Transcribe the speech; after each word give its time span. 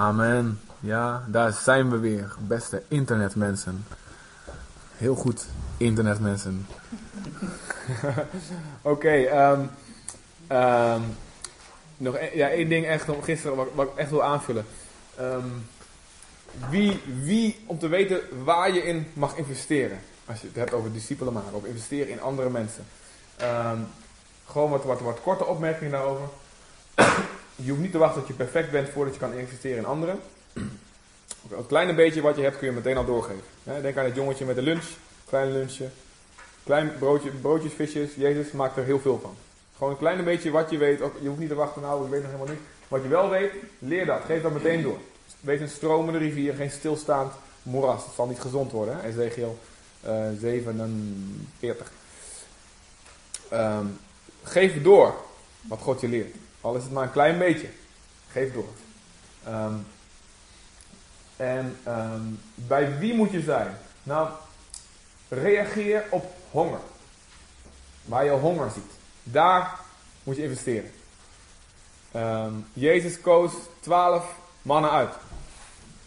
Amen. 0.00 0.60
Ja, 0.80 1.24
daar 1.26 1.52
zijn 1.52 1.90
we 1.90 1.98
weer, 1.98 2.34
beste 2.38 2.82
internetmensen. 2.88 3.86
Heel 4.96 5.14
goed, 5.14 5.46
internetmensen. 5.76 6.66
Oké, 8.82 9.10
ehm, 9.10 9.60
ehm, 10.46 11.00
nog 11.96 12.16
e- 12.16 12.30
ja, 12.34 12.48
één 12.48 12.68
ding 12.68 12.86
echt 12.86 13.06
nog 13.06 13.24
gisteren 13.24 13.56
wat, 13.56 13.68
wat 13.74 13.86
ik 13.86 13.96
echt 13.96 14.10
wil 14.10 14.22
aanvullen. 14.22 14.64
Ehm, 15.16 15.48
wie, 16.70 17.02
wie, 17.22 17.64
om 17.66 17.78
te 17.78 17.88
weten 17.88 18.20
waar 18.44 18.74
je 18.74 18.82
in 18.82 19.06
mag 19.12 19.36
investeren. 19.36 19.98
Als 20.26 20.40
je 20.40 20.46
het 20.46 20.56
hebt 20.56 20.72
over 20.72 20.92
discipelen 20.92 21.32
maken, 21.32 21.54
of 21.54 21.64
investeren 21.64 22.10
in 22.10 22.20
andere 22.20 22.50
mensen. 22.50 22.84
Gewoon 24.46 24.70
wat, 24.70 24.84
wat, 24.84 25.00
wat 25.00 25.20
korte 25.20 25.46
opmerkingen 25.46 25.92
daarover. 25.92 26.28
Je 27.62 27.70
hoeft 27.70 27.82
niet 27.82 27.92
te 27.92 27.98
wachten 27.98 28.20
tot 28.20 28.28
je 28.28 28.36
perfect 28.36 28.70
bent 28.70 28.88
voordat 28.88 29.14
je 29.14 29.20
kan 29.20 29.32
investeren 29.32 29.78
in 29.78 29.84
anderen. 29.84 30.18
Een 31.50 31.66
kleine 31.66 31.94
beetje 31.94 32.20
wat 32.20 32.36
je 32.36 32.42
hebt 32.42 32.58
kun 32.58 32.66
je 32.66 32.72
meteen 32.72 32.96
al 32.96 33.04
doorgeven. 33.04 33.42
Denk 33.82 33.96
aan 33.96 34.04
het 34.04 34.14
jongetje 34.14 34.44
met 34.44 34.54
de 34.54 34.62
lunch, 34.62 34.86
klein 35.26 35.52
lunchje. 35.52 35.88
Klein 36.64 36.92
broodje, 36.98 37.30
broodjes, 37.30 37.72
visjes. 37.72 38.14
Jezus 38.14 38.52
maakt 38.52 38.76
er 38.76 38.84
heel 38.84 39.00
veel 39.00 39.18
van. 39.22 39.34
Gewoon 39.76 39.92
een 39.92 39.98
klein 39.98 40.24
beetje 40.24 40.50
wat 40.50 40.70
je 40.70 40.78
weet. 40.78 40.98
Je 41.20 41.28
hoeft 41.28 41.40
niet 41.40 41.48
te 41.48 41.54
wachten, 41.54 41.82
nou 41.82 42.04
ik 42.04 42.10
weet 42.10 42.22
nog 42.22 42.30
helemaal 42.30 42.54
niet. 42.54 42.62
Wat 42.88 43.02
je 43.02 43.08
wel 43.08 43.28
weet, 43.28 43.52
leer 43.78 44.06
dat. 44.06 44.22
Geef 44.24 44.42
dat 44.42 44.52
meteen 44.52 44.82
door. 44.82 44.98
Wees 45.40 45.60
een 45.60 45.68
stromende 45.68 46.18
rivier, 46.18 46.54
geen 46.54 46.70
stilstaand 46.70 47.32
moeras. 47.62 48.04
Het 48.04 48.14
zal 48.14 48.26
niet 48.26 48.40
gezond 48.40 48.72
worden. 48.72 48.96
Hè? 48.96 49.08
Ezekiel 49.08 49.58
eh 50.00 50.26
47. 50.40 51.92
Ehm, 53.48 53.86
geef 54.42 54.82
door 54.82 55.14
wat 55.60 55.78
God 55.78 56.00
je 56.00 56.08
leert. 56.08 56.34
Al 56.60 56.76
is 56.76 56.82
het 56.82 56.92
maar 56.92 57.02
een 57.02 57.12
klein 57.12 57.38
beetje. 57.38 57.68
Geef 58.30 58.52
door. 58.52 58.68
Ehm, 59.44 59.74
en 61.36 61.78
ehm, 61.82 62.22
bij 62.54 62.98
wie 62.98 63.14
moet 63.14 63.30
je 63.30 63.40
zijn? 63.40 63.76
Nou, 64.02 64.28
reageer 65.28 66.04
op 66.10 66.34
honger. 66.50 66.80
Waar 68.04 68.24
je 68.24 68.30
honger 68.30 68.70
ziet. 68.70 68.92
Daar 69.22 69.78
moet 70.22 70.36
je 70.36 70.42
investeren. 70.42 70.90
Ehm, 72.10 72.52
Jezus 72.72 73.20
koos 73.20 73.52
twaalf 73.80 74.34
mannen 74.62 74.90
uit. 74.90 75.14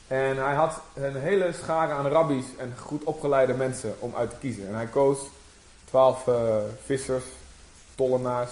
En 0.08 0.38
hij 0.38 0.54
had 0.54 0.82
een 0.94 1.16
hele 1.16 1.54
schare 1.54 1.94
aan 1.94 2.08
rabbies 2.08 2.46
en 2.58 2.74
goed 2.78 3.04
opgeleide 3.04 3.54
mensen 3.54 3.96
om 4.00 4.16
uit 4.16 4.30
te 4.30 4.36
kiezen. 4.36 4.68
En 4.68 4.76
hij 4.76 4.88
koos 4.88 5.20
twaalf 5.86 6.28
eh, 6.28 6.58
vissers, 6.86 7.24
tollenaars, 7.96 8.52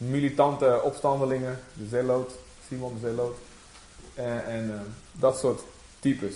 militante 0.00 0.80
opstandelingen, 0.82 1.60
de 1.72 1.86
zeeloot, 1.86 2.32
Simon 2.68 2.94
de 2.94 3.00
zeeloot. 3.08 3.36
En, 4.14 4.44
en 4.46 4.70
eh, 4.74 4.80
dat 5.12 5.38
soort 5.38 5.60
types. 5.98 6.34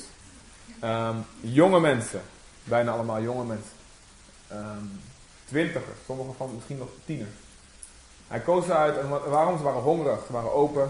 Ehm, 0.81 1.17
jonge 1.41 1.81
mensen, 1.81 2.21
bijna 2.65 2.93
allemaal 2.93 3.23
jonge 3.23 3.45
mensen. 3.45 3.73
Ehm, 4.49 4.85
twintigers, 5.45 5.99
sommigen 6.07 6.35
van 6.37 6.55
misschien 6.55 6.79
nog 6.79 6.89
tieners. 7.05 7.31
Hij 8.29 8.41
koos 8.41 8.65
ze 8.65 8.75
uit 8.75 8.99
en 8.99 9.09
wa- 9.09 9.29
waarom? 9.29 9.57
Ze 9.57 9.63
waren 9.63 9.81
hongerig, 9.83 10.27
ze 10.27 10.33
waren 10.33 10.53
open. 10.53 10.89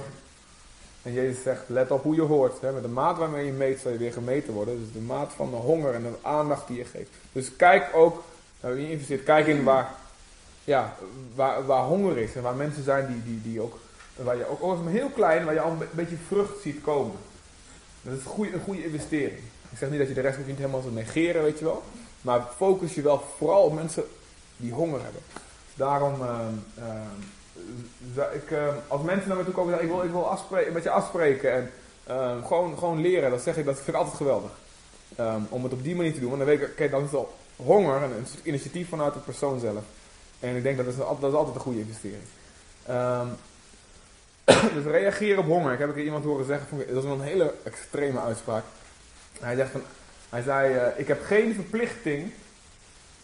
En 1.03 1.13
Jezus 1.13 1.43
zegt, 1.43 1.63
let 1.69 1.91
op 1.91 2.03
hoe 2.03 2.15
je 2.15 2.21
hoort. 2.23 2.61
Hè? 2.61 2.73
Met 2.73 2.83
de 2.83 2.89
maat 2.89 3.19
waarmee 3.19 3.47
je 3.47 3.53
meet, 3.53 3.81
zal 3.81 3.91
je 3.93 3.99
weer 3.99 4.13
gemeten 4.13 4.53
worden. 4.53 4.79
Dus 4.79 4.93
de 4.93 5.01
maat 5.01 5.33
van 5.37 5.51
de 5.51 5.57
honger 5.57 5.95
en 5.95 6.03
de 6.03 6.13
aandacht 6.23 6.67
die 6.67 6.77
je 6.77 6.85
geeft. 6.85 7.11
Dus 7.33 7.57
kijk 7.57 7.91
ook, 7.95 8.23
nou, 8.61 8.81
je 8.81 8.91
investeert, 8.91 9.23
kijk 9.25 9.47
in 9.47 9.65
waar, 9.65 9.95
ja, 10.65 10.97
waar, 11.35 11.67
waar 11.67 11.85
honger 11.85 12.19
is. 12.19 12.35
En 12.35 12.43
waar 12.43 12.55
mensen 12.55 12.85
zijn 12.85 13.07
die, 13.07 13.23
die, 13.25 13.43
die 13.53 13.61
ook, 13.61 13.79
waar 14.17 14.37
je 14.37 14.49
ook, 14.49 14.63
ook 14.63 14.83
maar 14.83 14.93
heel 14.93 15.09
klein, 15.09 15.45
waar 15.45 15.55
je 15.55 15.61
al 15.61 15.71
een 15.71 15.79
be- 15.79 15.87
beetje 15.91 16.17
vrucht 16.27 16.61
ziet 16.63 16.81
komen. 16.83 17.17
Dat 18.03 18.13
is 18.13 18.19
een 18.25 18.31
goede, 18.31 18.53
een 18.53 18.61
goede 18.61 18.85
investering. 18.85 19.39
Ik 19.71 19.79
zeg 19.79 19.91
niet 19.91 19.99
dat 19.99 20.09
je 20.09 20.15
de 20.15 20.21
rest 20.21 20.37
hoeft 20.37 20.49
niet 20.49 20.59
helemaal 20.59 20.83
te 20.83 20.91
negeren, 20.91 21.43
weet 21.43 21.59
je 21.59 21.65
wel. 21.65 21.83
Maar 22.21 22.47
focus 22.57 22.95
je 22.95 23.03
wel 23.03 23.25
vooral 23.37 23.63
op 23.63 23.75
mensen 23.75 24.05
die 24.57 24.73
honger 24.73 25.03
hebben. 25.03 25.21
Daarom, 25.75 26.23
ehm, 26.23 26.55
ehm, 26.79 28.35
ik, 28.35 28.51
ehm, 28.51 28.75
als 28.89 29.03
mensen 29.03 29.29
naar 29.29 29.37
me 29.37 29.45
toe 29.45 29.55
komen 29.55 29.73
en 29.73 29.79
zeggen, 29.79 29.97
ik 29.97 30.03
wil, 30.03 30.11
ik 30.11 30.15
wil 30.21 30.31
afspreken, 30.31 30.73
met 30.73 30.83
je 30.83 30.91
afspreken 30.91 31.53
en 31.53 31.71
gewoon, 32.45 32.79
gewoon 32.79 33.01
leren, 33.01 33.31
dat 33.31 33.43
zeg 33.43 33.57
ik, 33.57 33.65
dat 33.65 33.75
vind 33.75 33.89
ik 33.89 33.95
altijd 33.95 34.17
geweldig. 34.17 34.51
Om 35.49 35.63
het 35.65 35.73
op 35.73 35.83
die 35.83 35.97
manier 35.97 36.13
te 36.15 36.21
doen, 36.21 36.29
want 36.31 36.41
dan 36.41 36.49
weet 36.51 36.61
ik, 36.61 36.75
kijk, 36.77 36.91
dan 36.91 37.01
is 37.05 37.11
het 37.11 37.17
al 37.17 37.35
honger 37.57 38.03
en 38.03 38.11
een 38.11 38.27
initiatief 38.43 38.89
vanuit 38.89 39.15
de 39.15 39.21
persoon 39.21 39.61
zelf. 39.61 39.83
En 40.45 40.57
ik 40.57 40.63
denk 40.63 40.77
dat 40.77 40.87
is, 40.87 40.97
dat 40.97 41.23
is 41.23 41.33
altijd 41.33 41.55
een 41.55 41.61
goede 41.61 41.79
investering. 41.79 42.23
Ehm, 42.87 43.27
dus 44.75 44.85
reageer 44.85 45.39
op 45.39 45.47
honger. 45.47 45.73
Ik 45.73 45.79
heb 45.79 45.95
keer 45.95 46.05
iemand 46.05 46.25
horen 46.25 46.47
zeggen, 46.47 46.79
dat 46.79 47.05
is 47.05 47.11
een 47.11 47.21
hele 47.21 47.55
extreme 47.63 48.21
uitspraak. 48.21 48.65
Hij 49.41 49.67
van, 49.67 49.83
hij 50.29 50.43
zei, 50.43 50.75
eh, 50.75 51.01
ik 51.01 51.09
heb 51.09 51.25
geen 51.25 51.55
verplichting 51.55 52.33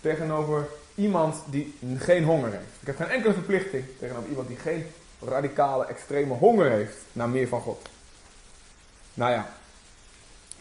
tegenover 0.00 0.69
iemand 0.94 1.36
die 1.44 1.75
geen 1.97 2.25
honger 2.25 2.50
heeft. 2.50 2.81
Ik 2.81 2.86
heb 2.86 2.97
geen 2.97 3.08
enkele 3.08 3.32
verplichting 3.32 3.84
tegenover 3.98 4.28
iemand 4.28 4.48
die 4.48 4.56
geen 4.56 4.87
radicale, 5.25 5.87
extreme 5.87 6.34
honger 6.34 6.70
heeft 6.70 6.97
naar 7.12 7.28
meer 7.28 7.48
van 7.48 7.60
God. 7.60 7.88
Nou 9.14 9.32
ja, 9.32 9.52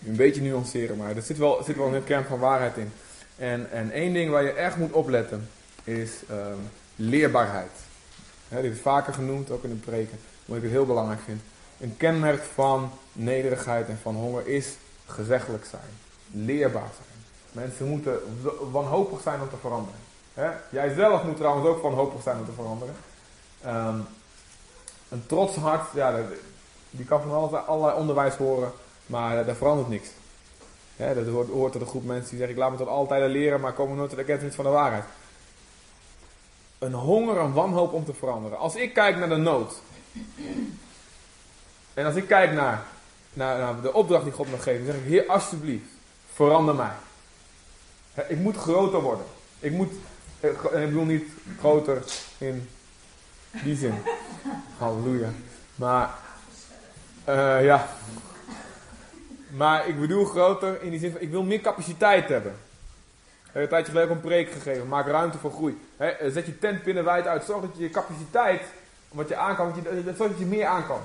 een 0.05 0.15
beetje 0.15 0.41
nuanceren, 0.41 0.97
maar 0.97 1.15
er 1.15 1.21
zit 1.21 1.37
wel, 1.37 1.63
zit 1.63 1.75
wel 1.75 1.93
een 1.93 2.03
kern 2.03 2.25
van 2.25 2.39
waarheid 2.39 2.77
in. 2.77 2.91
En, 3.37 3.71
en 3.71 3.91
één 3.91 4.13
ding 4.13 4.31
waar 4.31 4.43
je 4.43 4.51
echt 4.51 4.77
moet 4.77 4.91
opletten 4.91 5.49
is 5.89 6.11
ehm, 6.29 6.57
leerbaarheid. 6.95 7.71
Hè, 8.47 8.61
dit 8.61 8.73
is 8.73 8.79
vaker 8.81 9.13
genoemd, 9.13 9.51
ook 9.51 9.63
in 9.63 9.69
de 9.69 9.75
preken, 9.75 10.19
omdat 10.45 10.57
ik 10.57 10.69
het 10.69 10.77
heel 10.77 10.85
belangrijk 10.85 11.19
vind. 11.25 11.41
Een 11.79 11.97
kenmerk 11.97 12.43
van 12.43 12.91
nederigheid 13.13 13.87
en 13.87 13.99
van 14.01 14.15
honger 14.15 14.47
is 14.47 14.67
gezeggelijk 15.05 15.65
zijn, 15.65 15.91
leerbaar 16.31 16.89
zijn. 16.95 17.07
Mensen 17.65 17.87
moeten 17.87 18.19
wanhopig 18.71 19.21
zijn 19.21 19.41
om 19.41 19.49
te 19.49 19.57
veranderen. 19.61 19.99
Hè? 20.33 20.49
Jij 20.69 20.93
zelf 20.93 21.23
moet 21.23 21.37
trouwens 21.37 21.67
ook 21.67 21.81
wanhopig 21.81 22.21
zijn 22.21 22.37
om 22.37 22.45
te 22.45 22.51
veranderen. 22.51 22.95
Ehm, 23.61 23.99
een 25.09 25.23
trots 25.25 25.55
hart, 25.55 25.87
ja, 25.93 26.11
dat- 26.11 26.25
die 26.89 27.05
kan 27.05 27.21
van 27.21 27.31
alles, 27.31 27.51
allerlei 27.65 27.97
onderwijs 27.99 28.35
horen, 28.35 28.71
maar 29.05 29.45
daar 29.45 29.55
verandert 29.55 29.89
niks. 29.89 30.09
Dat 30.95 31.27
hoort, 31.27 31.49
hoort 31.49 31.71
tot 31.71 31.81
een 31.81 31.87
groep 31.87 32.05
mensen 32.05 32.29
die 32.29 32.37
zeggen, 32.37 32.55
ik 32.55 32.61
laat 32.61 32.71
me 32.71 32.77
tot 32.77 32.87
altijd 32.87 33.31
leren, 33.31 33.59
maar 33.59 33.73
komen 33.73 33.95
nooit 33.97 34.09
tot 34.09 34.17
de 34.19 34.23
erkenning 34.25 34.55
van 34.55 34.65
de 34.65 34.71
waarheid. 34.71 35.03
Een 36.79 36.93
honger, 36.93 37.37
een 37.37 37.53
wanhoop 37.53 37.93
om 37.93 38.05
te 38.05 38.13
veranderen. 38.13 38.57
Als 38.57 38.75
ik 38.75 38.93
kijk 38.93 39.17
naar 39.17 39.29
de 39.29 39.35
nood, 39.35 39.81
en 41.93 42.05
als 42.05 42.15
ik 42.15 42.27
kijk 42.27 42.51
naar, 42.51 42.83
naar, 43.33 43.81
de 43.81 43.93
opdracht 43.93 44.23
die 44.23 44.33
God 44.33 44.51
me 44.51 44.59
geeft, 44.59 44.85
dan 44.85 44.93
zeg 44.93 45.03
ik, 45.03 45.09
Heer, 45.09 45.27
alsjeblieft, 45.27 45.89
verander 46.33 46.75
mij. 46.75 46.91
Ik 48.27 48.37
moet 48.37 48.55
groter 48.55 49.01
worden. 49.01 49.25
Ik 49.59 49.71
moet, 49.71 49.91
eh, 50.39 50.49
en 50.49 50.81
ik 50.81 50.87
bedoel 50.87 51.05
niet 51.05 51.29
groter 51.59 52.03
in 52.37 52.69
die 53.63 53.75
zin. 53.75 53.93
Halleluja. 54.77 55.29
Maar, 55.75 56.09
eh, 57.23 57.63
ja. 57.63 57.89
Maar 59.49 59.87
ik 59.87 59.99
bedoel 59.99 60.25
groter 60.25 60.81
in 60.81 60.89
die 60.89 60.99
zin 60.99 61.11
van, 61.11 61.21
ik 61.21 61.29
wil 61.29 61.43
meer 61.43 61.61
capaciteit 61.61 62.29
hebben. 62.29 62.55
Heb 63.51 63.61
een 63.63 63.69
tijdje 63.69 63.91
geleden 63.91 64.15
een 64.15 64.21
preek 64.21 64.51
gegeven. 64.51 64.87
Maak 64.87 65.07
ruimte 65.07 65.37
voor 65.37 65.51
groei. 65.51 65.81
Eh, 65.97 66.07
zet 66.27 66.45
je 66.45 66.59
tent 66.59 66.83
binnenwijd 66.83 67.27
uit. 67.27 67.43
Zorg 67.43 67.61
dat 67.61 67.77
je 67.77 67.89
capaciteit, 67.89 68.61
wat 69.11 69.27
je 69.27 69.35
aan 69.35 69.55
kan, 69.55 69.73
dat 70.05 70.17
zorg 70.17 70.29
dat 70.29 70.39
je 70.39 70.45
meer 70.45 70.65
aan 70.65 70.85
kan. 70.87 71.01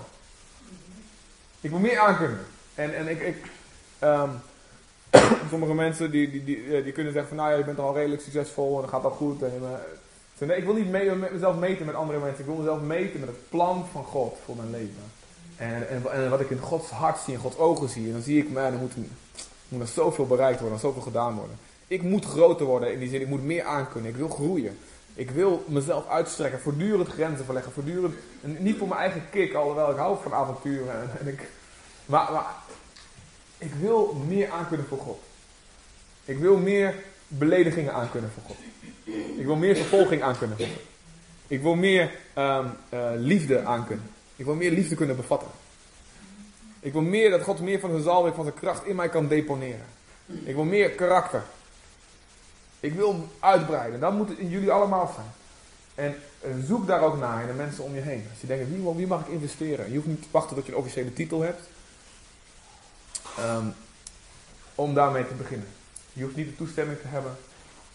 Ik 1.61 1.71
wil 1.71 1.79
meer 1.79 1.99
aankunnen. 1.99 2.47
En, 2.75 2.95
en 2.95 3.09
ik, 3.09 3.21
ik 3.21 3.37
ehm, 3.99 4.31
sommige 5.51 5.75
mensen 5.75 6.11
die, 6.11 6.31
die, 6.31 6.45
die, 6.45 6.77
eh, 6.77 6.85
die 6.85 6.93
kunnen 6.93 7.13
zeggen 7.13 7.29
van 7.29 7.39
nou 7.39 7.51
ja, 7.51 7.59
je 7.59 7.65
bent 7.65 7.79
al 7.79 7.95
redelijk 7.95 8.23
succesvol 8.23 8.75
en 8.75 8.81
dat 8.81 8.91
gaat 8.91 9.05
al 9.05 9.11
goed. 9.11 9.43
Eh, 9.43 9.51
nee, 10.39 10.57
ik 10.57 10.65
wil 10.65 10.75
niet 10.75 10.91
mee, 10.91 11.11
mezelf 11.15 11.57
meten 11.57 11.87
met 11.87 11.95
andere 11.95 12.19
mensen. 12.19 12.41
Ik 12.41 12.47
wil 12.47 12.57
mezelf 12.57 12.81
meten 12.81 13.21
met 13.21 13.29
het 13.29 13.49
plan 13.49 13.87
van 13.93 14.05
God 14.05 14.37
voor 14.45 14.57
mijn 14.57 14.71
leven. 14.71 15.03
En, 15.57 15.89
en, 15.89 16.13
en 16.13 16.31
wat 16.31 16.41
ik 16.41 16.51
in 16.51 16.59
Gods 16.59 16.91
hart 16.91 17.19
zie, 17.19 17.35
in 17.35 17.41
Gods 17.41 17.59
ogen 17.59 17.89
zie. 17.89 18.07
En 18.07 18.13
dan 18.13 18.23
zie 18.23 18.39
ik, 18.39 18.51
man, 18.51 18.63
er 18.63 18.73
moet, 18.73 18.93
moet 19.69 19.89
zoveel 19.89 20.27
bereikt 20.27 20.61
worden, 20.61 20.77
er 20.77 20.85
zoveel 20.85 21.03
gedaan 21.03 21.35
worden. 21.35 21.59
Ik 21.87 22.03
moet 22.03 22.25
groter 22.25 22.67
worden 22.67 22.93
in 22.93 22.99
die 22.99 23.09
zin, 23.09 23.21
ik 23.21 23.27
moet 23.27 23.45
meer 23.45 23.65
aankunnen. 23.65 24.11
Ik 24.11 24.17
wil 24.17 24.29
groeien. 24.29 24.79
Ik 25.15 25.31
wil 25.31 25.65
mezelf 25.69 26.09
uitstrekken, 26.09 26.61
voortdurend 26.61 27.09
grenzen 27.09 27.45
verleggen, 27.45 27.73
voortdurend, 27.73 28.15
en 28.43 28.57
niet 28.59 28.77
voor 28.77 28.89
mijn 28.89 29.01
eigen 29.01 29.23
kick, 29.31 29.55
alhoewel 29.55 29.91
ik 29.91 29.97
hou 29.97 30.17
van 30.23 30.33
avonturen. 30.33 31.11
En, 31.21 31.29
ik, 31.29 31.49
maar, 32.07 32.33
maar 32.33 32.47
ik 33.59 33.73
wil 33.81 34.25
meer 34.29 34.51
aankunnen 34.51 34.87
voor 34.87 34.99
God. 34.99 35.19
Ik 36.25 36.39
wil 36.39 36.57
meer 36.57 36.95
beledigingen 37.29 37.93
aankunnen 37.93 38.31
voor 38.31 38.43
God. 38.47 38.57
Ik 39.39 39.45
wil 39.45 39.57
meer 39.57 39.77
vervolging 39.77 40.23
aankunnen 40.23 40.57
voor 40.57 40.67
God. 40.67 40.83
Ik 41.47 41.63
wil 41.63 41.75
meer 41.75 42.11
ehm, 42.33 42.67
eh, 42.89 43.11
liefde 43.17 43.65
aankunnen. 43.65 44.11
Ik 44.37 44.45
wil 44.45 44.55
meer 44.55 44.71
liefde 44.71 44.95
kunnen 44.95 45.17
bevatten. 45.17 45.49
Ik 46.81 46.93
wil 46.93 47.03
meer 47.03 47.31
dat 47.31 47.43
God 47.43 47.61
meer 47.61 47.81
van 47.81 47.91
zijn 47.91 48.03
zalving, 48.03 48.35
van 48.35 48.45
zijn 48.45 48.57
kracht 48.57 48.87
in 48.87 48.97
mij 48.97 49.09
kan 49.09 49.29
deponeren. 49.29 49.87
Ik 50.45 50.55
wil 50.55 50.65
meer 50.65 50.91
karakter. 50.91 51.43
Ik 52.85 52.95
wil 52.95 53.29
uitbreiden. 53.41 54.01
Dat 54.01 54.13
moet 54.13 54.39
in 54.39 54.49
jullie 54.49 54.71
allemaal 54.71 55.13
zijn. 55.15 55.33
En 55.95 56.17
eh, 56.41 56.51
zoek 56.67 56.87
daar 56.87 57.03
ook 57.03 57.19
naar 57.19 57.41
in 57.41 57.47
de 57.47 57.53
mensen 57.53 57.85
om 57.85 57.95
je 57.95 58.01
heen. 58.01 58.27
Als 58.31 58.41
je 58.41 58.47
denkt, 58.47 58.97
wie, 58.97 59.07
mag 59.07 59.21
ik 59.21 59.29
investeren? 59.29 59.89
Je 59.89 59.95
hoeft 59.95 60.07
niet 60.07 60.23
te 60.23 60.29
wachten 60.31 60.57
tot 60.57 60.67
je 60.67 60.73
een 60.73 60.79
officiële 60.79 61.13
titel 61.13 61.41
hebt. 61.41 61.69
ehm, 63.39 63.67
om 64.75 64.95
daarmee 64.95 65.27
te 65.27 65.35
beginnen. 65.35 65.69
Je 66.13 66.23
hoeft 66.23 66.37
niet 66.37 66.49
de 66.49 66.57
toestemming 66.57 67.01
te 67.01 67.07
hebben 67.07 67.37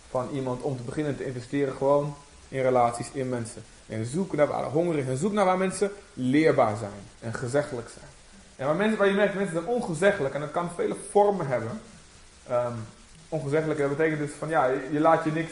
van 0.10 0.30
iemand 0.30 0.62
om 0.62 0.78
te 0.78 0.84
beginnen 0.84 1.18
te 1.18 1.26
investeren 1.26 1.74
gewoon 1.74 2.16
in 2.48 2.62
relaties, 2.62 3.12
in 3.12 3.30
mensen. 3.30 3.64
En 3.88 4.06
zoek 4.06 4.36
naar 4.36 4.48
waar 4.48 4.64
hongerig 4.64 5.08
en 5.08 5.18
zoek 5.18 5.32
naar 5.32 5.46
waar 5.46 5.58
mensen 5.58 5.92
leerbaar 6.14 6.78
zijn 6.78 7.02
en 7.20 7.34
gezeggelijk 7.34 7.90
zijn. 7.90 8.10
En 8.56 8.66
waar, 8.66 8.76
mensen, 8.76 8.98
waar 8.98 9.08
je 9.08 9.14
merkt, 9.14 9.36
mensen 9.36 9.54
zijn 9.54 9.68
ongezeggelijk 9.68 10.34
en 10.34 10.42
dat 10.42 10.52
kan 10.52 10.72
vele 10.76 10.96
vormen 11.12 11.48
hebben. 11.48 11.82
Um, 12.50 12.86
ongezeggelijk, 13.30 13.80
dat 13.80 13.90
betekent 13.90 14.20
dus 14.20 14.32
van 14.38 14.50
ja, 14.50 14.66
je, 14.66 15.00
laat 15.00 15.24
je 15.24 15.32
niks. 15.32 15.52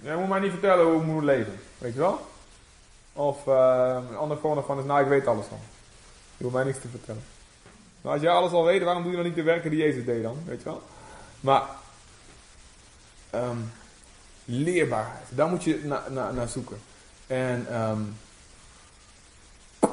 Je 0.00 0.14
moet 0.18 0.28
mij 0.28 0.40
niet 0.40 0.50
vertellen 0.50 0.84
hoe 0.84 1.00
ik 1.00 1.06
moet 1.06 1.22
leven. 1.22 1.60
Weet 1.78 1.92
je 1.92 1.98
wel? 1.98 2.20
Of 3.12 3.46
uh, 3.46 3.96
een 4.10 4.16
andere 4.16 4.40
vorm 4.40 4.54
daarvan 4.54 4.78
is, 4.78 4.84
nou 4.84 5.02
ik 5.02 5.08
weet 5.08 5.26
alles 5.26 5.46
van. 5.46 5.58
Je 6.36 6.42
hoeft 6.42 6.56
mij 6.56 6.64
niks 6.64 6.80
te 6.80 6.88
vertellen. 6.88 7.24
Nou, 8.00 8.14
als 8.14 8.24
jij 8.24 8.32
alles 8.32 8.52
al 8.52 8.64
weet, 8.64 8.82
waarom 8.82 9.02
doe 9.02 9.10
je 9.10 9.16
dan 9.16 9.26
niet 9.26 9.34
de 9.34 9.42
werken 9.42 9.70
die 9.70 9.78
Jezus 9.78 10.04
deed 10.04 10.22
dan? 10.22 10.36
Weet 10.46 10.58
je 10.58 10.64
wel? 10.64 10.82
Maar 11.40 11.62
um, 13.34 13.72
leerbaarheid, 14.44 15.26
daar 15.28 15.48
moet 15.48 15.64
je 15.64 15.80
naar 15.84 16.02
na, 16.10 16.30
naar 16.30 16.48
zoeken. 16.48 16.80
En 17.26 17.80
um, 17.80 18.16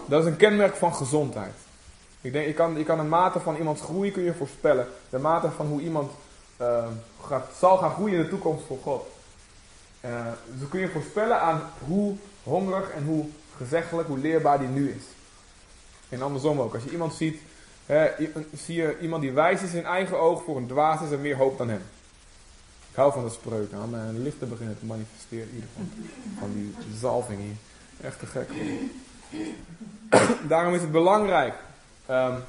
dat 0.05 0.21
is 0.21 0.25
een 0.25 0.37
kenmerk 0.37 0.75
van 0.75 0.95
gezondheid. 0.95 1.53
Ik 2.21 2.31
denk, 2.31 2.47
je 2.47 2.53
kan, 2.53 2.77
je 2.77 2.83
kan 2.83 2.99
een 2.99 3.09
mate 3.09 3.39
van 3.39 3.55
iemands 3.55 3.81
groei 3.81 4.11
kun 4.11 4.23
je 4.23 4.33
voorspellen. 4.33 4.87
De 5.09 5.19
mate 5.19 5.51
van 5.51 5.65
hoe 5.65 5.81
iemand 5.81 6.11
uh, 6.61 6.87
gaat, 7.21 7.49
zal 7.57 7.77
gaan 7.77 7.91
groeien 7.91 8.15
in 8.15 8.23
de 8.23 8.29
toekomst 8.29 8.65
voor 8.65 8.77
God. 8.83 9.07
Uh, 10.05 10.25
dus 10.59 10.69
kun 10.69 10.79
je 10.79 10.89
voorspellen 10.89 11.41
aan 11.41 11.61
hoe 11.87 12.15
hongerig 12.43 12.89
en 12.89 13.03
hoe 13.03 13.25
gezeggelijk, 13.57 14.07
hoe 14.07 14.17
leerbaar 14.17 14.59
die 14.59 14.67
nu 14.67 14.89
is. 14.89 15.03
En 16.09 16.21
andersom 16.21 16.59
ook. 16.59 16.73
Als 16.73 16.83
je 16.83 16.91
iemand 16.91 17.13
ziet, 17.13 17.41
zie 18.53 18.75
je 18.75 18.97
iemand 18.99 19.21
die 19.21 19.31
wijs 19.31 19.61
is 19.61 19.73
in 19.73 19.85
eigen 19.85 20.19
oog 20.19 20.43
voor 20.43 20.57
een 20.57 20.67
dwaas 20.67 21.01
is 21.01 21.11
er 21.11 21.19
meer 21.19 21.37
hoop 21.37 21.57
dan 21.57 21.69
hem. 21.69 21.81
Ik 22.91 22.97
hou 22.97 23.13
van 23.13 23.23
de 23.23 23.29
spreuken. 23.29 23.77
Aan 23.77 23.89
mijn 23.89 24.23
lichten 24.23 24.49
beginnen 24.49 24.79
te 24.79 24.85
manifesteren. 24.85 25.47
In 25.49 25.55
ieder 25.55 25.69
geval. 25.69 25.85
Van 26.39 26.53
die 26.53 26.75
zalving 26.99 27.39
hier. 27.39 27.55
Echt 28.01 28.19
te 28.19 28.25
gek. 28.25 28.49
Daarom 30.49 30.73
is 30.73 30.81
het 30.81 30.91
belangrijk 30.91 31.53
um, 32.09 32.43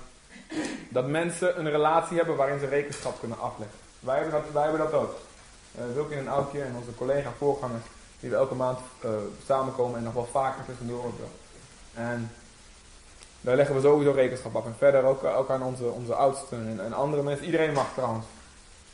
dat 0.88 1.08
mensen 1.08 1.58
een 1.58 1.70
relatie 1.70 2.16
hebben 2.16 2.36
waarin 2.36 2.58
ze 2.58 2.66
rekenschap 2.66 3.18
kunnen 3.20 3.38
afleggen. 3.38 3.78
Wij 4.02 4.14
hebben 4.14 4.32
dat, 4.32 4.52
wij 4.52 4.62
hebben 4.62 4.80
dat 4.80 4.92
ook. 4.92 5.16
Uh, 5.78 5.94
Wilkin 5.94 6.18
en 6.18 6.28
Aukje 6.28 6.62
en 6.62 6.76
onze 6.76 6.94
collega-voorgangers, 6.94 7.84
die 8.20 8.30
we 8.30 8.36
elke 8.36 8.54
maand 8.54 8.78
uh, 9.04 9.10
samenkomen 9.46 9.98
en 9.98 10.04
nog 10.04 10.14
wel 10.14 10.28
vaker 10.32 10.64
tussendoor 10.64 11.04
ook 11.04 11.18
En 11.94 12.30
daar 13.40 13.56
leggen 13.56 13.74
we 13.74 13.80
sowieso 13.80 14.10
rekenschap 14.10 14.56
af. 14.56 14.64
En 14.64 14.74
verder 14.78 15.04
ook, 15.04 15.24
ook 15.24 15.50
aan 15.50 15.62
onze, 15.62 15.84
onze 15.84 16.14
oudsten 16.14 16.80
en, 16.80 16.92
andere 16.92 17.22
mensen. 17.22 17.46
Iedereen 17.46 17.72
mag 17.72 17.92
trouwens 17.94 18.26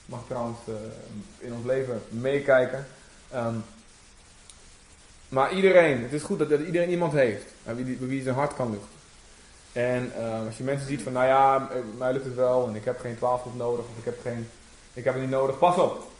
mag 0.05 0.21
trouwens 0.27 0.59
uh, 0.69 0.75
in 1.39 1.53
ons 1.53 1.65
leven 1.65 2.03
meekijken. 2.09 2.87
Um, 3.35 3.65
maar 5.29 5.53
iedereen, 5.53 6.03
het 6.03 6.13
is 6.13 6.23
goed 6.23 6.39
dat, 6.39 6.49
dat 6.49 6.61
iedereen 6.61 6.91
iemand 6.91 7.13
heeft 7.13 7.45
wie, 7.63 7.99
wie 8.01 8.23
zijn 8.23 8.35
hart 8.35 8.55
kan 8.55 8.71
luchten. 8.71 8.89
En 9.73 10.13
als 10.47 10.57
je 10.57 10.65
mensen 10.65 10.87
ziet 10.87 11.03
van, 11.03 11.13
nou 11.13 11.27
ja, 11.27 11.69
mij 11.99 12.13
lukt 12.13 12.25
het 12.25 12.35
wel 12.35 12.69
en 12.69 12.75
ik 12.75 12.85
heb 12.85 13.01
geen 13.01 13.17
twaalf 13.17 13.43
nodig 13.55 13.85
of 13.85 13.99
ik 13.99 14.05
heb, 14.05 14.21
geen, 14.23 14.49
ik 14.99 15.05
heb 15.05 15.13
het 15.13 15.23
niet 15.23 15.33
nodig, 15.33 15.59
pas 15.59 15.77
op. 15.77 16.11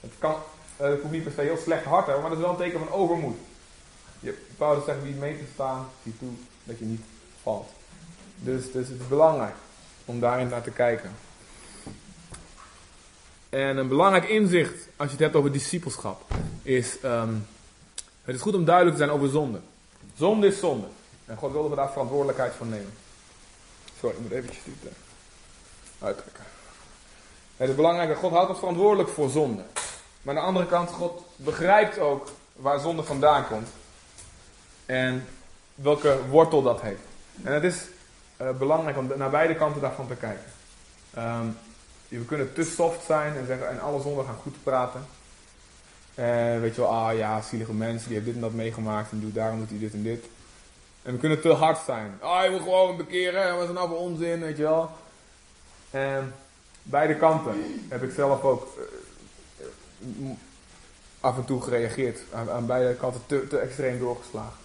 Het 0.00 0.12
kan, 0.18 0.34
uh, 0.80 0.86
het 0.86 1.00
hoeft 1.00 1.12
niet 1.12 1.24
per 1.24 1.32
se 1.32 1.40
heel 1.40 1.56
slecht 1.56 1.84
hart 1.84 2.06
hebben, 2.06 2.22
maar 2.22 2.30
dat 2.30 2.38
is 2.38 2.44
wel 2.44 2.54
een 2.54 2.60
teken 2.60 2.78
van 2.78 2.90
overmoed. 2.90 3.36
Je, 4.20 4.38
Paulus 4.56 4.84
zegt, 4.84 5.02
wie 5.02 5.14
mee 5.14 5.38
te 5.38 5.44
staan, 5.54 5.88
zie 6.02 6.18
toe 6.18 6.30
dat 6.64 6.78
je 6.78 6.84
niet 6.84 7.04
valt. 7.42 7.68
Dus, 8.36 8.72
dus 8.72 8.88
het 8.88 9.00
is 9.00 9.08
belangrijk 9.08 9.54
om 10.04 10.20
daarin 10.20 10.48
naar 10.48 10.62
te 10.62 10.70
kijken. 10.70 11.12
En 13.48 13.76
een 13.76 13.88
belangrijk 13.88 14.28
inzicht, 14.28 14.88
als 14.96 15.06
je 15.06 15.16
het 15.16 15.24
hebt 15.24 15.36
over 15.36 15.52
discipelschap, 15.52 16.22
is: 16.62 16.96
um, 17.04 17.46
het 18.24 18.34
is 18.34 18.40
goed 18.40 18.54
om 18.54 18.64
duidelijk 18.64 18.96
te 18.96 19.02
zijn 19.02 19.16
over 19.16 19.28
zonde. 19.28 19.60
Zonde 20.16 20.46
is 20.46 20.58
zonde. 20.58 20.86
En 21.24 21.36
God 21.36 21.52
wilde 21.52 21.68
we 21.68 21.76
daar 21.76 21.90
verantwoordelijkheid 21.90 22.54
voor 22.54 22.66
nemen. 22.66 22.92
Sorry, 24.00 24.16
ik 24.16 24.22
moet 24.22 24.32
eventjes 24.32 24.64
dit 24.64 24.74
uh, 24.84 24.90
uittrekken. 26.06 26.51
Het 27.56 27.68
is 27.68 27.74
belangrijk 27.74 28.18
God 28.18 28.32
houdt 28.32 28.50
ons 28.50 28.58
verantwoordelijk 28.58 29.08
voor 29.08 29.28
zonde. 29.30 29.62
Maar 30.22 30.34
aan 30.34 30.40
de 30.40 30.46
andere 30.46 30.66
kant, 30.66 30.90
God 30.90 31.24
begrijpt 31.36 31.98
ook 31.98 32.28
waar 32.52 32.80
zonde 32.80 33.02
vandaan 33.02 33.46
komt. 33.46 33.68
En 34.86 35.26
welke 35.74 36.18
wortel 36.30 36.62
dat 36.62 36.80
heeft. 36.80 37.00
En 37.42 37.52
het 37.52 37.64
is 37.64 37.84
uh, 38.40 38.50
belangrijk 38.50 38.96
om 38.96 39.10
naar 39.16 39.30
beide 39.30 39.54
kanten 39.54 39.80
daarvan 39.80 40.06
te 40.06 40.14
kijken. 40.14 40.44
Um, 41.18 41.56
we 42.08 42.24
kunnen 42.24 42.52
te 42.52 42.64
soft 42.64 43.04
zijn 43.04 43.36
en, 43.36 43.46
zeggen, 43.46 43.68
en 43.68 43.80
alle 43.80 44.00
zonden 44.00 44.24
gaan 44.24 44.34
goed 44.42 44.62
praten. 44.62 45.06
En 46.14 46.60
weet 46.60 46.74
je 46.74 46.80
wel, 46.80 46.90
ah 46.90 47.16
ja, 47.16 47.42
zielige 47.42 47.72
mensen, 47.72 48.06
die 48.06 48.14
heeft 48.14 48.26
dit 48.26 48.34
en 48.34 48.40
dat 48.40 48.52
meegemaakt 48.52 49.12
en 49.12 49.20
doet, 49.20 49.34
daarom 49.34 49.58
doet 49.58 49.70
hij 49.70 49.78
dit 49.78 49.92
en 49.92 50.02
dit. 50.02 50.24
En 51.02 51.12
we 51.12 51.18
kunnen 51.18 51.40
te 51.40 51.52
hard 51.52 51.78
zijn. 51.84 52.18
Ah, 52.20 52.44
je 52.44 52.50
moet 52.50 52.62
gewoon 52.62 52.96
bekeren, 52.96 53.56
wat 53.56 53.68
is 53.68 53.74
nou 53.74 53.88
voor 53.88 53.98
onzin, 53.98 54.40
weet 54.40 54.56
je 54.56 54.62
wel. 54.62 54.90
En 55.90 56.34
beide 56.82 57.16
kanten 57.16 57.54
heb 57.88 58.02
ik 58.02 58.10
zelf 58.10 58.42
ook 58.42 58.78
uh, 60.00 60.30
af 61.20 61.36
en 61.36 61.44
toe 61.44 61.62
gereageerd. 61.62 62.20
Aan, 62.32 62.50
aan 62.50 62.66
beide 62.66 62.94
kanten 62.94 63.20
te, 63.26 63.46
te 63.48 63.58
extreem 63.58 63.98
doorgeslagen. 63.98 64.60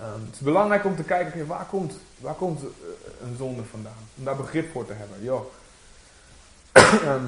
Um, 0.00 0.24
het 0.24 0.34
is 0.34 0.40
belangrijk 0.40 0.84
om 0.84 0.96
te 0.96 1.02
kijken, 1.02 1.46
waar 1.46 1.66
komt, 1.66 1.94
waar 2.18 2.34
komt 2.34 2.62
uh, 2.62 2.68
een 3.22 3.36
zonde 3.36 3.64
vandaan? 3.64 4.08
Om 4.18 4.24
daar 4.24 4.36
begrip 4.36 4.72
voor 4.72 4.86
te 4.86 4.92
hebben. 4.92 5.22
Joh, 5.22 5.46
Ehm, 7.02 7.24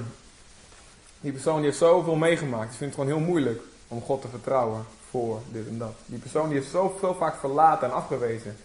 die 1.20 1.32
persoon 1.32 1.56
die 1.56 1.64
heeft 1.64 1.78
zoveel 1.78 2.14
meegemaakt. 2.14 2.68
Die 2.68 2.78
vindt 2.78 2.94
het 2.94 3.04
gewoon 3.04 3.18
heel 3.18 3.28
moeilijk 3.28 3.62
om 3.88 4.02
God 4.02 4.20
te 4.20 4.28
vertrouwen 4.28 4.84
voor 5.10 5.40
dit 5.52 5.66
en 5.68 5.78
dat. 5.78 5.94
Die 6.06 6.18
persoon 6.18 6.48
die 6.48 6.58
heeft 6.58 6.70
zoveel 6.70 7.14
vaak 7.14 7.36
verlaten 7.36 7.88
en 7.88 7.94
afgewezen 7.94 8.56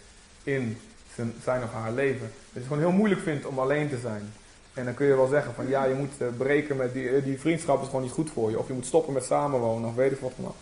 in 0.42 0.80
zijn, 1.14 1.34
zijn 1.42 1.62
of 1.62 1.72
haar 1.72 1.92
leven. 1.92 2.26
Dat 2.26 2.52
het 2.52 2.62
gewoon 2.62 2.78
heel 2.78 2.92
moeilijk 2.92 3.20
vindt 3.20 3.46
om 3.46 3.58
alleen 3.58 3.88
te 3.88 3.98
zijn. 3.98 4.32
En 4.74 4.84
dan 4.84 4.94
kun 4.94 5.06
je 5.06 5.16
wel 5.16 5.26
zeggen 5.26 5.54
van 5.54 5.68
ja, 5.68 5.84
je 5.84 5.94
moet 5.94 6.12
uh, 6.18 6.28
breken 6.36 6.76
met 6.76 6.92
die, 6.92 7.22
die 7.22 7.40
vriendschap 7.40 7.80
is 7.80 7.86
gewoon 7.86 8.02
niet 8.02 8.12
goed 8.12 8.30
voor 8.30 8.50
je. 8.50 8.58
Of 8.58 8.66
je 8.66 8.72
moet 8.72 8.86
stoppen 8.86 9.12
met 9.12 9.24
samenwonen 9.24 9.88
of 9.88 9.94
weet 9.94 10.12
ik 10.12 10.20
wat 10.20 10.32
dan 10.36 10.46
ook. 10.46 10.54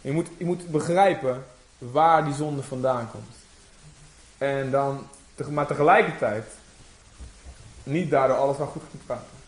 Je 0.00 0.12
moet, 0.12 0.28
je 0.36 0.44
moet 0.44 0.68
begrijpen 0.68 1.44
waar 1.78 2.24
die 2.24 2.34
zonde 2.34 2.62
vandaan 2.62 3.10
komt. 3.10 3.34
En 4.38 4.70
dan, 4.70 5.06
maar 5.50 5.66
tegelijkertijd, 5.66 6.44
niet 7.82 8.10
daardoor 8.10 8.36
alles 8.36 8.56
wel 8.56 8.66
goed 8.66 8.82
gaan 8.90 9.00
praten. 9.06 9.40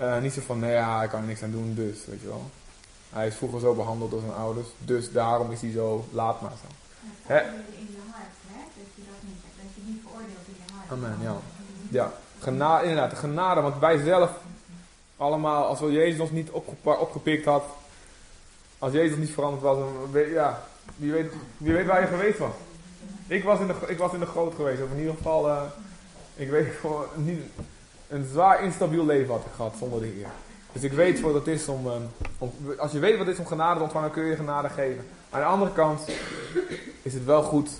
Uh, 0.00 0.22
niet 0.22 0.32
zo 0.32 0.40
van, 0.40 0.58
nou 0.58 0.72
ja, 0.72 1.02
ik 1.02 1.10
kan 1.10 1.20
er 1.20 1.26
niks 1.26 1.42
aan 1.42 1.50
doen, 1.50 1.74
dus, 1.74 2.06
weet 2.06 2.20
je 2.20 2.26
wel. 2.26 2.50
Hij 3.10 3.26
is 3.26 3.34
vroeger 3.34 3.60
zo 3.60 3.74
behandeld 3.74 4.10
door 4.10 4.20
zijn 4.20 4.32
ouders, 4.32 4.68
dus 4.78 5.12
daarom 5.12 5.52
is 5.52 5.60
hij 5.60 5.70
zo, 5.70 6.04
laat 6.12 6.40
maar 6.40 6.50
zo. 6.50 6.66
In 7.26 7.34
je 7.34 7.98
hart, 8.10 8.34
hè? 8.46 8.60
Dat 8.76 8.86
je 8.94 9.02
dat 9.06 9.22
niet, 9.22 9.42
dat 9.56 9.74
je 9.74 9.80
niet 9.84 10.00
veroordeelt 10.02 10.46
in 10.46 10.54
je 10.66 10.72
hart. 10.72 10.90
Amen, 10.90 11.18
ja. 11.20 11.36
Ja, 11.90 12.12
genade, 12.38 12.86
inderdaad, 12.86 13.18
genade, 13.18 13.60
want 13.60 13.78
wij 13.78 13.98
zelf, 13.98 14.30
allemaal, 15.16 15.64
als 15.64 15.78
Jezus 15.78 16.20
ons 16.20 16.30
niet 16.30 16.50
opgepikt 16.82 17.44
had, 17.44 17.64
als 18.78 18.92
Jezus 18.92 19.16
niet 19.16 19.30
veranderd 19.30 19.62
was, 19.62 19.78
ja, 20.30 20.62
wie 20.96 21.12
weet, 21.12 21.32
wie 21.56 21.72
weet 21.72 21.86
waar 21.86 22.00
je 22.00 22.06
geweest 22.06 22.38
was. 22.38 22.54
Ik 23.26 23.44
was 23.44 23.60
in 23.60 23.66
de, 23.66 23.74
ik 23.86 23.98
was 23.98 24.12
in 24.12 24.20
de 24.20 24.26
groot 24.26 24.54
geweest, 24.54 24.82
of 24.82 24.90
in 24.90 24.98
ieder 24.98 25.14
geval, 25.16 25.48
uh, 25.48 25.62
ik 26.34 26.50
weet 26.50 26.66
gewoon 26.80 27.04
niet 27.14 27.40
een 28.08 28.28
zwaar 28.32 28.64
instabiel 28.64 29.06
leven 29.06 29.32
had 29.32 29.44
ik 29.44 29.52
gehad 29.56 29.74
zonder 29.78 30.00
de 30.00 30.06
Heer. 30.06 30.28
Dus 30.72 30.82
ik 30.82 30.92
weet 30.92 31.20
wat 31.20 31.34
het 31.34 31.46
is 31.46 31.68
om, 31.68 31.86
om, 32.38 32.52
als 32.78 32.92
je 32.92 32.98
weet 32.98 33.16
wat 33.16 33.26
het 33.26 33.34
is 33.34 33.40
om 33.40 33.46
genade 33.46 33.76
te 33.76 33.82
ontvangen, 33.82 34.10
kun 34.10 34.24
je 34.24 34.36
genade 34.36 34.68
geven. 34.68 35.04
Aan 35.30 35.40
de 35.40 35.46
andere 35.46 35.72
kant 35.72 36.00
is 37.02 37.14
het 37.14 37.24
wel 37.24 37.42
goed, 37.42 37.70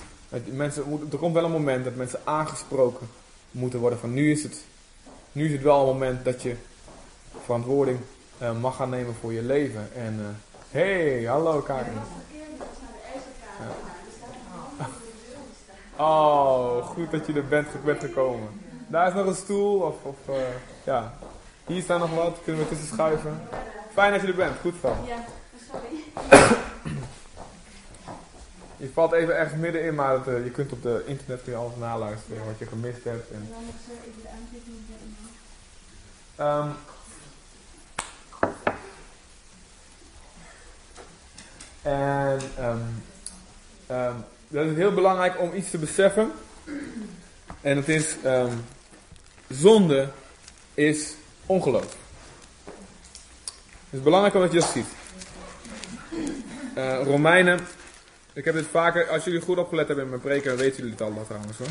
mensen, 0.44 1.08
er 1.12 1.18
komt 1.18 1.34
wel 1.34 1.44
een 1.44 1.50
moment 1.50 1.84
dat 1.84 1.94
mensen 1.94 2.20
aangesproken 2.24 3.08
moeten 3.50 3.80
worden 3.80 3.98
van 3.98 4.12
nu 4.12 4.30
is 4.30 4.42
het, 4.42 4.64
nu 5.32 5.44
is 5.44 5.52
het 5.52 5.62
wel 5.62 5.80
een 5.80 5.86
moment 5.86 6.24
dat 6.24 6.42
je 6.42 6.56
verantwoording 7.44 7.98
uh, 8.42 8.60
mag 8.60 8.76
gaan 8.76 8.90
nemen 8.90 9.14
voor 9.20 9.32
je 9.32 9.42
leven. 9.42 9.88
En 9.94 10.18
uh, 10.20 10.26
hey, 10.70 11.24
hallo 11.24 11.60
Karin. 11.60 11.98
Oh, 15.96 16.86
goed 16.86 17.10
dat 17.10 17.26
je 17.26 17.32
er 17.32 17.48
bent, 17.48 17.84
bent 17.84 18.00
gekomen. 18.00 18.48
Daar 18.86 19.08
is 19.08 19.14
nog 19.14 19.26
een 19.26 19.34
stoel. 19.34 19.80
Of, 19.80 19.94
of 20.02 20.16
uh, 20.28 20.36
ja. 20.84 21.14
Hier 21.66 21.82
staat 21.82 21.98
nog 21.98 22.14
wat. 22.14 22.38
Kunnen 22.44 22.62
we 22.62 22.68
tussen 22.68 22.86
schuiven. 22.86 23.40
Fijn 23.92 24.12
dat 24.12 24.20
je 24.20 24.26
er 24.26 24.34
bent. 24.34 24.56
Goed 24.60 24.74
zo. 24.82 24.96
Ja, 25.06 25.24
sorry. 25.70 26.66
Je 28.78 28.90
valt 28.92 29.12
even 29.12 29.36
ergens 29.36 29.60
middenin, 29.60 29.94
maar 29.94 30.12
het, 30.12 30.26
uh, 30.26 30.44
je 30.44 30.50
kunt 30.50 30.72
op 30.72 30.82
de 30.82 31.02
internet 31.06 31.42
kun 31.42 31.52
je 31.52 31.58
alles 31.58 31.76
naluisteren 31.78 32.44
wat 32.44 32.58
je 32.58 32.66
gemist 32.66 33.04
hebt. 33.04 33.30
En, 33.30 33.48
dan 33.50 33.64
nog 33.64 33.74
even 34.06 34.22
de 34.22 34.28
aantekening 34.28 34.78
um, 36.38 36.76
En 41.82 42.40
um, 42.64 43.02
um, 43.90 44.24
dat 44.48 44.66
is 44.66 44.76
heel 44.76 44.94
belangrijk 44.94 45.40
om 45.40 45.54
iets 45.54 45.70
te 45.70 45.78
beseffen. 45.78 46.32
En 47.60 47.76
het 47.76 47.88
is, 47.88 48.16
zonde 49.48 50.08
is 50.74 51.14
ongeloof. 51.46 51.96
Het 53.90 53.98
is 53.98 54.02
belangrijk 54.02 54.34
omdat 54.34 54.52
je 54.52 54.58
dat 54.58 54.68
ziet. 54.68 54.86
Uh, 56.76 57.02
Romeinen, 57.02 57.60
ik 58.38 58.44
heb 58.44 58.54
dit 58.54 58.66
vaker, 58.66 59.08
als 59.08 59.24
jullie 59.24 59.40
goed 59.40 59.58
opgelet 59.58 59.86
hebben 59.86 60.04
in 60.04 60.10
mijn 60.10 60.22
preken, 60.22 60.56
weten 60.56 60.76
jullie 60.76 60.92
het 60.92 61.00
al 61.00 61.24
trouwens 61.26 61.58
hoor. 61.58 61.68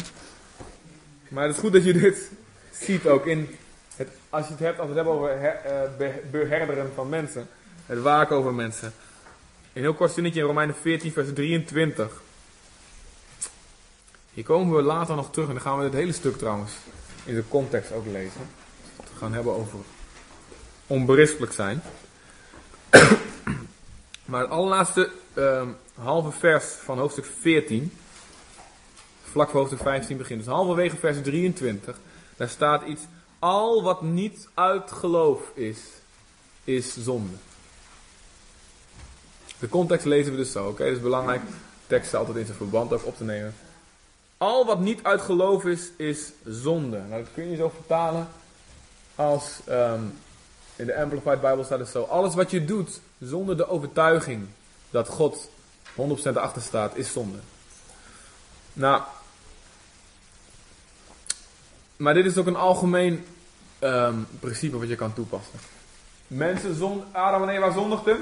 Maar 1.27 1.43
het 1.43 1.55
is 1.55 1.61
goed 1.61 1.73
dat 1.73 1.83
je 1.83 1.93
dit 1.93 2.31
ziet 2.85 3.05
ook 3.05 3.25
in 3.25 3.55
het, 3.95 4.09
als 4.29 4.45
je 4.45 4.51
het 4.51 4.61
hebt, 4.61 4.79
als 4.79 4.89
we 4.89 4.95
het 4.95 5.05
hebben 5.05 5.13
over 5.13 5.39
her, 5.39 5.89
beherderen 6.31 6.91
van 6.95 7.09
mensen, 7.09 7.47
het 7.85 8.01
waken 8.01 8.35
over 8.35 8.53
mensen. 8.53 8.93
Een 9.73 9.81
heel 9.81 9.93
kort 9.93 10.11
zinnetje 10.11 10.39
in 10.39 10.45
Romeinen 10.45 10.75
14, 10.75 11.11
vers 11.11 11.33
23. 11.33 12.21
Hier 14.33 14.43
komen 14.43 14.75
we 14.75 14.81
later 14.81 15.15
nog 15.15 15.31
terug 15.31 15.47
en 15.47 15.53
dan 15.53 15.63
gaan 15.63 15.77
we 15.77 15.83
het 15.83 15.93
hele 15.93 16.11
stuk 16.11 16.37
trouwens 16.37 16.71
in 17.25 17.35
de 17.35 17.43
context 17.49 17.91
ook 17.91 18.05
lezen. 18.05 18.41
We 18.95 19.17
gaan 19.17 19.33
hebben 19.33 19.55
over 19.55 19.79
onberispelijk 20.87 21.53
zijn. 21.53 21.81
maar 24.25 24.41
het 24.41 24.49
allerlaatste 24.49 25.09
um, 25.35 25.75
halve 26.01 26.31
vers 26.31 26.65
van 26.65 26.97
hoofdstuk 26.97 27.25
14, 27.39 27.97
vlak 29.23 29.49
voor 29.49 29.59
hoofdstuk 29.59 29.81
15 29.81 30.17
begint. 30.17 30.39
Dus 30.39 30.53
halverwege 30.53 30.97
vers 30.97 31.21
23, 31.21 31.99
daar 32.37 32.49
staat 32.49 32.83
iets. 32.83 33.01
Al 33.39 33.83
wat 33.83 34.01
niet 34.01 34.47
uit 34.53 34.91
geloof 34.91 35.51
is, 35.53 35.79
is 36.63 36.97
zonde. 36.97 37.33
De 39.59 39.69
context 39.69 40.05
lezen 40.05 40.31
we 40.31 40.37
dus 40.37 40.51
zo, 40.51 40.67
oké? 40.67 40.83
Het 40.83 40.95
is 40.95 41.01
belangrijk 41.01 41.41
teksten 41.87 42.19
altijd 42.19 42.37
in 42.37 42.45
zijn 42.45 42.57
verband 42.57 42.93
ook 42.93 43.05
op 43.05 43.17
te 43.17 43.23
nemen. 43.23 43.55
Al 44.37 44.65
wat 44.65 44.79
niet 44.79 45.03
uit 45.03 45.21
geloof 45.21 45.65
is, 45.65 45.91
is 45.95 46.31
zonde. 46.45 46.97
Nou, 46.97 47.23
dat 47.23 47.33
kun 47.33 47.49
je 47.49 47.55
zo 47.55 47.69
vertalen 47.69 48.27
als 49.15 49.59
um, 49.69 50.17
in 50.75 50.85
de 50.85 50.97
Amplified 50.97 51.41
Bible 51.41 51.63
staat 51.63 51.79
het 51.79 51.87
zo. 51.87 52.03
Alles 52.03 52.35
wat 52.35 52.51
je 52.51 52.65
doet 52.65 52.99
zonder 53.19 53.57
de 53.57 53.67
overtuiging 53.67 54.47
dat 54.89 55.07
God 55.07 55.49
100% 55.97 56.33
achter 56.33 56.61
staat, 56.61 56.95
is 56.95 57.11
zonde. 57.11 57.37
Nou, 58.73 59.01
maar 61.97 62.13
dit 62.13 62.25
is 62.25 62.37
ook 62.37 62.47
een 62.47 62.55
algemeen 62.55 63.25
um, 63.79 64.27
principe 64.39 64.77
wat 64.77 64.87
je 64.87 64.95
kan 64.95 65.13
toepassen. 65.13 65.59
Mensen 66.27 66.75
zon, 66.75 67.03
Adam 67.11 67.43
en 67.43 67.49
Eva 67.49 67.71
zondigden. 67.71 68.17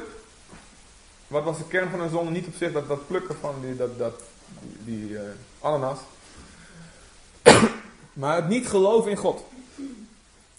Wat 1.27 1.43
was 1.43 1.57
de 1.57 1.67
kern 1.67 1.89
van 1.89 1.99
hun 1.99 2.09
zonde? 2.09 2.31
Niet 2.31 2.47
op 2.47 2.53
zich 2.57 2.71
dat, 2.71 2.87
dat 2.87 3.07
plukken 3.07 3.35
van 3.39 3.55
die, 3.61 3.75
dat, 3.75 3.97
dat, 3.97 4.21
die, 4.59 5.09
uh, 5.09 5.21
ananas. 5.59 5.97
maar 8.13 8.35
het 8.35 8.47
niet 8.47 8.67
geloven 8.67 9.11
in 9.11 9.17
God. 9.17 9.43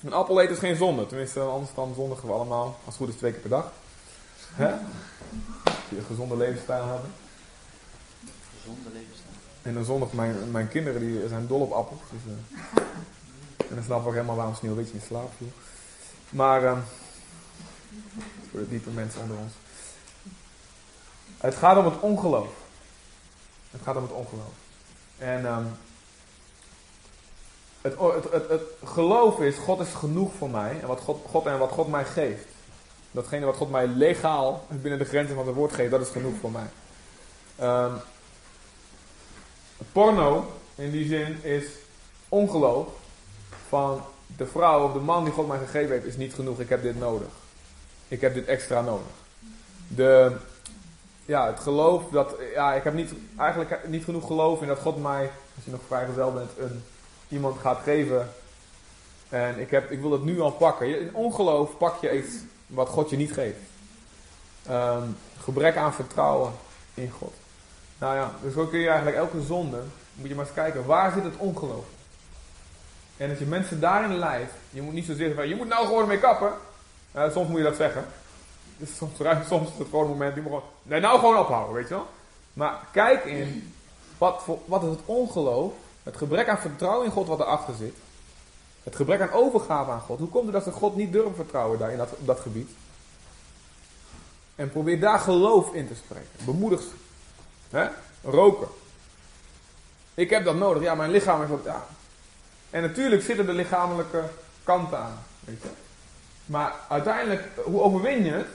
Een 0.05 0.13
appel 0.13 0.41
eten 0.41 0.53
is 0.53 0.59
geen 0.59 0.77
zonde. 0.77 1.07
Tenminste, 1.07 1.41
anders 1.41 1.75
dan 1.75 1.93
zondigen 1.97 2.29
we 2.29 2.35
allemaal, 2.35 2.65
als 2.85 2.95
het 2.95 2.97
goed 2.97 3.09
is, 3.09 3.15
twee 3.15 3.33
keer 3.33 3.41
per 3.41 3.51
dag. 3.51 3.73
Je 5.89 5.97
een 5.97 6.05
gezonde 6.05 6.37
levensstijl 6.37 6.87
hebben. 6.87 7.11
Gezonde 8.59 8.89
levensstijl. 8.93 9.35
En 9.63 9.75
dan 9.75 9.85
zondig 9.85 10.13
mijn, 10.13 10.51
mijn 10.51 10.69
kinderen, 10.69 11.01
die 11.01 11.29
zijn 11.29 11.47
dol 11.47 11.61
op 11.61 11.73
appels. 11.73 12.01
Dus, 12.11 12.33
uh, 12.33 12.83
en 13.69 13.75
dan 13.75 13.85
snap 13.85 14.01
ik 14.01 14.07
ook 14.07 14.13
helemaal 14.13 14.37
waarom 14.37 14.55
Sneeuwwitje 14.55 14.95
in 14.95 15.01
slaap 15.07 15.31
viel. 15.37 15.51
Maar, 16.31 16.63
uh, 16.63 16.79
voor 18.51 18.61
de 18.61 18.69
diepe 18.69 18.91
mensen 18.91 19.21
onder 19.21 19.37
ons. 19.37 19.53
Het 21.39 21.55
gaat 21.55 21.77
om 21.77 21.85
het 21.85 22.01
ongeloof. 22.01 22.49
Het 23.71 23.81
gaat 23.83 23.97
om 23.97 24.03
het 24.03 24.13
ongeloof. 24.13 24.53
En 25.19 25.45
um, 25.45 25.77
het, 27.81 27.99
het, 27.99 28.33
het, 28.33 28.49
het, 28.49 28.63
geloof 28.85 29.41
is, 29.41 29.57
God 29.57 29.81
is 29.81 29.93
genoeg 29.93 30.33
voor 30.39 30.51
mij. 30.51 30.81
En 30.81 30.87
wat 30.87 31.01
God, 31.01 31.25
God, 31.29 31.47
en 31.47 31.59
wat 31.59 31.71
God 31.71 31.89
mij 31.89 32.05
geeft. 32.05 32.47
Datgene 33.17 33.47
wat 33.47 33.57
God 33.57 33.71
mij 33.71 33.87
legaal 33.87 34.67
binnen 34.69 34.99
de 34.99 35.05
grenzen 35.05 35.35
van 35.35 35.47
het 35.47 35.55
woord 35.55 35.73
geeft, 35.73 35.91
dat 35.91 36.01
is 36.01 36.09
genoeg 36.09 36.35
voor 36.41 36.51
mij. 36.51 36.67
Um, 37.61 37.93
porno, 39.93 40.53
in 40.75 40.91
die 40.91 41.07
zin, 41.07 41.43
is 41.43 41.65
ongeloof 42.29 42.89
van 43.69 44.01
de 44.37 44.47
vrouw 44.47 44.85
of 44.85 44.93
de 44.93 44.99
man 44.99 45.25
die 45.25 45.33
God 45.33 45.49
mij 45.49 45.59
gegeven 45.59 45.93
heeft, 45.93 46.05
is 46.05 46.17
niet 46.17 46.35
genoeg. 46.35 46.61
Ik 46.61 46.69
heb 46.69 46.83
dit 46.83 46.99
nodig. 46.99 47.29
Ik 48.09 48.21
heb 48.21 48.35
dit 48.35 48.47
extra 48.47 48.81
nodig. 48.81 49.07
De, 49.89 50.37
ja, 51.25 51.47
het 51.47 51.61
geloof 51.61 52.03
dat, 52.11 52.35
ja, 52.55 52.75
ik 52.75 52.85
heb 52.85 52.95
niet, 52.95 53.13
eigenlijk 53.37 53.89
niet 53.89 54.05
genoeg 54.05 54.27
geloof 54.27 54.61
in 54.61 54.69
dat 54.69 54.79
God 54.79 55.03
mij, 55.03 55.31
als 55.55 55.65
je 55.65 55.71
nog 55.71 55.81
vrijgezel 55.87 56.33
bent, 56.33 56.51
een, 56.59 56.85
iemand 57.29 57.59
gaat 57.61 57.79
geven. 57.83 58.29
En 59.29 59.59
ik, 59.59 59.71
heb, 59.71 59.91
ik 59.91 60.01
wil 60.01 60.13
het 60.13 60.25
nu 60.25 60.41
al 60.41 60.53
pakken. 60.53 61.01
In 61.01 61.15
ongeloof 61.15 61.77
pak 61.77 62.01
je 62.01 62.19
iets 62.19 62.35
wat 62.67 62.89
God 62.89 63.11
je 63.11 63.17
niet 63.17 63.33
geeft. 63.33 63.59
Um, 64.71 65.17
gebrek 65.39 65.77
aan 65.77 65.95
vertrouwen 65.95 66.53
in 66.95 67.11
God. 67.11 67.35
Nou 67.99 68.17
ja, 68.17 68.33
dus 68.43 68.55
zo 68.55 68.67
kun 68.67 68.79
je 68.79 68.89
eigenlijk 68.89 69.17
elke 69.17 69.43
zonde, 69.43 69.83
moet 70.15 70.29
je 70.29 70.35
maar 70.35 70.45
eens 70.45 70.55
kijken, 70.55 70.87
waar 70.87 71.13
zit 71.13 71.25
het 71.25 71.37
ongeloof? 71.37 71.85
En 73.17 73.31
als 73.31 73.39
je 73.39 73.47
mensen 73.47 73.81
daarin 73.81 74.19
leidt, 74.19 74.53
je 74.71 74.83
moet 74.83 74.93
niet 74.93 75.05
zo 75.05 75.15
zeggen 75.15 75.37
van, 75.37 75.49
je 75.49 75.57
moet 75.57 75.69
nou 75.69 75.87
gewoon 75.87 76.09
mee 76.09 76.19
kappen. 76.19 76.53
Uh, 77.17 77.33
soms 77.33 77.49
moet 77.49 77.59
je 77.59 77.65
dat 77.65 77.77
zeggen. 77.77 78.05
Dus 78.77 78.97
soms, 78.97 79.13
soms 79.49 79.71
is 79.71 79.79
het 79.79 79.89
gewoon 79.89 80.05
een 80.05 80.11
moment, 80.11 80.35
die 80.35 80.43
moet 80.43 80.53
gewoon, 80.53 80.69
nee, 80.83 81.01
nou 81.01 81.19
gewoon 81.19 81.39
ophouden, 81.39 81.75
weet 81.75 81.89
je 81.89 81.95
wel. 81.95 82.07
Maar 82.53 82.79
kijk 82.93 83.25
in, 83.25 83.75
wat, 84.19 84.43
voor, 84.43 84.59
wat 84.65 84.83
is 84.83 84.89
het 84.89 85.01
ongeloof, 85.05 85.73
het 86.03 86.17
gebrek 86.17 86.49
aan 86.49 86.59
vertrouwen 86.59 87.07
in 87.07 87.13
God 87.13 87.27
wat 87.27 87.41
erachter 87.41 87.75
zit. 87.75 87.97
Het 88.87 88.97
gebrek 88.97 89.21
aan 89.21 89.33
overgave 89.33 89.91
aan 89.91 90.01
God. 90.01 90.19
Hoe 90.19 90.29
komt 90.29 90.45
het 90.45 90.53
dat 90.53 90.65
ze 90.65 90.71
God 90.71 90.97
niet 90.97 91.13
durven 91.13 91.35
vertrouwen 91.35 91.79
daar 91.79 91.91
in 91.91 91.99
dat, 91.99 92.11
op 92.11 92.27
dat 92.27 92.41
gebied? 92.41 92.71
En 94.55 94.71
probeer 94.71 95.01
daar 95.01 95.19
geloof 95.19 95.73
in 95.73 95.89
te 95.89 95.95
spreken. 95.95 96.45
Bemoedig 96.45 96.83
ze. 97.71 97.91
Roken. 98.23 98.69
Ik 100.15 100.31
heb 100.31 100.45
dat 100.45 100.55
nodig. 100.55 100.83
Ja, 100.83 100.95
mijn 100.95 101.11
lichaam 101.11 101.39
heeft 101.39 101.51
dat. 101.51 101.65
Ja. 101.65 101.87
En 102.71 102.83
natuurlijk 102.83 103.23
zitten 103.23 103.47
de 103.47 103.53
lichamelijke 103.53 104.23
kanten 104.65 104.99
aan. 104.99 105.19
Weet 105.45 105.63
je? 105.63 105.69
Maar 106.45 106.75
uiteindelijk, 106.89 107.43
hoe 107.65 107.81
overwin 107.81 108.25
je 108.25 108.33
het? 108.33 108.49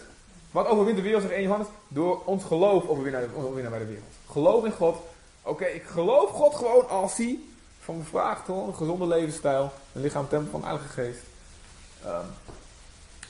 Wat 0.52 0.68
overwint 0.68 0.98
de 0.98 1.04
wereld, 1.04 1.22
zegt 1.22 1.34
1 1.34 1.44
Johannes? 1.44 1.68
Door 1.88 2.22
ons 2.26 2.44
geloof 2.44 2.88
overwinnen, 2.88 3.36
overwinnen 3.36 3.72
bij 3.72 3.80
de 3.80 3.86
wereld. 3.86 4.06
Geloof 4.32 4.66
in 4.66 4.72
God. 4.72 4.98
Oké, 5.42 5.66
ik 5.66 5.84
geloof 5.84 6.30
God 6.30 6.56
gewoon 6.56 6.90
als 6.90 7.18
hij 7.18 7.40
van 7.84 8.06
vraagt 8.10 8.48
hoor, 8.48 8.68
een 8.68 8.76
gezonde 8.76 9.08
levensstijl, 9.08 9.72
een 9.94 10.02
lichaam 10.02 10.28
tempel 10.28 10.52
van 10.52 10.64
Heilige 10.64 10.88
Geest. 10.88 11.22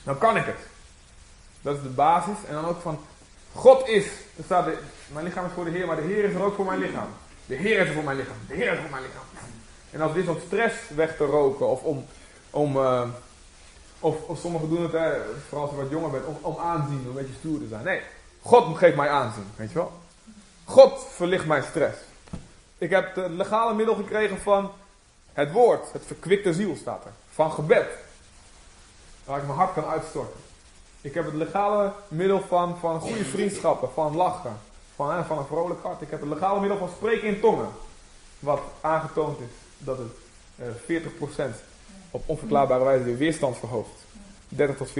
Dan 0.02 0.18
kan 0.18 0.36
ik 0.36 0.44
het. 0.44 0.58
Dat 1.62 1.76
is 1.76 1.82
de 1.82 1.88
basis. 1.88 2.36
En 2.48 2.54
dan 2.54 2.64
ook 2.64 2.80
van, 2.80 3.00
God 3.54 3.88
is, 3.88 4.04
er 4.36 4.44
staat, 4.44 4.64
de, 4.64 4.78
mijn 5.12 5.24
lichaam 5.24 5.46
is 5.46 5.52
voor 5.54 5.64
de 5.64 5.70
Heer, 5.70 5.86
maar 5.86 5.96
de 5.96 6.02
Heer 6.02 6.24
is 6.24 6.34
er 6.34 6.42
ook 6.42 6.54
voor 6.54 6.64
mijn 6.64 6.78
lichaam. 6.78 7.08
De 7.46 7.54
Heer 7.54 7.80
is 7.80 7.88
er 7.88 7.94
voor 7.94 8.04
mijn 8.04 8.16
lichaam. 8.16 8.36
De 8.48 8.54
Heer 8.54 8.72
is 8.72 8.76
er 8.76 8.80
voor 8.80 8.90
mijn 8.90 9.02
lichaam. 9.02 9.24
En 9.90 10.00
als 10.00 10.12
dit 10.12 10.28
om 10.28 10.38
stress 10.46 10.74
weg 10.94 11.16
te 11.16 11.24
roken, 11.24 11.68
of 11.68 11.82
om, 11.82 12.04
om 12.50 12.76
uh, 12.76 13.08
of, 14.00 14.22
of 14.26 14.38
sommigen 14.38 14.68
doen 14.68 14.82
het, 14.82 14.92
hè, 14.92 15.12
vooral 15.48 15.66
als 15.66 15.76
je 15.76 15.82
wat 15.82 15.90
jonger 15.90 16.10
bent, 16.10 16.24
om, 16.24 16.38
om 16.40 16.56
aanzien, 16.58 17.00
om 17.00 17.06
een 17.06 17.12
beetje 17.12 17.34
stoer 17.38 17.58
te 17.58 17.68
zijn. 17.68 17.84
Nee, 17.84 18.00
God 18.40 18.76
geeft 18.76 18.96
mij 18.96 19.08
aanzien, 19.08 19.46
weet 19.56 19.68
je 19.68 19.74
wel. 19.74 19.92
God 20.64 21.06
verlicht 21.10 21.46
mijn 21.46 21.62
stress. 21.62 21.98
Ik 22.82 22.90
heb 22.90 23.14
het 23.14 23.30
legale 23.30 23.74
middel 23.74 23.94
gekregen 23.94 24.38
van 24.38 24.70
het 25.32 25.52
woord, 25.52 25.92
het 25.92 26.02
verkwikte 26.06 26.52
ziel 26.54 26.76
staat 26.76 27.04
er. 27.04 27.10
Van 27.30 27.52
gebed. 27.52 27.86
Waar 29.24 29.38
ik 29.38 29.46
mijn 29.46 29.58
hart 29.58 29.72
kan 29.72 29.84
uitstorten. 29.84 30.40
Ik 31.00 31.14
heb 31.14 31.24
het 31.24 31.34
legale 31.34 31.92
middel 32.08 32.40
van, 32.40 32.78
van 32.78 33.00
goede 33.00 33.24
vriendschappen, 33.24 33.92
van 33.92 34.16
lachen, 34.16 34.58
van, 34.94 35.24
van 35.24 35.38
een 35.38 35.46
vrolijk 35.46 35.82
hart. 35.82 36.00
Ik 36.00 36.10
heb 36.10 36.20
het 36.20 36.28
legale 36.28 36.60
middel 36.60 36.78
van 36.78 36.88
spreken 36.88 37.28
in 37.28 37.40
tongen. 37.40 37.68
Wat 38.38 38.60
aangetoond 38.80 39.40
is 39.40 39.46
dat 39.78 39.98
het 39.98 40.12
eh, 40.88 41.00
40% 41.50 41.54
op 42.10 42.22
onverklaarbare 42.26 42.84
wijze 42.84 43.04
de 43.04 43.16
weerstand 43.16 43.58
verhoogt. 43.58 44.04
30 44.48 44.76
tot 44.76 44.88
40%. 44.88 44.92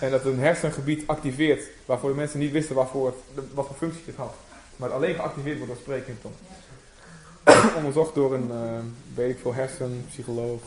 En 0.00 0.10
dat 0.10 0.24
het 0.24 0.32
een 0.32 0.38
hersengebied 0.38 1.06
activeert 1.06 1.68
waarvoor 1.86 2.10
de 2.10 2.16
mensen 2.16 2.38
niet 2.38 2.52
wisten 2.52 2.74
waarvoor 2.74 3.14
wat 3.54 3.66
voor 3.66 3.76
functie 3.76 4.02
het 4.06 4.16
had. 4.16 4.34
Maar 4.78 4.88
het 4.88 4.96
alleen 4.96 5.14
geactiveerd 5.14 5.58
wordt 5.58 5.72
door 5.72 5.82
spreken 5.82 6.08
in 6.08 6.20
tongen. 6.20 7.76
Onderzocht 7.76 8.14
door 8.14 8.34
een, 8.34 8.50
uh, 8.50 8.78
weet 9.14 9.30
ik 9.30 9.38
veel, 9.38 9.54
hersenpsycholoog, 9.54 10.62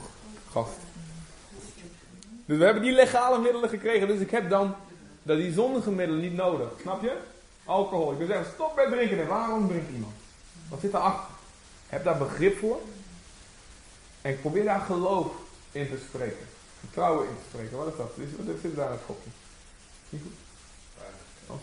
gast. 0.52 0.78
Dus 2.46 2.58
we 2.58 2.64
hebben 2.64 2.84
die 2.84 2.92
legale 2.92 3.40
middelen 3.40 3.70
gekregen. 3.70 4.08
Dus 4.08 4.20
ik 4.20 4.32
heb 4.32 4.50
dan 4.50 4.76
dat 5.24 5.38
die 5.38 5.54
zondige 5.54 5.92
middelen 5.92 6.22
niet 6.22 6.36
nodig. 6.36 6.68
Snap 6.82 7.02
je? 7.02 7.18
Alcohol. 7.66 8.12
Ik 8.12 8.18
wil 8.18 8.28
zeggen, 8.28 8.46
stop 8.54 8.76
met 8.76 8.88
drinken. 8.92 9.20
En 9.20 9.28
waarom 9.28 9.68
drinkt 9.68 9.92
iemand? 9.92 10.14
Wat 10.70 10.80
zit 10.80 10.92
daarachter? 10.92 11.34
Heb 11.88 12.04
daar 12.04 12.18
begrip 12.18 12.58
voor. 12.58 12.80
En 14.22 14.32
ik 14.32 14.42
probeer 14.42 14.64
daar 14.64 14.80
geloof 14.80 15.28
in 15.72 15.90
te 15.90 15.98
spreken. 16.08 16.46
Vertrouwen 16.80 17.28
in 17.28 17.36
te 17.36 17.48
spreken. 17.50 17.78
Wat 17.78 17.88
is 17.88 17.98
dat? 17.98 18.12
Wat 18.46 18.56
zit 18.62 18.76
daar 18.76 18.92
het 18.92 19.00
kopje? 19.06 19.30
Niet 20.10 20.22
goed? 20.22 20.34
Oh. 21.48 21.60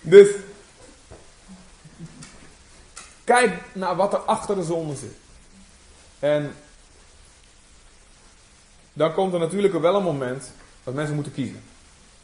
dus. 0.14 0.28
Kijk 3.34 3.62
naar 3.72 3.96
wat 3.96 4.12
er 4.12 4.18
achter 4.18 4.54
de 4.54 4.62
zonde 4.62 4.94
zit. 4.94 5.14
En 6.18 6.54
dan 8.92 9.12
komt 9.12 9.32
er 9.32 9.38
natuurlijk 9.38 9.80
wel 9.80 9.94
een 9.94 10.02
moment 10.02 10.50
dat 10.84 10.94
mensen 10.94 11.14
moeten 11.14 11.32
kiezen. 11.32 11.62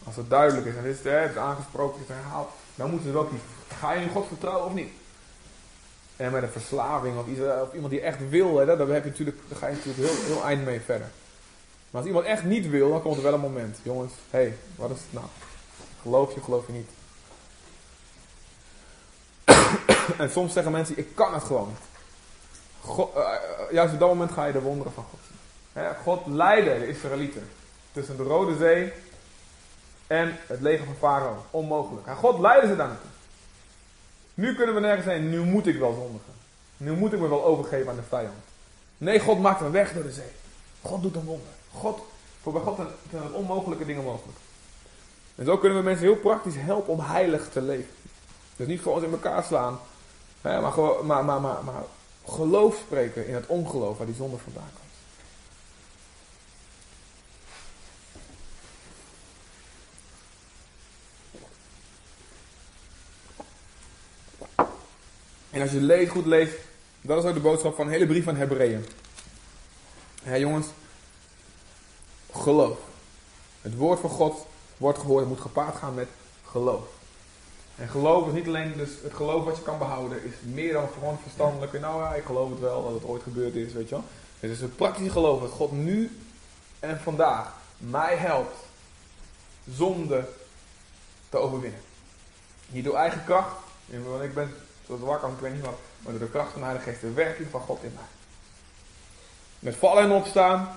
Als 0.04 0.16
het 0.16 0.30
duidelijk 0.30 0.66
is 0.66 0.74
en 0.74 0.84
het 0.84 1.04
is, 1.04 1.12
het 1.12 1.30
is 1.30 1.36
aangesproken, 1.36 2.00
het 2.00 2.08
herhaald, 2.08 2.50
dan 2.74 2.90
moeten 2.90 3.08
ze 3.08 3.14
wel 3.14 3.24
kiezen. 3.24 3.46
Ga 3.78 3.92
je 3.92 4.02
in 4.02 4.10
God 4.10 4.26
vertrouwen 4.26 4.66
of 4.66 4.74
niet? 4.74 4.90
En 6.16 6.32
met 6.32 6.42
een 6.42 6.48
verslaving 6.48 7.18
of, 7.18 7.24
of 7.62 7.74
iemand 7.74 7.90
die 7.90 8.00
echt 8.00 8.28
wil, 8.28 8.56
hè, 8.56 8.66
daar, 8.66 8.78
heb 8.78 9.04
je 9.04 9.10
natuurlijk, 9.10 9.36
ga 9.54 9.66
je 9.66 9.76
natuurlijk 9.76 10.08
heel, 10.08 10.24
heel 10.24 10.44
eind 10.44 10.64
mee 10.64 10.80
verder. 10.80 11.10
Maar 11.90 12.00
als 12.00 12.06
iemand 12.06 12.26
echt 12.26 12.44
niet 12.44 12.68
wil, 12.68 12.90
dan 12.90 13.02
komt 13.02 13.16
er 13.16 13.22
wel 13.22 13.34
een 13.34 13.40
moment. 13.40 13.78
Jongens, 13.82 14.12
hé, 14.30 14.38
hey, 14.38 14.56
wat 14.76 14.90
is 14.90 14.96
het 14.96 15.12
nou? 15.12 15.26
Geloof 16.02 16.34
je, 16.34 16.40
geloof 16.40 16.66
je 16.66 16.72
niet? 16.72 16.90
en 20.18 20.30
soms 20.30 20.52
zeggen 20.52 20.72
mensen, 20.72 20.98
ik 20.98 21.14
kan 21.14 21.34
het 21.34 21.42
gewoon 21.42 21.68
niet. 21.68 21.78
God, 22.80 23.16
uh, 23.16 23.28
juist 23.70 23.92
op 23.92 23.98
dat 23.98 24.08
moment 24.08 24.32
ga 24.32 24.44
je 24.44 24.52
de 24.52 24.60
wonderen 24.60 24.92
van 24.92 25.04
God 25.10 25.20
zien. 25.28 25.94
God 26.02 26.26
leidde 26.26 26.78
de 26.78 26.88
Israëlieten 26.88 27.48
tussen 27.92 28.16
de 28.16 28.22
Rode 28.22 28.56
Zee 28.56 28.92
en 30.06 30.36
het 30.46 30.60
leger 30.60 30.84
van 30.84 30.94
Farao. 30.94 31.44
Onmogelijk. 31.50 32.06
En 32.06 32.16
God 32.16 32.38
leidde 32.38 32.68
ze 32.68 32.74
naartoe. 32.74 33.10
Nu 34.34 34.54
kunnen 34.54 34.74
we 34.74 34.80
nergens 34.80 35.04
zijn. 35.04 35.30
Nu 35.30 35.40
moet 35.40 35.66
ik 35.66 35.78
wel 35.78 35.94
zondigen. 35.94 36.32
Nu 36.76 36.92
moet 36.92 37.12
ik 37.12 37.20
me 37.20 37.28
wel 37.28 37.44
overgeven 37.44 37.90
aan 37.90 37.96
de 37.96 38.02
vijand. 38.08 38.34
Nee, 38.98 39.20
God 39.20 39.40
maakt 39.40 39.60
een 39.60 39.70
weg 39.70 39.92
door 39.92 40.02
de 40.02 40.12
zee. 40.12 40.32
God 40.82 41.02
doet 41.02 41.16
een 41.16 41.24
wonder. 41.24 41.48
God, 41.72 42.00
voor 42.42 42.52
bij 42.52 42.62
God 42.62 42.76
zijn 43.10 43.32
onmogelijke 43.32 43.84
dingen 43.84 44.04
mogelijk. 44.04 44.38
En 45.34 45.44
zo 45.44 45.58
kunnen 45.58 45.78
we 45.78 45.84
mensen 45.84 46.04
heel 46.04 46.16
praktisch 46.16 46.56
helpen 46.56 46.92
om 46.92 47.00
heilig 47.00 47.48
te 47.48 47.62
leven. 47.62 47.94
Dus 48.56 48.66
niet 48.66 48.80
gewoon 48.80 49.04
in 49.04 49.10
elkaar 49.10 49.44
slaan. 49.44 49.78
Hè, 50.40 50.60
maar, 50.60 51.04
maar, 51.04 51.24
maar, 51.24 51.40
maar, 51.40 51.84
geloof 52.26 52.76
spreken 52.76 53.26
in 53.26 53.34
het 53.34 53.46
ongeloof 53.46 53.96
waar 53.96 54.06
die 54.06 54.14
zonde 54.14 54.36
vandaan 54.36 54.70
komt. 54.74 54.88
En 65.50 65.60
als 65.60 65.70
je 65.70 65.80
leest, 65.80 66.10
goed 66.10 66.26
leest, 66.26 66.56
dat 67.00 67.24
is 67.24 67.28
ook 67.28 67.34
de 67.34 67.40
boodschap 67.40 67.74
van 67.74 67.86
de 67.86 67.92
hele 67.92 68.06
brief 68.06 68.24
van 68.24 68.36
Hebreeën. 68.36 68.86
Hé 70.22 70.34
jongens, 70.34 70.66
geloof. 72.32 72.78
Het 73.60 73.76
woord 73.76 74.00
van 74.00 74.10
God 74.10 74.46
wordt 74.76 74.98
gehoord, 74.98 75.26
moet 75.26 75.40
gepaard 75.40 75.76
gaan 75.76 75.94
met 75.94 76.08
geloof. 76.44 76.99
En 77.80 77.88
geloof 77.88 78.26
is 78.26 78.32
niet 78.32 78.46
alleen 78.46 78.72
dus 78.76 78.90
het 79.02 79.14
geloof 79.14 79.44
wat 79.44 79.56
je 79.56 79.62
kan 79.62 79.78
behouden, 79.78 80.24
is 80.24 80.32
meer 80.42 80.72
dan 80.72 80.88
gewoon 80.88 81.18
verstandelijk. 81.22 81.80
Nou 81.80 82.02
ja, 82.02 82.14
ik 82.14 82.24
geloof 82.24 82.50
het 82.50 82.60
wel 82.60 82.82
dat 82.84 82.92
het 82.92 83.04
ooit 83.04 83.22
gebeurd 83.22 83.54
is, 83.54 83.72
weet 83.72 83.88
je 83.88 83.94
wel. 83.94 84.04
Het 84.40 84.50
is 84.50 84.60
het 84.60 84.76
praktische 84.76 85.10
geloof 85.10 85.40
dat 85.40 85.50
God 85.50 85.72
nu 85.72 86.18
en 86.78 87.00
vandaag 87.00 87.52
mij 87.76 88.16
helpt 88.16 88.56
zonde 89.74 90.28
te 91.28 91.36
overwinnen. 91.36 91.80
Niet 92.66 92.84
door 92.84 92.94
eigen 92.94 93.24
kracht, 93.24 93.56
want 93.86 94.22
ik 94.22 94.34
ben 94.34 94.54
zoals 94.86 95.00
wakker, 95.00 95.28
ik 95.28 95.38
weet 95.38 95.52
niet 95.54 95.64
wat, 95.64 95.78
maar 95.98 96.12
door 96.12 96.20
de 96.20 96.30
kracht 96.30 96.50
van 96.50 96.60
de 96.60 96.66
Heilige 96.66 96.90
Geest, 96.90 97.00
de 97.00 97.12
werking 97.12 97.48
van 97.50 97.60
God 97.60 97.82
in 97.82 97.92
mij. 97.94 98.04
Met 99.58 99.76
vallen 99.76 100.02
en 100.02 100.10
opstaan. 100.10 100.76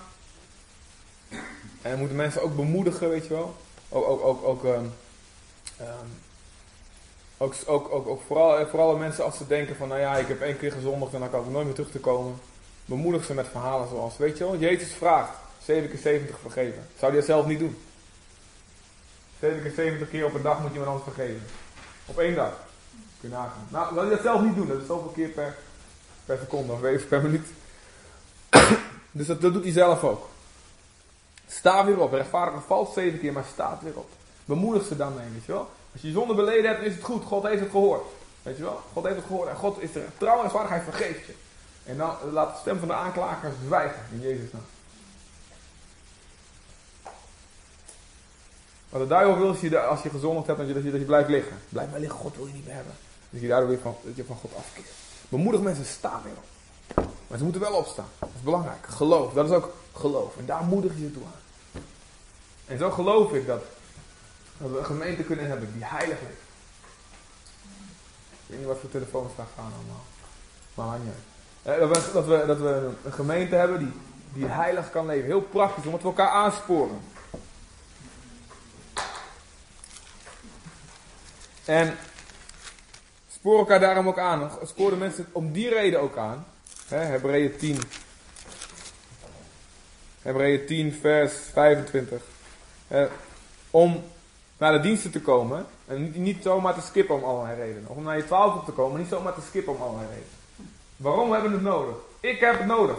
En 1.81 1.99
moeten 1.99 2.17
mensen 2.17 2.41
ook 2.41 2.55
bemoedigen, 2.55 3.09
weet 3.09 3.23
je 3.27 3.33
wel. 3.33 3.55
Ook, 3.89 4.05
ook, 4.05 4.23
ook, 4.23 4.43
ook, 4.43 4.63
um, 4.63 4.93
um, 5.81 6.22
ook, 7.43 7.89
ook, 7.91 8.07
ook, 8.07 8.21
vooral, 8.27 8.67
vooral 8.67 8.97
mensen 8.97 9.23
als 9.23 9.37
ze 9.37 9.47
denken 9.47 9.75
van, 9.75 9.87
nou 9.87 9.99
ja, 9.99 10.15
ik 10.15 10.27
heb 10.27 10.41
één 10.41 10.57
keer 10.57 10.71
gezondigd 10.71 11.13
en 11.13 11.19
dan 11.19 11.29
kan 11.29 11.43
ik 11.43 11.51
nooit 11.51 11.65
meer 11.65 11.73
terug 11.73 11.91
te 11.91 11.99
komen. 11.99 12.39
Bemoedig 12.85 13.25
ze 13.25 13.33
met 13.33 13.47
verhalen 13.47 13.87
zoals, 13.87 14.17
weet 14.17 14.37
je 14.37 14.43
wel, 14.43 14.57
Jezus 14.57 14.93
vraagt, 14.93 15.33
7 15.63 15.89
keer 15.89 15.99
70 15.99 16.39
vergeven. 16.39 16.87
Zou 16.97 17.11
hij 17.11 17.19
dat 17.19 17.29
zelf 17.29 17.45
niet 17.45 17.59
doen? 17.59 17.77
7 19.39 19.61
keer 19.61 19.71
70 19.71 20.09
keer 20.09 20.25
op 20.25 20.33
een 20.33 20.41
dag 20.41 20.59
moet 20.59 20.73
je 20.73 20.79
iemand 20.79 20.91
anders 20.91 21.15
vergeven. 21.15 21.45
Op 22.05 22.19
één 22.19 22.35
dag. 22.35 22.53
Kun 23.19 23.29
je. 23.29 23.35
Nou, 23.67 23.93
wil 23.93 24.03
je 24.03 24.09
dat 24.09 24.21
zelf 24.21 24.41
niet 24.41 24.55
doen, 24.55 24.67
dat 24.67 24.81
is 24.81 24.87
zoveel 24.87 25.09
keer 25.09 25.29
per, 25.29 25.55
per 26.25 26.37
seconde 26.37 26.73
of 26.73 26.83
even 26.83 27.07
per 27.07 27.21
minuut. 27.21 27.47
dus 29.11 29.27
dat, 29.27 29.41
doet 29.41 29.63
hij 29.63 29.71
zelf 29.71 30.03
ook. 30.03 30.29
Sta 31.47 31.85
weer 31.85 31.99
op. 31.99 32.13
Rechtvaardige 32.13 32.61
valt 32.67 32.93
zeven 32.93 33.19
keer, 33.19 33.33
maar 33.33 33.45
staat 33.51 33.81
weer 33.81 33.97
op. 33.97 34.09
Bemoedig 34.45 34.85
ze 34.85 34.95
dan 34.95 35.13
mee, 35.15 35.29
weet 35.33 35.45
je 35.45 35.51
wel. 35.51 35.69
Als 35.93 36.01
je 36.01 36.11
zonde 36.11 36.33
beleden 36.33 36.71
hebt, 36.71 36.83
is 36.83 36.93
het 36.93 37.03
goed. 37.03 37.23
God 37.23 37.43
heeft 37.43 37.59
het 37.59 37.69
gehoord. 37.69 38.03
Weet 38.41 38.57
je 38.57 38.63
wel? 38.63 38.81
God 38.93 39.03
heeft 39.03 39.15
het 39.15 39.25
gehoord. 39.25 39.49
En 39.49 39.55
God 39.55 39.81
is 39.81 39.95
er 39.95 40.03
trouw 40.17 40.35
en 40.35 40.41
rechtvaardig, 40.41 40.71
hij 40.71 40.81
vergeeft 40.81 41.25
je. 41.25 41.33
En 41.83 41.97
dan 41.97 42.15
laat 42.31 42.53
de 42.53 42.59
stem 42.59 42.79
van 42.79 42.87
de 42.87 42.93
aanklager 42.93 43.51
zwijgen 43.65 44.01
in 44.11 44.21
Jezus' 44.21 44.51
naam. 44.51 44.65
Wat 48.89 49.09
de 49.09 49.35
wil, 49.37 49.55
je, 49.61 49.79
als 49.79 50.03
je 50.03 50.09
gezondigd 50.09 50.47
hebt, 50.47 50.59
dat 50.59 50.67
je, 50.67 50.73
dat 50.73 50.83
je, 50.83 51.05
blijft 51.05 51.29
liggen. 51.29 51.57
Blijf 51.69 51.91
maar 51.91 51.99
liggen, 51.99 52.19
God 52.19 52.35
wil 52.35 52.47
je 52.47 52.53
niet 52.53 52.65
meer 52.65 52.75
hebben. 52.75 52.93
Dus 53.29 53.41
je 53.41 53.47
daardoor 53.47 53.69
weer 53.69 53.79
van, 53.79 53.95
dat 54.01 54.15
je 54.15 54.25
van 54.25 54.35
God 54.35 54.51
afkeert. 54.57 54.89
Bemoedig 55.29 55.61
mensen, 55.61 55.85
staan 55.85 56.21
weer 56.23 56.33
op. 56.37 57.05
Maar 57.27 57.37
ze 57.37 57.43
moeten 57.43 57.61
wel 57.61 57.73
opstaan. 57.73 58.09
Dat 58.19 58.29
is 58.35 58.41
belangrijk. 58.41 58.87
Geloof, 58.87 59.33
dat 59.33 59.45
is 59.45 59.51
ook 59.51 59.73
geloof. 59.93 60.37
En 60.37 60.45
daar 60.45 60.63
moedig 60.63 60.93
je 60.95 61.03
ze 61.03 61.11
toe 61.11 61.23
aan. 61.23 61.81
En 62.65 62.77
zo 62.77 62.91
geloof 62.91 63.33
ik 63.33 63.47
dat, 63.47 63.63
een 64.63 64.85
gemeente 64.85 65.23
kunnen 65.23 65.47
hebben 65.47 65.73
die 65.73 65.85
heilig 65.85 66.19
leeft. 66.21 66.41
Ik 68.31 68.49
weet 68.49 68.57
niet 68.57 68.67
wat 68.67 68.79
voor 68.79 68.89
telefoons 68.89 69.35
daar 69.35 69.45
gaan 69.55 69.71
allemaal. 69.73 70.03
Maar 70.73 70.99
niet 70.99 71.13
uit. 71.63 71.79
Dat 71.79 72.03
we, 72.03 72.11
dat, 72.13 72.25
we, 72.25 72.45
dat 72.45 72.57
we 72.57 72.89
een 73.03 73.13
gemeente 73.13 73.55
hebben 73.55 73.79
die, 73.79 73.91
die 74.33 74.45
heilig 74.45 74.89
kan 74.91 75.05
leven. 75.05 75.25
Heel 75.25 75.41
praktisch, 75.41 75.85
omdat 75.85 76.01
we 76.01 76.07
elkaar 76.07 76.29
aansporen. 76.29 77.01
En 81.65 81.97
spoor 83.31 83.59
elkaar 83.59 83.79
daarom 83.79 84.07
ook 84.07 84.19
aan. 84.19 84.51
Spoor 84.63 84.89
de 84.89 84.95
mensen 84.95 85.27
om 85.31 85.51
die 85.51 85.69
reden 85.69 86.01
ook 86.01 86.17
aan. 86.17 86.45
Hebreeën 86.87 87.57
10. 87.57 87.79
Hebreeën 90.21 90.65
10, 90.65 90.93
vers 90.93 91.33
25. 91.51 92.21
om 93.71 94.03
naar 94.63 94.71
de 94.71 94.79
diensten 94.79 95.11
te 95.11 95.21
komen. 95.21 95.65
En 95.87 96.11
niet, 96.15 96.43
zomaar 96.43 96.73
te 96.73 96.81
skippen 96.81 97.15
om 97.15 97.23
allerlei 97.23 97.61
redenen. 97.61 97.89
Of 97.89 97.97
om 97.97 98.03
naar 98.03 98.17
je 98.17 98.25
twaalf 98.25 98.65
te 98.65 98.71
komen. 98.71 98.99
Niet 98.99 99.09
zomaar 99.09 99.33
te 99.33 99.41
skippen 99.41 99.73
om 99.73 99.81
allerlei 99.81 100.07
redenen. 100.07 100.29
Waarom 100.97 101.31
hebben 101.31 101.49
we 101.49 101.55
het 101.55 101.65
nodig? 101.65 101.95
Ik 102.19 102.39
heb 102.39 102.57
het 102.57 102.67
nodig. 102.67 102.97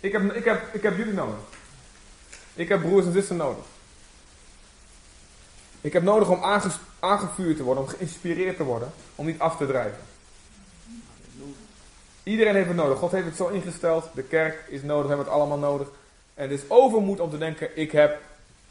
Ik 0.00 0.12
heb, 0.12 0.32
ik 0.32 0.44
heb, 0.44 0.74
ik 0.74 0.82
heb 0.82 0.96
jullie 0.96 1.12
nodig. 1.12 1.34
Ik 2.54 2.68
heb 2.68 2.80
broers 2.80 3.06
en 3.06 3.12
zussen 3.12 3.36
nodig. 3.36 3.64
Ik 5.80 5.92
heb 5.92 6.02
nodig 6.02 6.28
om 6.28 6.42
aangevuurd 7.00 7.56
te 7.56 7.62
worden, 7.62 7.84
om 7.84 7.88
geïnspireerd 7.88 8.56
te 8.56 8.64
worden, 8.64 8.92
om 9.14 9.26
niet 9.26 9.40
af 9.40 9.56
te 9.56 9.66
drijven. 9.66 10.02
Iedereen 12.22 12.54
heeft 12.54 12.68
het 12.68 12.76
nodig. 12.76 12.98
God 12.98 13.10
heeft 13.10 13.26
het 13.26 13.36
zo 13.36 13.48
ingesteld. 13.48 14.04
De 14.14 14.22
kerk 14.22 14.64
is 14.68 14.82
nodig, 14.82 15.02
we 15.02 15.08
hebben 15.08 15.26
het 15.26 15.34
allemaal 15.34 15.58
nodig. 15.58 15.88
En 16.34 16.50
het 16.50 16.60
is 16.62 16.70
overmoed 16.70 17.20
om 17.20 17.30
te 17.30 17.38
denken, 17.38 17.78
ik 17.78 17.92
heb, 17.92 18.20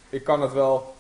ik 0.10 0.24
kan 0.24 0.42
het 0.42 0.54
wel 0.54 0.98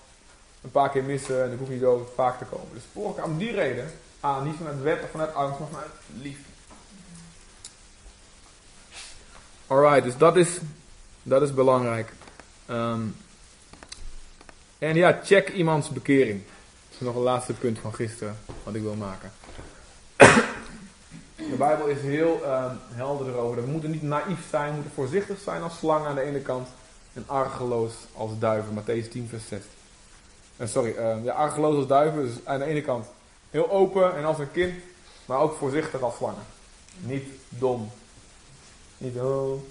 een 0.62 0.72
paar 0.72 0.89
keer 0.89 1.04
missen 1.04 1.43
en 1.43 1.52
ik 1.52 1.60
hoef 1.60 1.69
niet 1.69 1.82
zo 1.82 2.12
vaak 2.15 2.38
te 2.38 2.45
komen. 2.45 2.67
Dus 2.74 2.84
voor 2.93 3.06
elkaar 3.06 3.26
om 3.26 3.38
die 3.38 3.52
reden 3.52 3.91
aan, 4.19 4.45
niet 4.45 4.56
vanuit 4.58 4.82
wet 4.82 5.04
of 5.04 5.10
vanuit 5.10 5.34
angst, 5.34 5.60
maar 5.60 5.67
vanuit 5.67 5.91
liefde. 6.22 6.43
Alright, 9.67 10.04
dus 10.04 10.17
dat 10.17 10.38
is, 10.38 10.58
dat 11.24 11.41
is 11.41 11.54
belangrijk. 11.54 12.13
Um, 12.69 13.15
en 14.78 14.95
ja, 14.95 15.19
check 15.24 15.50
iemands 15.50 15.89
bekering. 15.89 16.41
Dat 16.89 17.00
is 17.00 17.00
nog 17.00 17.15
een 17.15 17.22
laatste 17.22 17.54
punt 17.54 17.80
van 17.80 17.93
gisteren 17.93 18.38
wat 18.63 18.76
ik 18.76 18.82
wil 18.82 18.95
maken. 18.95 19.32
De 21.36 21.56
Bijbel 21.58 21.88
is 21.88 22.02
heel 22.02 22.41
uh, 22.43 22.72
helder 22.91 23.28
erover. 23.28 23.63
We 23.63 23.72
moeten 23.72 23.91
niet 23.91 24.02
naïef 24.02 24.50
zijn, 24.50 24.67
we 24.67 24.74
moeten 24.74 24.91
voorzichtig 24.93 25.39
zijn 25.39 25.62
als 25.62 25.78
slang 25.78 26.06
aan 26.06 26.15
de 26.15 26.22
ene 26.22 26.39
kant. 26.39 26.67
En 27.13 27.24
argeloos 27.26 27.93
als 28.13 28.32
duiven. 28.39 28.74
Matthäus 28.74 29.10
10 29.12 29.28
vers 29.30 29.48
6. 29.48 29.62
Uh, 30.60 30.67
sorry, 30.67 30.95
uh, 30.98 31.24
ja, 31.24 31.34
argeloos 31.34 31.76
als 31.76 31.88
duiven. 31.88 32.26
Dus 32.26 32.36
aan 32.43 32.60
de 32.60 32.65
ene 32.65 32.82
kant 32.82 33.06
heel 33.50 33.69
open 33.69 34.15
en 34.15 34.26
als 34.26 34.39
een 34.39 34.52
kind. 34.52 34.74
Maar 35.26 35.39
ook 35.39 35.58
voorzichtig 35.58 36.02
als 36.02 36.15
slangen. 36.15 36.45
Niet 36.98 37.28
dom. 37.50 37.91
Niet 38.98 39.19
oh. 39.19 39.62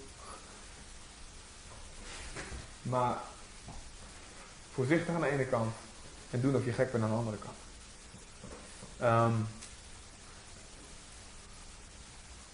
Maar 2.83 3.17
voorzichtig 4.73 5.15
aan 5.15 5.21
de 5.21 5.31
ene 5.31 5.45
kant 5.45 5.75
en 6.31 6.41
doen 6.41 6.57
of 6.57 6.65
je 6.65 6.73
gek 6.73 6.93
bent 6.93 7.05
aan 7.05 7.11
de 7.11 7.17
andere 7.17 7.37
kant. 7.37 7.57
Um, 9.03 9.49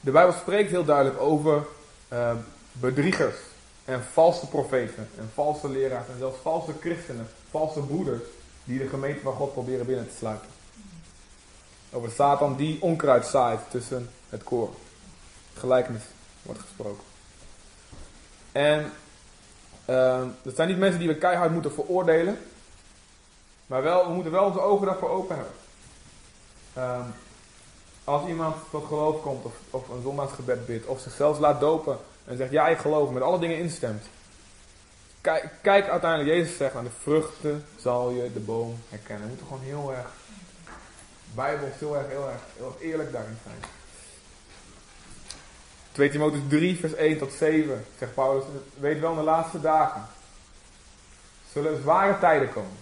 de 0.00 0.10
Bijbel 0.10 0.32
spreekt 0.32 0.70
heel 0.70 0.84
duidelijk 0.84 1.20
over 1.20 1.66
uh, 2.12 2.32
bedriegers 2.72 3.36
en 3.84 4.04
valse 4.12 4.48
profeten 4.48 5.08
en 5.18 5.30
valse 5.34 5.68
leraars 5.68 6.08
en 6.08 6.18
zelfs 6.18 6.38
valse 6.42 6.72
christenen, 6.80 7.28
valse 7.58 7.80
broeders 7.80 8.22
die 8.64 8.78
de 8.78 8.88
gemeente 8.88 9.20
van 9.20 9.32
God 9.32 9.52
proberen 9.52 9.86
binnen 9.86 10.08
te 10.08 10.16
sluiten. 10.16 10.48
Over 11.92 12.10
Satan 12.10 12.56
die 12.56 12.82
onkruid 12.82 13.26
zaait 13.26 13.60
tussen 13.70 14.10
het 14.28 14.42
koor. 14.42 14.70
Gelijkenis 15.54 16.02
wordt 16.42 16.60
gesproken. 16.60 17.04
En 18.52 18.92
Ehm, 19.84 20.28
dat 20.42 20.56
zijn 20.56 20.68
niet 20.68 20.78
mensen 20.78 20.98
die 20.98 21.08
we 21.08 21.16
keihard 21.16 21.50
moeten 21.50 21.72
veroordelen. 21.72 22.38
Maar 23.66 23.82
wel, 23.82 24.06
we 24.06 24.12
moeten 24.12 24.32
wel 24.32 24.44
onze 24.44 24.60
ogen 24.60 24.86
daarvoor 24.86 25.10
open 25.10 25.36
hebben. 25.36 25.54
Ehm, 26.72 27.08
als 28.04 28.28
iemand 28.28 28.56
tot 28.70 28.84
geloof 28.86 29.22
komt 29.22 29.44
of, 29.44 29.52
of 29.70 29.88
een 29.88 30.02
zondagsgebed 30.02 30.66
bidt 30.66 30.86
of 30.86 31.00
zichzelf 31.00 31.38
laat 31.38 31.60
dopen 31.60 31.98
en 32.24 32.36
zegt 32.36 32.50
ja 32.50 32.68
ik 32.68 32.78
geloof 32.78 33.10
met 33.10 33.22
alle 33.22 33.38
dingen 33.38 33.58
instemt. 33.58 34.02
Kijk, 35.24 35.50
kijk 35.62 35.88
uiteindelijk, 35.88 36.30
Jezus 36.30 36.56
zegt 36.56 36.74
aan 36.74 36.84
de 36.84 36.90
vruchten 37.02 37.64
zal 37.76 38.10
je 38.10 38.32
de 38.32 38.40
boom 38.40 38.78
herkennen. 38.88 39.22
We 39.22 39.28
moeten 39.28 39.46
gewoon 39.46 39.62
heel 39.62 39.92
erg, 39.94 40.06
Bijbel 41.34 41.68
heel 41.78 41.96
erg, 41.96 42.08
heel 42.08 42.28
erg, 42.28 42.40
heel 42.56 42.66
erg 42.66 42.80
eerlijk 42.80 43.12
daarin 43.12 43.38
zijn. 43.42 43.70
2 45.92 46.10
Timotheus 46.10 46.42
3 46.48 46.78
vers 46.78 46.94
1 46.94 47.18
tot 47.18 47.32
7 47.32 47.84
zegt 47.98 48.14
Paulus, 48.14 48.44
weet 48.78 49.00
wel 49.00 49.10
in 49.10 49.16
de 49.16 49.22
laatste 49.22 49.60
dagen 49.60 50.06
zullen 51.52 51.82
zware 51.82 52.18
tijden 52.18 52.52
komen. 52.52 52.78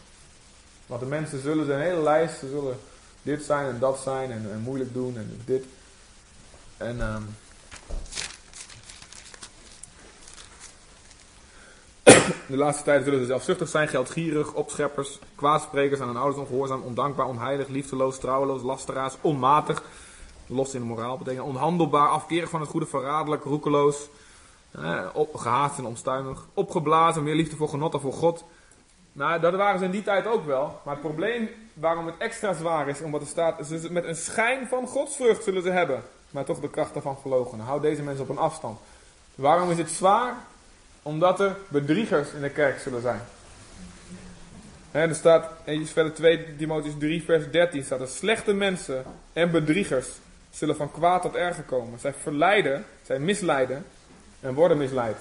Want 0.86 1.00
de 1.00 1.06
mensen 1.06 1.40
zullen 1.40 1.66
zijn 1.66 1.80
hele 1.80 2.02
lijst, 2.02 2.38
ze 2.38 2.48
zullen 2.48 2.80
dit 3.22 3.42
zijn 3.42 3.66
en 3.66 3.78
dat 3.78 3.98
zijn 3.98 4.30
en, 4.30 4.48
en 4.52 4.60
moeilijk 4.60 4.92
doen 4.92 5.16
en 5.16 5.42
dit. 5.44 5.64
En 6.76 7.00
um, 7.00 7.36
de 12.46 12.56
laatste 12.56 12.84
tijden 12.84 13.04
zullen 13.04 13.20
ze 13.20 13.26
zelfzuchtig 13.26 13.68
zijn, 13.68 13.88
geldgierig, 13.88 14.52
opscheppers, 14.52 15.18
kwaadsprekers, 15.34 16.00
aan 16.00 16.06
hun 16.06 16.16
ouders 16.16 16.40
ongehoorzaam, 16.40 16.82
ondankbaar, 16.82 17.26
onheilig, 17.26 17.68
liefdeloos, 17.68 18.18
trouweloos, 18.18 18.62
lasteraars, 18.62 19.16
onmatig, 19.20 19.82
los 20.46 20.74
in 20.74 20.80
de 20.80 20.86
moraal 20.86 21.18
betekent, 21.18 21.46
onhandelbaar, 21.46 22.08
afkerig 22.08 22.50
van 22.50 22.60
het 22.60 22.70
goede, 22.70 22.86
verraderlijk, 22.86 23.44
roekeloos, 23.44 24.08
eh, 24.70 25.06
gehaast 25.34 25.78
en 25.78 25.84
onstuimig, 25.84 26.46
opgeblazen, 26.54 27.22
meer 27.22 27.34
liefde 27.34 27.56
voor 27.56 27.68
genot 27.68 27.92
dan 27.92 28.00
voor 28.00 28.12
God. 28.12 28.44
Nou, 29.12 29.40
dat 29.40 29.54
waren 29.54 29.78
ze 29.78 29.84
in 29.84 29.90
die 29.90 30.02
tijd 30.02 30.26
ook 30.26 30.46
wel. 30.46 30.80
Maar 30.84 30.94
het 30.94 31.02
probleem 31.02 31.48
waarom 31.74 32.06
het 32.06 32.14
extra 32.18 32.52
zwaar 32.52 32.88
is, 32.88 33.00
omdat 33.00 33.20
er 33.20 33.26
staat, 33.26 33.66
ze 33.66 33.88
met 33.90 34.04
een 34.04 34.16
schijn 34.16 34.66
van 34.66 34.86
godsvrucht 34.86 35.44
zullen 35.44 35.62
ze 35.62 35.70
hebben. 35.70 36.02
Maar 36.30 36.44
toch 36.44 36.60
de 36.60 36.70
kracht 36.70 36.92
daarvan 36.92 37.18
verlogen. 37.20 37.60
Houd 37.60 37.82
deze 37.82 38.02
mensen 38.02 38.22
op 38.22 38.30
een 38.30 38.38
afstand. 38.38 38.78
Waarom 39.34 39.70
is 39.70 39.78
het 39.78 39.90
zwaar? 39.90 40.36
Omdat 41.02 41.40
er 41.40 41.56
bedriegers 41.68 42.32
in 42.32 42.40
de 42.40 42.50
kerk 42.50 42.78
zullen 42.78 43.02
zijn. 43.02 43.20
Er 44.90 45.14
staat 45.14 45.50
in 45.64 45.86
verder 45.86 46.14
2 46.14 46.56
Timotheus 46.56 46.94
3 46.98 47.22
vers 47.22 47.50
13 47.50 47.84
staat 47.84 48.00
er 48.00 48.08
slechte 48.08 48.52
mensen 48.52 49.04
en 49.32 49.50
bedriegers 49.50 50.08
zullen 50.50 50.76
van 50.76 50.90
kwaad 50.90 51.22
tot 51.22 51.34
erger 51.34 51.62
komen. 51.62 51.98
Zij 51.98 52.12
verleiden, 52.12 52.84
zij 53.02 53.18
misleiden 53.18 53.84
en 54.40 54.54
worden 54.54 54.78
misleid. 54.78 55.16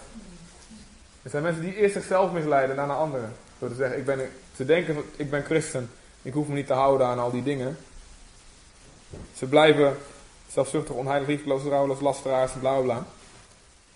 Er 1.24 1.30
zijn 1.30 1.44
mensen 1.44 1.64
die 1.64 1.76
eerst 1.76 1.94
zichzelf 1.94 2.32
misleiden, 2.32 2.76
daarna 2.76 2.94
anderen. 2.94 3.34
Door 3.60 3.70
te 3.70 3.76
zeggen, 3.76 3.98
ik 3.98 4.06
ben, 4.06 4.30
ze 4.56 4.66
denken, 4.66 5.04
ik 5.16 5.30
ben 5.30 5.44
christen, 5.44 5.90
ik 6.22 6.34
hoef 6.34 6.48
me 6.48 6.54
niet 6.54 6.68
te 6.68 6.74
houden 6.74 7.08
aan 7.08 7.20
al 7.20 7.32
die 7.32 7.44
dingen. 7.44 7.78
Ze 9.36 9.46
blijven 9.46 9.98
zelfzuchtig, 10.48 10.96
onheilig, 10.96 11.28
liefdeloos, 11.28 11.64
rouwloos, 11.64 12.00
lasteraars, 12.00 12.52
bla 12.52 12.74
bla 12.74 12.82
bla. 12.82 13.06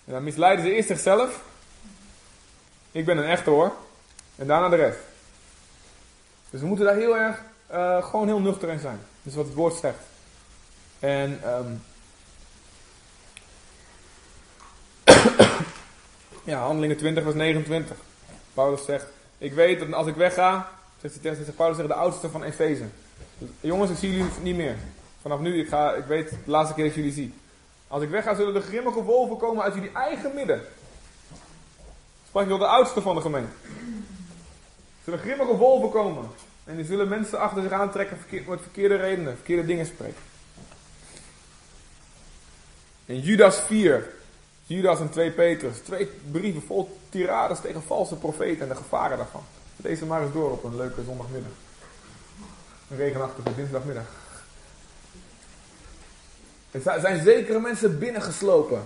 En 0.04 0.12
dan 0.12 0.24
misleiden 0.24 0.64
ze 0.64 0.72
eerst 0.72 0.88
zichzelf. 0.88 1.42
Ik 2.96 3.04
ben 3.04 3.16
een 3.16 3.24
echte 3.24 3.50
hoor. 3.50 3.72
En 4.36 4.46
daarna 4.46 4.68
de 4.68 4.76
rest. 4.76 4.98
Dus 6.50 6.60
we 6.60 6.66
moeten 6.66 6.84
daar 6.84 6.96
heel 6.96 7.16
erg, 7.16 7.42
uh, 7.72 8.04
gewoon 8.04 8.26
heel 8.26 8.40
nuchter 8.40 8.68
in 8.68 8.78
zijn. 8.78 9.00
Is 9.22 9.34
wat 9.34 9.44
het 9.44 9.54
woord 9.54 9.74
zegt. 9.74 9.98
En 10.98 11.40
um, 11.46 11.82
ja, 16.52 16.58
handelingen 16.58 16.96
20 16.96 17.22
vers 17.22 17.34
29. 17.34 17.96
Paulus 18.54 18.84
zegt, 18.84 19.06
ik 19.38 19.52
weet 19.52 19.78
dat 19.78 19.92
als 19.92 20.06
ik 20.06 20.14
wegga, 20.14 20.68
zegt 21.00 21.14
hij 21.14 21.34
tegen 21.34 21.54
Paulus 21.54 21.76
tegen 21.76 21.90
de 21.90 21.98
oudste 22.00 22.30
van 22.30 22.42
Efeze. 22.42 22.84
Jongens, 23.60 23.90
ik 23.90 23.96
zie 23.96 24.10
jullie 24.10 24.32
niet 24.42 24.56
meer. 24.56 24.76
Vanaf 25.20 25.40
nu, 25.40 25.60
ik, 25.60 25.68
ga, 25.68 25.94
ik 25.94 26.04
weet 26.04 26.30
de 26.30 26.36
laatste 26.44 26.74
keer 26.74 26.84
dat 26.84 26.94
jullie 26.94 27.12
zie. 27.12 27.34
Als 27.88 28.02
ik 28.02 28.08
wegga, 28.08 28.34
zullen 28.34 28.54
er 28.54 28.62
grimmige 28.62 29.02
wolven 29.02 29.36
komen 29.36 29.64
uit 29.64 29.74
jullie 29.74 29.92
eigen 29.92 30.34
midden. 30.34 30.60
Sprak 32.36 32.50
door 32.50 32.58
de 32.58 32.66
oudste 32.66 33.02
van 33.02 33.14
de 33.14 33.20
gemeente. 33.20 33.50
Zullen 35.04 35.18
grimmige 35.18 35.56
wolven 35.56 35.90
komen. 35.90 36.28
En 36.64 36.76
die 36.76 36.84
zullen 36.84 37.08
mensen 37.08 37.38
achter 37.38 37.62
zich 37.62 37.72
aantrekken 37.72 38.18
met 38.46 38.60
verkeerde 38.60 38.96
redenen, 38.96 39.34
verkeerde 39.34 39.66
dingen 39.66 39.86
spreken. 39.86 40.22
In 43.04 43.20
Judas 43.20 43.58
4, 43.58 44.10
Judas 44.66 45.00
en 45.00 45.10
2 45.10 45.30
Petrus, 45.30 45.78
twee 45.78 46.10
brieven 46.30 46.62
vol 46.62 46.98
tirades 47.08 47.60
tegen 47.60 47.82
valse 47.82 48.16
profeten 48.16 48.62
en 48.62 48.68
de 48.68 48.74
gevaren 48.74 49.16
daarvan. 49.16 49.44
Deze 49.76 50.06
maar 50.06 50.22
eens 50.22 50.32
door 50.32 50.50
op 50.50 50.64
een 50.64 50.76
leuke 50.76 51.04
zondagmiddag. 51.04 51.52
Een 52.90 52.96
regenachtige 52.96 53.54
dinsdagmiddag. 53.54 54.06
Er 56.70 57.00
zijn 57.00 57.22
zekere 57.22 57.60
mensen 57.60 57.98
binnengeslopen. 57.98 58.82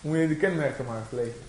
Moet 0.00 0.18
je 0.18 0.28
de 0.28 0.36
kenmerken 0.36 0.84
maar 0.84 0.98
eens 0.98 1.10
lezen. 1.10 1.45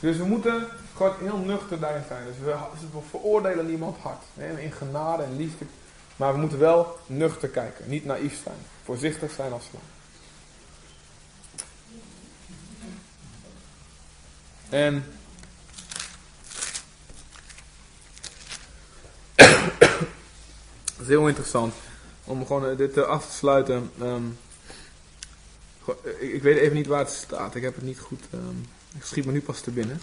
Dus 0.00 0.16
we 0.16 0.24
moeten 0.24 0.66
gewoon 0.96 1.14
heel 1.18 1.38
nuchter 1.38 1.80
daarin 1.80 2.04
zijn. 2.08 2.26
Dus 2.26 2.36
we, 2.44 2.56
we 2.92 2.98
veroordelen 3.10 3.66
niemand 3.66 3.96
hard. 3.98 4.22
In 4.58 4.72
genade 4.72 5.22
en 5.22 5.36
liefde. 5.36 5.64
Maar 6.16 6.32
we 6.32 6.38
moeten 6.38 6.58
wel 6.58 6.98
nuchter 7.06 7.48
kijken. 7.48 7.88
Niet 7.88 8.04
naïef 8.04 8.42
zijn. 8.42 8.56
Voorzichtig 8.84 9.32
zijn 9.32 9.52
als 9.52 9.64
slaan. 9.64 9.82
En 14.68 15.04
dat 20.84 21.08
is 21.08 21.08
heel 21.08 21.28
interessant 21.28 21.74
om 22.24 22.46
gewoon 22.46 22.76
dit 22.76 23.04
af 23.06 23.26
te 23.26 23.34
sluiten. 23.34 23.90
Um, 24.00 24.38
ik 26.18 26.42
weet 26.42 26.56
even 26.56 26.76
niet 26.76 26.86
waar 26.86 26.98
het 26.98 27.10
staat. 27.10 27.54
Ik 27.54 27.62
heb 27.62 27.74
het 27.74 27.84
niet 27.84 27.98
goed. 27.98 28.24
Um, 28.34 28.66
ik 28.94 29.04
schiet 29.04 29.24
me 29.24 29.32
nu 29.32 29.42
pas 29.42 29.60
te 29.60 29.70
binnen. 29.70 30.00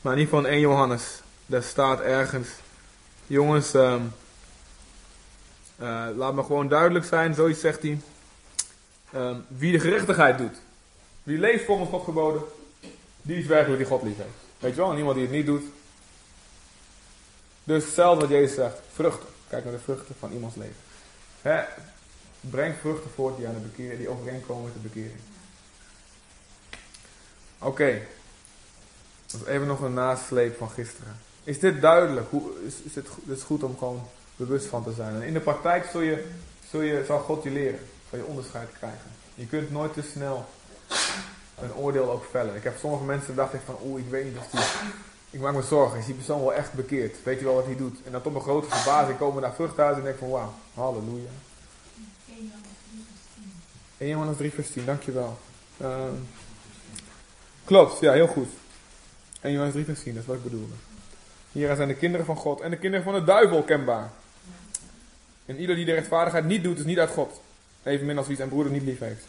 Maar 0.00 0.12
in 0.12 0.18
ieder 0.18 0.34
geval 0.34 0.50
in 0.50 0.52
1 0.52 0.60
Johannes. 0.60 1.20
Daar 1.46 1.62
staat 1.62 2.00
ergens. 2.00 2.48
Jongens, 3.26 3.74
um, 3.74 4.12
uh, 5.80 6.06
laat 6.16 6.34
me 6.34 6.42
gewoon 6.42 6.68
duidelijk 6.68 7.04
zijn. 7.04 7.34
Zoiets 7.34 7.60
zegt 7.60 7.82
hij. 7.82 8.00
wie 9.48 9.72
de 9.72 9.80
gerechtigheid 9.80 10.38
doet. 10.38 10.56
Wie 11.22 11.38
leeft 11.38 11.64
volgens 11.64 11.90
God 11.90 12.04
geboden. 12.04 12.42
Die 13.22 13.38
is 13.38 13.46
werkelijk 13.46 13.78
die 13.78 13.90
God 13.90 14.02
lief 14.02 14.16
heeft. 14.16 14.28
Weet 14.58 14.74
je 14.74 14.80
wel, 14.80 14.90
en 14.90 14.98
iemand 14.98 15.14
die 15.14 15.24
het 15.24 15.34
niet 15.34 15.46
doet. 15.46 15.64
Dus 17.64 17.84
hetzelfde 17.84 18.20
wat 18.20 18.30
Jezus 18.30 18.54
zegt, 18.54 18.78
vruchten. 18.92 19.28
Kijk 19.48 19.64
naar 19.64 19.72
de 19.72 19.78
vruchten 19.78 20.14
van 20.18 20.32
iemands 20.32 20.56
leven. 20.56 20.76
Hè? 21.42 21.62
Breng 22.40 22.74
vruchten 22.80 23.10
voort 23.14 23.36
die, 23.36 23.46
aan 23.46 23.54
de 23.54 23.60
bekering, 23.60 23.98
die 23.98 24.08
overeenkomen 24.08 24.64
met 24.64 24.72
de 24.72 24.88
bekering. 24.88 25.20
Oké. 27.66 27.82
Okay. 27.82 29.54
Even 29.54 29.66
nog 29.66 29.80
een 29.80 29.94
nasleep 29.94 30.56
van 30.56 30.70
gisteren. 30.70 31.16
Is 31.44 31.58
dit 31.58 31.80
duidelijk? 31.80 32.26
Hoe, 32.30 32.50
is, 32.66 32.74
is 32.82 32.94
het, 32.94 33.08
het 33.26 33.36
is 33.36 33.42
goed 33.42 33.62
om 33.62 33.78
gewoon 33.78 34.08
bewust 34.36 34.66
van 34.66 34.84
te 34.84 34.92
zijn. 34.92 35.14
En 35.14 35.22
in 35.22 35.32
de 35.32 35.40
praktijk 35.40 35.84
zul, 35.84 36.00
je, 36.00 36.24
zul, 36.70 36.80
je, 36.80 37.04
zal 37.06 37.18
God 37.18 37.42
je 37.42 37.50
leren. 37.50 37.80
Zal 38.10 38.18
je 38.18 38.24
onderscheid 38.24 38.68
krijgen. 38.78 39.10
Je 39.34 39.46
kunt 39.46 39.70
nooit 39.70 39.92
te 39.92 40.02
snel 40.02 40.46
een 41.60 41.74
oordeel 41.74 42.10
ook 42.10 42.24
vellen. 42.30 42.56
Ik 42.56 42.64
heb 42.64 42.76
sommige 42.78 43.04
mensen 43.04 43.34
dacht 43.34 43.54
ik 43.54 43.60
van, 43.64 43.76
oeh, 43.84 44.00
ik 44.00 44.10
weet 44.10 44.24
niet 44.24 44.36
of 44.36 44.46
die... 44.50 44.60
Ik 45.30 45.40
maak 45.40 45.54
me 45.54 45.62
zorgen, 45.62 45.98
is 45.98 46.06
die 46.06 46.14
persoon 46.14 46.40
wel 46.40 46.54
echt 46.54 46.72
bekeerd? 46.72 47.22
Weet 47.22 47.38
je 47.38 47.44
wel 47.44 47.54
wat 47.54 47.64
hij 47.64 47.76
doet? 47.76 47.98
En 48.04 48.12
dan 48.12 48.22
tot 48.22 48.32
mijn 48.32 48.44
grote 48.44 48.68
verbazing 48.70 49.18
komen 49.18 49.42
naar 49.42 49.54
vruchthuis 49.54 49.96
en 49.96 50.02
denk 50.02 50.18
van, 50.18 50.30
wauw, 50.30 50.52
halleluja. 50.74 51.30
1 53.98 54.08
Johannes 54.08 54.36
3 54.36 54.52
vers 54.52 54.70
10, 54.70 54.84
dankjewel. 54.84 55.38
Uh, 55.80 55.88
klopt, 57.66 58.00
ja, 58.00 58.12
heel 58.12 58.26
goed. 58.26 58.48
1 59.40 59.52
Johannes 59.52 59.74
3 59.74 59.84
vers 59.84 60.02
10, 60.02 60.12
dat 60.12 60.22
is 60.22 60.28
wat 60.28 60.36
ik 60.36 60.42
bedoelde. 60.42 60.74
Hier 61.52 61.76
zijn 61.76 61.88
de 61.88 61.94
kinderen 61.94 62.26
van 62.26 62.36
God 62.36 62.60
en 62.60 62.70
de 62.70 62.76
kinderen 62.76 63.04
van 63.04 63.14
de 63.14 63.24
duivel 63.24 63.62
kenbaar. 63.62 64.10
En 65.46 65.56
ieder 65.56 65.76
die 65.76 65.84
de 65.84 65.92
rechtvaardigheid 65.92 66.44
niet 66.44 66.62
doet, 66.62 66.78
is 66.78 66.84
niet 66.84 66.98
uit 66.98 67.10
God. 67.10 67.40
Evenmin 67.82 68.18
als 68.18 68.26
wie 68.26 68.36
zijn 68.36 68.48
broeder 68.48 68.72
niet 68.72 68.82
lief 68.82 68.98
heeft. 68.98 69.24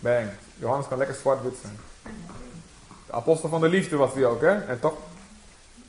Bang. 0.00 0.28
Johannes 0.58 0.88
kan 0.88 0.98
lekker 0.98 1.16
zwart-wit 1.16 1.56
zijn. 1.60 1.76
De 3.06 3.12
apostel 3.12 3.48
van 3.48 3.60
de 3.60 3.68
liefde 3.68 3.96
was 3.96 4.14
hij 4.14 4.24
ook, 4.24 4.40
hè? 4.40 4.64
En 4.64 4.80
toch, 4.80 4.94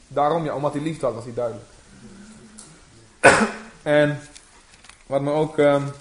daarom, 0.07 0.43
ja, 0.43 0.55
omdat 0.55 0.73
hij 0.73 0.81
liefde 0.81 1.05
had, 1.05 1.15
was 1.15 1.23
hij 1.23 1.33
duidelijk. 1.33 1.65
en 3.81 4.19
wat 5.05 5.21
me 5.21 5.31
ook 5.31 5.57
um, 5.57 5.91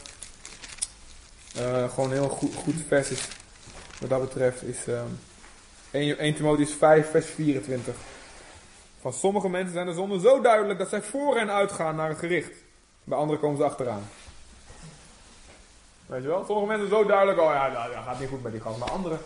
uh, 1.58 1.90
gewoon 1.90 2.12
heel 2.12 2.28
goed, 2.28 2.54
goed 2.54 2.74
vers 2.88 3.10
is, 3.10 3.28
wat 4.00 4.10
dat 4.10 4.20
betreft, 4.20 4.62
is 4.62 4.86
um, 4.88 5.18
1, 5.96 6.18
1 6.18 6.34
Timotheus 6.34 6.72
5, 6.72 7.10
vers 7.10 7.26
24. 7.26 7.94
Van 9.00 9.12
sommige 9.12 9.48
mensen 9.48 9.72
zijn 9.72 9.86
de 9.86 9.92
zonden 9.92 10.20
zo 10.20 10.40
duidelijk 10.40 10.78
dat 10.78 10.88
zij 10.88 11.02
voor 11.02 11.36
en 11.36 11.50
uitgaan 11.50 11.96
naar 11.96 12.08
het 12.08 12.18
gericht. 12.18 12.52
Bij 13.04 13.18
anderen 13.18 13.40
komen 13.40 13.56
ze 13.56 13.64
achteraan. 13.64 14.08
Weet 16.06 16.22
je 16.22 16.28
wel? 16.28 16.44
Sommige 16.44 16.66
mensen 16.66 16.88
zo 16.88 17.04
duidelijk, 17.04 17.40
oh 17.40 17.50
ja, 17.52 17.70
dat 17.70 18.04
gaat 18.04 18.20
niet 18.20 18.28
goed 18.28 18.42
met 18.42 18.52
die 18.52 18.60
gast. 18.60 18.78
Maar 18.78 18.90
anderen, 18.90 19.18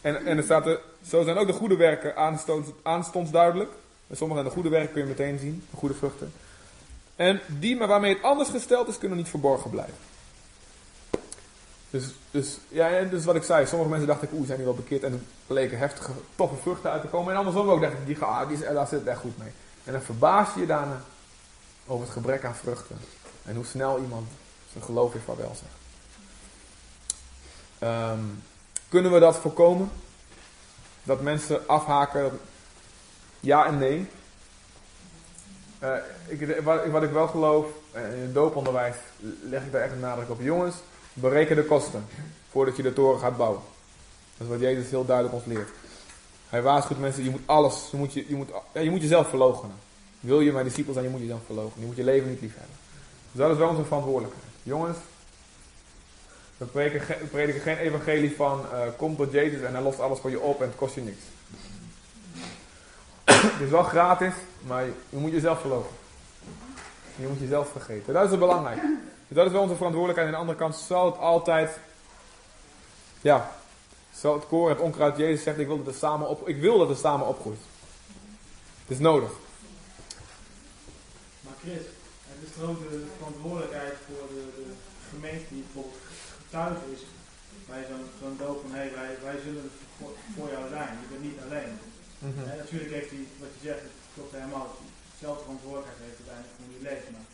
En, 0.00 0.26
en 0.26 0.36
er 0.36 0.42
staat 0.42 0.66
er, 0.66 0.80
zo 1.06 1.22
zijn 1.22 1.36
ook 1.36 1.46
de 1.46 1.52
goede 1.52 1.76
werken 1.76 2.16
aanstonds, 2.16 2.68
aanstonds 2.82 3.30
duidelijk. 3.30 3.70
En 4.06 4.16
sommige 4.16 4.40
van 4.40 4.48
de 4.48 4.54
goede 4.54 4.68
werken 4.68 4.92
kun 4.92 5.02
je 5.02 5.08
meteen 5.08 5.38
zien, 5.38 5.64
de 5.70 5.76
goede 5.76 5.94
vruchten. 5.94 6.32
En 7.16 7.40
die 7.46 7.76
maar 7.76 7.88
waarmee 7.88 8.14
het 8.14 8.22
anders 8.22 8.48
gesteld 8.48 8.88
is, 8.88 8.98
kunnen 8.98 9.18
niet 9.18 9.28
verborgen 9.28 9.70
blijven. 9.70 9.94
Dus, 11.94 12.04
dus, 12.30 12.58
ja, 12.68 13.02
dus 13.02 13.24
wat 13.24 13.34
ik 13.34 13.42
zei, 13.42 13.66
sommige 13.66 13.90
mensen 13.90 14.08
dachten, 14.08 14.28
oeh, 14.32 14.46
zijn 14.46 14.56
die 14.56 14.66
wel 14.66 14.76
bekeerd. 14.76 15.02
En 15.02 15.12
er 15.12 15.18
bleken 15.46 15.78
heftige, 15.78 16.10
toffe 16.34 16.56
vruchten 16.56 16.90
uit 16.90 17.00
te 17.00 17.08
komen. 17.08 17.32
En 17.32 17.38
andersom 17.38 17.68
ook 17.68 17.80
dacht 17.80 17.92
ik, 17.92 18.06
die, 18.06 18.18
ah, 18.18 18.48
die, 18.48 18.58
daar 18.58 18.86
zit 18.86 18.98
het 18.98 19.08
echt 19.08 19.20
goed 19.20 19.38
mee. 19.38 19.50
En 19.84 19.92
dan 19.92 20.02
verbaas 20.02 20.54
je 20.54 20.60
je 20.60 20.66
daarna 20.66 21.00
over 21.86 22.04
het 22.04 22.14
gebrek 22.14 22.44
aan 22.44 22.54
vruchten. 22.54 22.96
En 23.44 23.54
hoe 23.54 23.64
snel 23.64 23.98
iemand 23.98 24.28
zijn 24.72 24.84
geloof 24.84 25.12
heeft 25.12 25.24
van 25.24 25.36
wel 25.36 25.54
zegt. 25.54 25.74
Ehm, 27.78 28.24
kunnen 28.88 29.12
we 29.12 29.18
dat 29.18 29.36
voorkomen? 29.36 29.90
Dat 31.02 31.20
mensen 31.20 31.68
afhaken? 31.68 32.40
Ja 33.40 33.66
en 33.66 33.78
nee. 33.78 34.08
Uh, 35.82 35.96
ik, 36.26 36.60
wat, 36.62 36.86
wat, 36.86 37.02
ik 37.02 37.10
wel 37.10 37.28
geloof, 37.28 37.66
uh, 37.96 38.12
in 38.14 38.20
het 38.20 38.34
dooponderwijs 38.34 38.96
leg 39.42 39.64
ik 39.64 39.72
daar 39.72 39.82
echt 39.82 39.92
een 39.92 40.00
nadruk 40.00 40.30
op. 40.30 40.40
Jongens, 40.40 40.76
bereken 41.14 41.56
de 41.56 41.64
kosten 41.64 42.06
voordat 42.50 42.76
je 42.76 42.82
de 42.82 42.92
toren 42.92 43.20
gaat 43.20 43.36
bouwen. 43.36 43.60
Dat 44.36 44.46
is 44.46 44.52
wat 44.52 44.62
Jezus 44.62 44.90
heel 44.90 45.04
duidelijk 45.04 45.34
ons 45.34 45.44
leert. 45.44 45.68
Hij 46.48 46.62
waarschuwt 46.62 46.98
mensen, 46.98 47.24
je 47.24 47.30
moet 47.30 47.40
alles, 47.44 47.88
je 47.90 47.96
moet, 47.96 48.12
je, 48.12 48.24
je 48.28 48.34
moet, 48.36 48.48
je 48.72 48.90
moet 48.90 49.00
jezelf 49.00 49.28
verloochenen. 49.28 49.76
Wil 50.20 50.40
je 50.40 50.52
mijn 50.52 50.64
discipel 50.64 50.92
zijn, 50.92 51.04
je 51.04 51.10
moet 51.10 51.20
jezelf 51.20 51.40
verloochenen. 51.46 51.80
Je 51.80 51.86
moet 51.86 51.96
je 51.96 52.04
leven 52.04 52.28
niet 52.28 52.40
lief 52.40 52.54
hebben. 52.54 52.76
Dus 53.32 53.40
dat 53.40 53.50
is 53.50 53.56
wel 53.56 53.68
onze 53.68 53.84
verantwoordelijkheid. 53.84 54.46
Jongens, 54.62 54.98
we 56.56 56.64
prediken, 56.64 57.28
prediken 57.30 57.60
geen 57.60 57.76
evangelie 57.76 58.36
van 58.36 58.60
uh, 58.72 58.80
kom 58.96 59.16
tot 59.16 59.32
Jezus 59.32 59.60
en 59.60 59.72
hij 59.74 59.82
lost 59.82 60.00
alles 60.00 60.18
voor 60.18 60.30
je 60.30 60.40
op 60.40 60.60
en 60.60 60.66
het 60.66 60.76
kost 60.76 60.94
je 60.94 61.00
niks. 61.00 61.22
het 63.24 63.60
is 63.60 63.70
wel 63.70 63.82
gratis, 63.82 64.32
maar 64.66 64.84
je 64.84 65.16
moet 65.16 65.32
jezelf 65.32 65.60
verlopen. 65.60 65.90
Je 67.16 67.26
moet 67.26 67.40
jezelf 67.40 67.68
vergeten. 67.68 68.12
Dat 68.12 68.24
is 68.24 68.30
het 68.30 68.38
belangrijk. 68.38 68.80
Dus 69.28 69.36
dat 69.36 69.46
is 69.46 69.52
wel 69.52 69.62
onze 69.62 69.76
verantwoordelijkheid. 69.76 70.28
En 70.28 70.34
aan 70.34 70.44
de 70.44 70.50
andere 70.50 70.68
kant 70.68 70.86
zal 70.86 71.06
het 71.06 71.18
altijd, 71.18 71.78
ja, 73.20 73.50
zal 74.14 74.34
het 74.34 74.46
koren, 74.46 74.74
het 74.74 74.84
onkruid, 74.84 75.16
Jezus 75.16 75.42
zegt, 75.42 75.58
ik 75.58 75.66
wil 75.66 75.76
dat 75.76 75.86
het 75.86 75.96
samen, 75.96 76.28
op, 76.28 76.48
ik 76.48 76.60
wil 76.60 76.78
dat 76.78 76.88
het 76.88 76.98
samen 76.98 77.26
opgroeit. 77.26 77.60
Het 78.80 78.90
is 78.90 78.98
nodig. 78.98 79.30
Maar 81.40 81.54
Chris, 81.60 81.84
het 82.30 82.40
is 82.42 82.54
de 82.54 83.06
verantwoordelijkheid 83.16 83.94
voor 84.06 84.28
de, 84.28 84.44
de 84.56 84.72
gemeente 85.10 85.44
die 85.48 85.62
bijvoorbeeld 85.62 86.02
getuige 86.42 86.86
is 86.94 87.02
bij 87.68 87.82
zo'n 87.88 88.06
zo'n 88.20 88.36
doop 88.42 88.60
van 88.62 88.70
hé, 88.70 88.84
hey, 88.84 88.92
wij, 88.94 89.10
wij 89.28 89.38
zullen 89.44 89.70
voor, 89.98 90.12
voor 90.36 90.48
jou 90.54 90.64
zijn, 90.76 90.92
je 91.02 91.08
bent 91.12 91.24
niet 91.28 91.40
alleen. 91.44 91.72
Mm 92.18 92.32
-hmm. 92.34 92.46
natuurlijk 92.62 92.92
heeft 92.98 93.10
hij, 93.10 93.24
wat 93.42 93.52
je 93.56 93.62
zegt, 93.68 93.82
het 93.88 93.98
klopt 94.14 94.34
helemaal, 94.38 94.68
dezelfde 95.12 95.42
verantwoordelijkheid 95.46 96.02
heeft 96.06 96.20
uiteindelijk 96.20 96.56
voor 96.58 96.72
je 96.76 96.86
leven. 96.88 97.10
Maar 97.14 97.28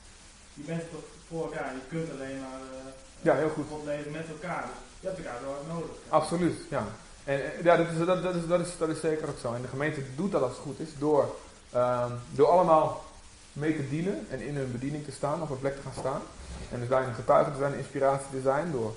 je 0.61 0.67
bent 0.67 0.91
toch 0.91 1.09
voor 1.29 1.43
elkaar, 1.45 1.73
je 1.73 1.81
kunt 1.89 2.11
alleen 2.11 2.41
maar 2.41 2.61
uh, 2.73 2.93
ja, 3.23 3.35
heel 3.35 3.49
goed. 3.49 3.67
Leven 3.85 4.13
met 4.13 4.29
elkaar. 4.29 4.63
Dus 4.63 5.01
je 5.01 5.07
hebt 5.07 5.19
elkaar 5.19 5.41
wel 5.43 5.77
nodig. 5.77 5.97
Absoluut, 6.09 6.59
ja. 6.69 6.87
En 7.25 7.41
ja, 7.63 7.77
dat 7.77 7.87
is, 7.91 7.99
dat, 8.07 8.23
dat, 8.23 8.35
is, 8.35 8.47
dat, 8.47 8.61
is, 8.61 8.79
dat 8.79 8.89
is 8.89 9.01
zeker 9.01 9.29
ook 9.29 9.39
zo. 9.41 9.55
En 9.55 9.63
de 9.63 9.69
gemeente 9.69 10.03
doet 10.17 10.33
dat 10.33 10.43
als 10.43 10.53
het 10.53 10.61
goed 10.61 10.81
is 10.81 10.89
door, 10.99 11.37
um, 11.75 12.13
door 12.31 12.47
allemaal 12.47 13.05
mee 13.53 13.77
te 13.77 13.89
dienen 13.89 14.27
en 14.31 14.41
in 14.41 14.57
hun 14.57 14.73
bediening 14.73 15.05
te 15.05 15.13
staan, 15.13 15.43
op 15.43 15.51
een 15.51 15.59
plek 15.59 15.77
te 15.77 15.83
gaan 15.83 15.99
staan. 15.99 16.23
En 16.71 16.81
dus 16.81 16.89
daarin 16.89 17.15
getuigen 17.15 17.53
te 17.53 17.59
zijn, 17.59 17.75
inspiratie 17.75 18.31
te 18.31 18.41
zijn 18.41 18.73
door 18.73 18.95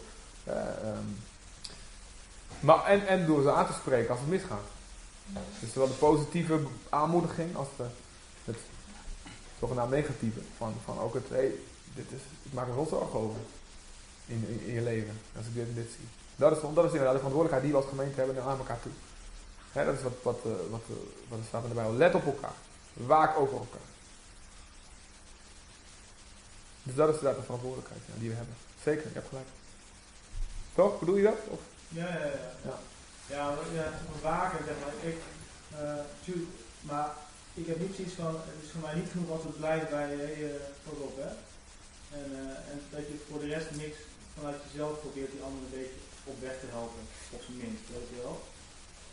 uh, 0.47 0.54
um, 0.54 1.17
maar, 2.60 2.86
en, 2.86 3.08
en 3.08 3.26
door 3.26 3.41
ze 3.41 3.52
aan 3.52 3.67
te 3.67 3.73
spreken 3.73 4.10
als 4.10 4.19
het 4.19 4.30
misgaat. 4.30 4.67
Dus 5.60 5.73
zowel 5.73 5.88
de 5.88 5.93
positieve 5.93 6.60
aanmoediging 6.89 7.56
als 7.56 7.67
de, 7.78 7.84
het 7.84 7.91
zogenaamd 9.63 9.91
negatieve. 9.91 10.39
Van, 10.58 10.73
van 10.86 10.99
ook 10.99 11.13
het, 11.13 11.30
hey, 11.30 11.52
dit 11.95 12.12
is, 12.12 12.21
ik 12.43 12.54
maak 12.54 12.67
er 12.67 12.76
wel 12.76 12.86
zorgen 12.86 13.19
over. 13.19 13.39
In, 14.26 14.45
in, 14.47 14.60
in, 14.65 14.73
je 14.73 14.82
leven. 14.82 15.19
Als 15.38 15.45
ik 15.45 15.54
dit 15.54 15.67
en 15.67 15.73
dit 15.73 15.89
zie. 15.97 16.08
Dat 16.36 16.52
is, 16.52 16.62
dat 16.62 16.86
is 16.86 16.91
inderdaad 16.91 17.17
de 17.17 17.23
verantwoordelijkheid 17.26 17.63
die 17.63 17.71
we 17.71 17.78
als 17.78 17.89
gemeente 17.89 18.17
hebben 18.17 18.36
naar 18.36 18.58
elkaar 18.58 18.82
toe. 18.82 18.91
He, 19.71 19.86
dat 19.86 19.95
is 19.95 20.04
wat, 20.04 20.17
wat, 20.21 20.39
uh, 20.45 20.52
wat, 20.69 20.86
uh, 20.89 20.95
wat 21.30 21.39
er 21.39 21.45
staat 21.47 21.63
in 21.63 21.69
de 21.69 21.76
Bijbel. 21.76 21.93
Let 21.93 22.15
op 22.15 22.26
elkaar. 22.26 22.58
Waak 22.93 23.38
over 23.38 23.58
elkaar. 23.58 23.88
Dus 26.84 26.95
dat 26.95 27.08
is 27.10 27.15
inderdaad 27.15 27.39
de 27.39 27.45
verantwoordelijkheid 27.45 28.02
ja, 28.08 28.19
die 28.19 28.30
we 28.30 28.36
hebben. 28.36 28.56
Zeker, 28.84 29.08
je 29.08 29.13
hebt 29.13 29.28
gelijk. 29.28 29.47
Toch? 30.76 30.99
Bedoel 30.99 31.15
je 31.15 31.23
dat? 31.23 31.39
Of? 31.47 31.60
Ja, 31.88 32.08
ja, 32.08 32.26
ja. 32.67 32.78
Ja, 33.26 33.49
ja, 33.49 33.58
ja 33.73 33.91
waken, 34.21 34.65
zeg 34.65 34.76
maar. 34.82 34.93
Ik, 35.12 35.17
uh, 36.26 36.36
maar 36.82 37.12
ik 37.53 37.67
heb 37.67 37.79
niet 37.79 37.95
zoiets 37.95 38.17
van, 38.21 38.33
het 38.53 38.63
is 38.63 38.71
voor 38.71 38.85
mij 38.87 38.95
niet 38.95 39.11
genoeg 39.11 39.31
als 39.35 39.43
het 39.43 39.57
blijft 39.61 39.89
bij 39.89 40.09
je 40.41 40.51
uh, 40.85 41.07
op, 41.07 41.15
hè. 41.23 41.29
En, 42.19 42.27
uh, 42.41 42.71
en 42.71 42.77
dat 42.93 43.03
je 43.09 43.25
voor 43.29 43.39
de 43.39 43.51
rest 43.55 43.69
niks 43.83 43.97
vanuit 44.35 44.59
jezelf 44.65 44.93
probeert 45.03 45.31
die 45.31 45.45
anderen 45.47 45.67
een 45.67 45.77
beetje 45.79 46.01
op 46.31 46.37
weg 46.47 46.55
te 46.59 46.69
helpen, 46.77 47.03
op 47.35 47.41
zijn 47.45 47.57
minst, 47.61 47.85
weet 47.93 48.09
je 48.13 48.19
wel. 48.25 48.37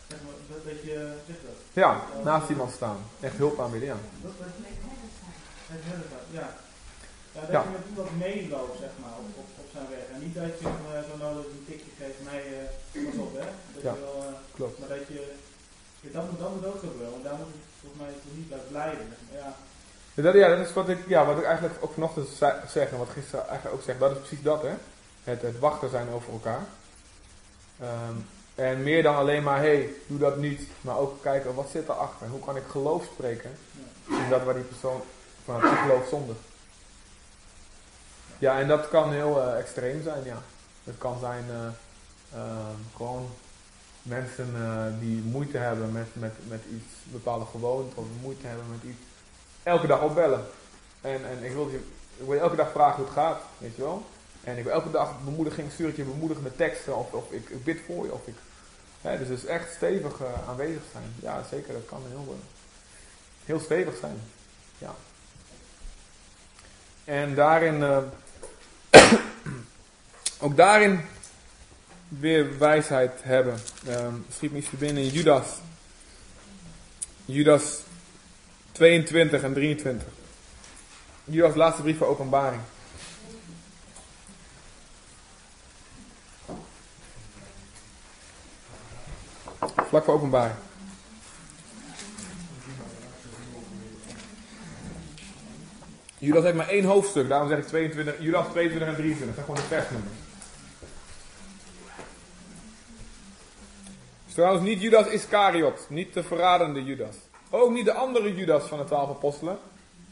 Zeg 0.08 0.18
maar, 0.24 0.36
dat, 0.50 0.62
dat 0.70 0.80
je, 0.88 0.98
zeg 1.28 1.38
dat. 1.48 1.58
Ja, 1.82 1.90
naast 2.28 2.48
iemand 2.54 2.72
staan. 2.78 2.98
Echt 3.20 3.36
hulp 3.42 3.60
aanbieden, 3.60 3.88
ja. 3.92 3.98
Dat, 4.24 4.34
dat, 4.38 4.46
het 5.72 5.82
helpen, 5.90 6.22
ja. 6.40 6.48
Ja, 7.34 7.40
dat 7.40 7.50
ja. 7.56 7.62
je 7.62 7.76
met 7.78 7.88
iemand 7.90 8.10
meeloopt, 8.26 8.78
zeg 8.84 8.92
maar, 9.02 9.16
op, 9.22 9.28
op, 9.42 9.48
op 9.62 9.68
zijn 9.74 9.88
weg. 9.94 10.04
En 10.14 10.20
niet 10.24 10.34
dat 10.34 10.58
je 10.58 10.66
hem 10.72 10.84
uh, 10.86 11.08
zo 11.08 11.14
nodig 11.24 11.44
een 11.46 11.66
tikje 11.68 11.92
geeft, 11.98 12.20
mij 12.30 12.42
uh, 12.56 13.04
pas 13.04 13.18
op, 13.26 13.32
hè. 13.40 13.46
Dat 13.74 13.82
ja, 13.86 13.92
je 13.94 14.00
wel, 14.06 14.18
uh, 14.28 14.38
klopt. 14.56 14.78
Maar 14.78 14.92
dat 14.94 15.06
je, 15.14 15.22
dat, 16.14 16.24
moet, 16.26 16.38
dat 16.42 16.54
moet 16.54 16.66
ook 16.70 16.80
gebeuren, 16.86 17.14
want 17.16 17.24
daar 17.28 17.38
moet 17.40 17.54
het 17.56 17.69
volgens 17.80 18.02
mij 18.02 18.12
toch 18.12 18.36
niet 18.36 18.48
bij 18.48 18.58
blijven. 18.68 19.16
Ja. 19.32 19.54
Dat, 20.22 20.34
ja, 20.34 20.48
dat 20.48 20.66
is 20.66 20.72
wat 20.72 20.88
ik, 20.88 20.98
ja, 21.06 21.26
wat 21.26 21.38
ik 21.38 21.44
eigenlijk 21.44 21.74
ook 21.80 21.92
vanochtend 21.92 22.28
zeg 22.68 22.90
en 22.90 22.98
wat 22.98 23.08
gisteren 23.08 23.48
eigenlijk 23.48 23.76
ook 23.76 23.84
zeg. 23.84 23.98
Dat 23.98 24.10
is 24.10 24.18
precies 24.18 24.42
dat, 24.42 24.62
hè. 24.62 24.74
Het, 25.24 25.42
het 25.42 25.58
wachten 25.58 25.90
zijn 25.90 26.08
over 26.10 26.32
elkaar. 26.32 26.62
Um, 27.82 28.26
en 28.54 28.82
meer 28.82 29.02
dan 29.02 29.16
alleen 29.16 29.42
maar, 29.42 29.58
hé, 29.58 29.74
hey, 29.74 29.90
doe 30.06 30.18
dat 30.18 30.36
niet. 30.36 30.68
Maar 30.80 30.98
ook 30.98 31.22
kijken, 31.22 31.54
wat 31.54 31.68
zit 31.70 31.88
erachter? 31.88 32.28
Hoe 32.28 32.40
kan 32.40 32.56
ik 32.56 32.62
geloof 32.70 33.04
spreken? 33.04 33.50
In 34.06 34.28
dat 34.28 34.42
waar 34.42 34.54
die 34.54 34.62
persoon 34.62 35.02
van 35.44 35.62
het 35.62 35.78
geloof 35.78 36.08
zondigt. 36.08 36.40
Ja, 38.38 38.58
en 38.58 38.68
dat 38.68 38.88
kan 38.88 39.12
heel 39.12 39.46
uh, 39.46 39.58
extreem 39.58 40.02
zijn, 40.02 40.24
ja. 40.24 40.42
Het 40.84 40.98
kan 40.98 41.18
zijn 41.20 41.44
uh, 41.50 41.56
uh, 42.34 42.42
gewoon 42.96 43.30
mensen 44.02 44.54
die 45.00 45.22
moeite 45.22 45.58
hebben 45.58 45.92
met, 45.92 46.06
met, 46.12 46.32
met 46.48 46.60
iets, 46.70 46.94
bepaalde 47.02 47.44
gewoonte, 47.44 47.96
of 47.96 48.04
moeite 48.20 48.46
hebben 48.46 48.70
met 48.70 48.82
iets, 48.82 49.02
elke 49.62 49.86
dag 49.86 50.02
opbellen. 50.02 50.44
En, 51.00 51.28
en 51.28 51.44
ik, 51.44 51.52
wil 51.52 51.68
je, 51.68 51.76
ik 52.16 52.26
wil 52.26 52.40
elke 52.40 52.56
dag 52.56 52.70
vragen 52.70 52.96
hoe 52.96 53.04
het 53.04 53.14
gaat, 53.14 53.40
weet 53.58 53.76
je 53.76 53.82
wel. 53.82 54.06
En 54.44 54.56
ik 54.56 54.64
wil 54.64 54.72
elke 54.72 54.90
dag 54.90 55.24
bemoediging, 55.24 55.72
stuur 55.72 55.88
ik 55.88 55.96
je 55.96 56.02
bemoedigende 56.02 56.56
teksten, 56.56 56.96
of, 56.96 57.12
of 57.12 57.32
ik, 57.32 57.48
ik 57.48 57.64
bid 57.64 57.78
voor 57.86 58.04
je, 58.04 58.12
of 58.12 58.26
ik... 58.26 58.34
Hè, 59.00 59.18
dus, 59.18 59.28
dus 59.28 59.44
echt 59.44 59.74
stevig 59.74 60.22
aanwezig 60.48 60.82
zijn. 60.92 61.14
Ja, 61.22 61.42
zeker, 61.50 61.72
dat 61.72 61.86
kan 61.86 62.02
heel, 62.08 62.38
heel 63.44 63.60
stevig 63.60 63.96
zijn. 64.00 64.20
Ja. 64.78 64.94
En 67.04 67.34
daarin 67.34 67.82
ook 70.44 70.56
daarin 70.56 71.00
weer 72.18 72.58
wijsheid 72.58 73.22
hebben. 73.22 73.58
Um, 73.88 74.26
schiet 74.32 74.52
me 74.52 74.58
iets 74.58 74.70
binnen 74.70 75.02
in 75.02 75.08
Judas. 75.08 75.46
Judas 77.24 77.82
22 78.72 79.42
en 79.42 79.52
23. 79.52 80.08
Judas 81.24 81.54
laatste 81.54 81.82
brief 81.82 81.98
van 81.98 82.06
openbaring. 82.06 82.62
Vlak 89.88 90.04
voor 90.04 90.14
openbaring. 90.14 90.56
Judas 96.18 96.42
heeft 96.42 96.56
maar 96.56 96.68
één 96.68 96.84
hoofdstuk, 96.84 97.28
daarom 97.28 97.48
zeg 97.48 97.58
ik 97.58 97.66
22, 97.66 98.14
Judas 98.20 98.46
22 98.50 98.88
en 98.88 98.94
23. 98.94 99.26
Dat 99.26 99.34
zijn 99.34 99.46
gewoon 99.46 99.68
de 99.68 99.76
versnummers. 99.76 100.29
Trouwens 104.40 104.68
niet 104.68 104.82
Judas 104.82 105.06
Iscariot, 105.06 105.86
niet 105.88 106.14
de 106.14 106.22
verradende 106.22 106.84
Judas. 106.84 107.16
Ook 107.50 107.70
niet 107.70 107.84
de 107.84 107.92
andere 107.92 108.34
Judas 108.34 108.64
van 108.64 108.78
de 108.78 108.84
twaalf 108.84 109.10
apostelen. 109.10 109.58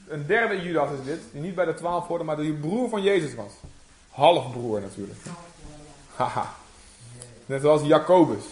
Een 0.09 0.27
derde 0.27 0.63
Judas 0.63 0.91
is 0.91 1.05
dit, 1.05 1.21
die 1.33 1.41
niet 1.41 1.55
bij 1.55 1.65
de 1.65 1.75
twaalf 1.75 2.07
hoorde, 2.07 2.25
maar 2.25 2.37
die 2.37 2.53
broer 2.53 2.89
van 2.89 3.03
Jezus 3.03 3.35
was. 3.35 3.53
Halfbroer 4.11 4.81
natuurlijk. 4.81 5.19
Haha. 6.15 6.55
Net 7.47 7.61
zoals 7.61 7.83
Jacobus. 7.83 8.45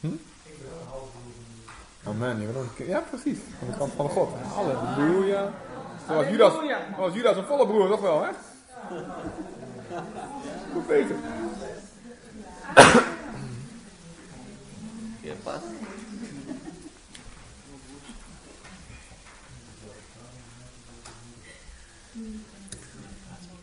Hm? 0.00 0.08
Amen. 2.04 2.54
Ja, 2.76 3.04
precies. 3.10 3.38
Van 3.58 3.70
de 3.70 3.76
kant 3.78 3.92
van 3.96 4.08
God. 4.08 4.30
Halleluja. 4.54 5.52
Was 6.06 6.26
Judas, 6.28 6.52
was 6.98 7.14
Judas 7.14 7.36
een 7.36 7.44
volle 7.44 7.66
broer, 7.66 7.88
toch 7.88 8.00
wel, 8.00 8.22
hè? 8.22 8.30
Goed 10.72 10.86
beter. 10.86 11.16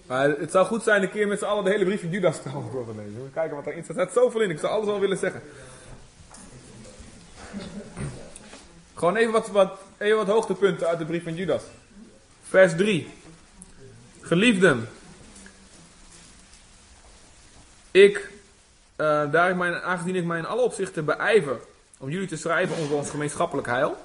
Maar 0.07 0.29
het 0.29 0.51
zou 0.51 0.65
goed 0.65 0.83
zijn 0.83 1.01
een 1.01 1.11
keer 1.11 1.27
met 1.27 1.39
z'n 1.39 1.45
allen 1.45 1.63
de 1.63 1.69
hele 1.69 1.85
brief 1.85 2.01
van 2.01 2.09
Judas 2.09 2.41
te 2.41 2.49
door 2.71 2.85
te 2.85 2.95
lezen. 2.95 3.31
Kijken 3.33 3.55
wat 3.55 3.65
erin 3.65 3.83
staat. 3.83 3.97
Er 3.97 4.01
staat 4.01 4.23
zoveel 4.23 4.41
in, 4.41 4.49
ik 4.49 4.59
zou 4.59 4.73
alles 4.73 4.85
wel 4.85 4.99
willen 4.99 5.17
zeggen. 5.17 5.41
Gewoon 8.93 9.15
even 9.15 9.31
wat, 9.31 9.47
wat, 9.47 9.79
even 9.97 10.17
wat 10.17 10.27
hoogtepunten 10.27 10.87
uit 10.87 10.99
de 10.99 11.05
brief 11.05 11.23
van 11.23 11.35
Judas. 11.35 11.63
Vers 12.43 12.75
3. 12.75 13.07
Geliefden. 14.21 14.89
Ik 17.91 18.32
uh, 18.97 19.31
daar 19.31 19.49
ik 19.49 19.55
mijn, 19.55 19.75
aangezien 19.75 20.15
ik 20.15 20.25
mij 20.25 20.37
in 20.37 20.45
alle 20.45 20.61
opzichten 20.61 21.05
beijver 21.05 21.59
om 21.99 22.09
jullie 22.09 22.27
te 22.27 22.37
schrijven 22.37 22.77
over 22.83 22.95
ons 22.95 23.09
gemeenschappelijk 23.09 23.67
heil, 23.67 23.97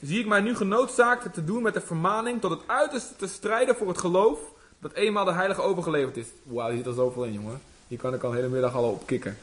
zie 0.00 0.20
ik 0.20 0.26
mij 0.26 0.40
nu 0.40 0.56
genoodzaakt 0.56 1.34
te 1.34 1.44
doen 1.44 1.62
met 1.62 1.74
de 1.74 1.80
vermaning 1.80 2.40
tot 2.40 2.50
het 2.50 2.60
uiterste 2.66 3.16
te 3.16 3.26
strijden 3.26 3.76
voor 3.76 3.88
het 3.88 3.98
geloof 3.98 4.38
dat 4.78 4.92
eenmaal 4.92 5.24
de 5.24 5.32
heilige 5.32 5.62
overgeleverd 5.62 6.16
is. 6.16 6.26
Wauw, 6.42 6.68
hier 6.68 6.76
zit 6.76 6.86
er 6.86 6.94
zoveel 6.94 7.24
in, 7.24 7.32
jongen. 7.32 7.60
Hier 7.88 7.98
kan 7.98 8.14
ik 8.14 8.22
al 8.22 8.32
hele 8.32 8.48
middag 8.48 8.74
al 8.74 8.90
op 8.90 9.06
kikken. 9.06 9.38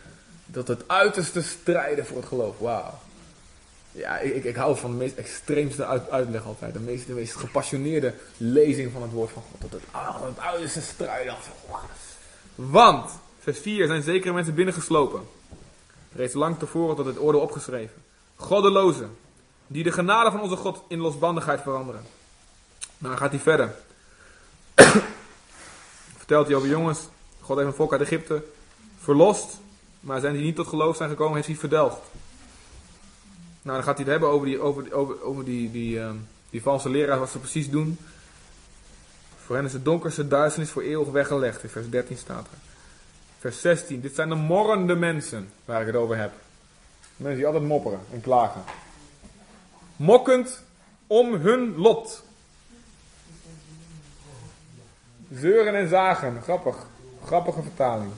Dat 0.46 0.68
het 0.68 0.84
uiterste 0.88 1.42
strijden 1.42 2.06
voor 2.06 2.18
het 2.18 2.26
geloof. 2.26 2.60
Wauw. 2.60 3.00
Ja, 3.92 4.18
ik, 4.18 4.44
ik, 4.44 4.56
hou 4.56 4.78
van 4.78 4.92
de 4.92 4.98
meest 4.98 5.16
extreemste 5.16 5.86
uit, 5.86 6.10
uitleg 6.10 6.46
altijd. 6.46 6.74
De 6.74 6.80
meest, 6.80 7.08
de 7.08 7.14
meest 7.14 7.36
gepassioneerde 7.36 8.14
lezing 8.38 8.92
van 8.92 9.02
het 9.02 9.12
woord 9.12 9.32
van 9.32 9.44
God. 9.52 9.62
Dat 9.62 9.72
het, 9.72 9.82
het 10.26 10.40
uiterste 10.40 10.82
strijden. 10.82 11.36
Want, 12.56 13.12
vers 13.42 13.60
4, 13.60 13.88
zijn 13.88 14.02
zekere 14.02 14.34
mensen 14.34 14.56
binnengeslopen. 14.56 15.22
Reeds 16.14 16.34
lang 16.34 16.60
tevoren 16.60 16.96
tot 16.96 17.06
het 17.06 17.20
oordeel 17.20 17.42
opgeschreven. 17.42 18.04
Goddelozen, 18.36 19.18
die 19.68 19.84
de 19.84 19.92
genade 19.92 20.32
van 20.32 20.42
onze 20.42 20.56
God 20.56 20.84
in 20.88 21.00
losbandigheid 21.00 21.62
veranderen. 21.62 22.02
Nou, 22.98 23.18
gaat 23.18 23.32
hij 23.32 23.40
verder. 23.40 23.76
Vertelt 26.18 26.48
hij 26.48 26.56
over 26.56 26.70
jongens, 26.70 27.00
God 27.42 27.58
heeft 27.58 27.70
een 27.70 27.76
volk 27.76 27.92
uit 27.92 28.02
Egypte 28.02 28.44
verlost, 29.00 29.60
maar 30.00 30.20
zijn 30.20 30.34
die 30.34 30.44
niet 30.44 30.56
tot 30.56 30.68
geloof 30.68 30.96
zijn 30.96 31.10
gekomen, 31.10 31.36
heeft 31.36 31.48
hij 31.48 31.56
verdelgd. 31.56 32.00
Nou, 33.62 33.76
dan 33.76 33.84
gaat 33.84 33.98
hij 33.98 34.04
het 34.04 34.12
hebben 34.12 34.30
over 34.30 34.48
die, 34.48 34.60
over, 34.60 34.94
over, 34.94 35.24
over 35.24 35.46
die, 35.46 35.72
die, 35.72 35.98
uh, 35.98 36.10
die 36.50 36.62
valse 36.62 36.90
leraars, 36.90 37.20
wat 37.20 37.30
ze 37.30 37.40
precies 37.40 37.70
doen. 37.70 37.98
Voor 39.46 39.56
hen 39.56 39.66
is 39.66 39.72
de 39.72 39.82
donkerste 39.82 40.28
duisternis 40.28 40.72
voor 40.72 40.82
eeuwig 40.82 41.08
weggelegd. 41.08 41.64
In 41.64 41.70
vers 41.70 41.90
13 41.90 42.18
staat 42.18 42.48
er. 42.52 42.71
Vers 43.42 43.62
16. 43.62 44.02
Dit 44.02 44.16
zijn 44.16 44.30
de 44.30 44.36
morrende 44.36 44.96
mensen 44.96 45.50
waar 45.66 45.82
ik 45.82 45.88
het 45.88 45.96
over 45.96 46.18
heb. 46.18 46.32
Mensen 47.16 47.38
die 47.38 47.46
altijd 47.46 47.64
mopperen 47.64 48.00
en 48.14 48.22
klagen. 48.22 48.62
Mokkend 49.96 50.64
om 51.08 51.34
hun 51.34 51.76
lot. 51.78 52.24
Zeuren 55.34 55.76
en 55.76 55.88
zagen. 55.88 56.42
Grappig. 56.42 56.76
Grappige 57.24 57.62
vertaling. 57.62 58.12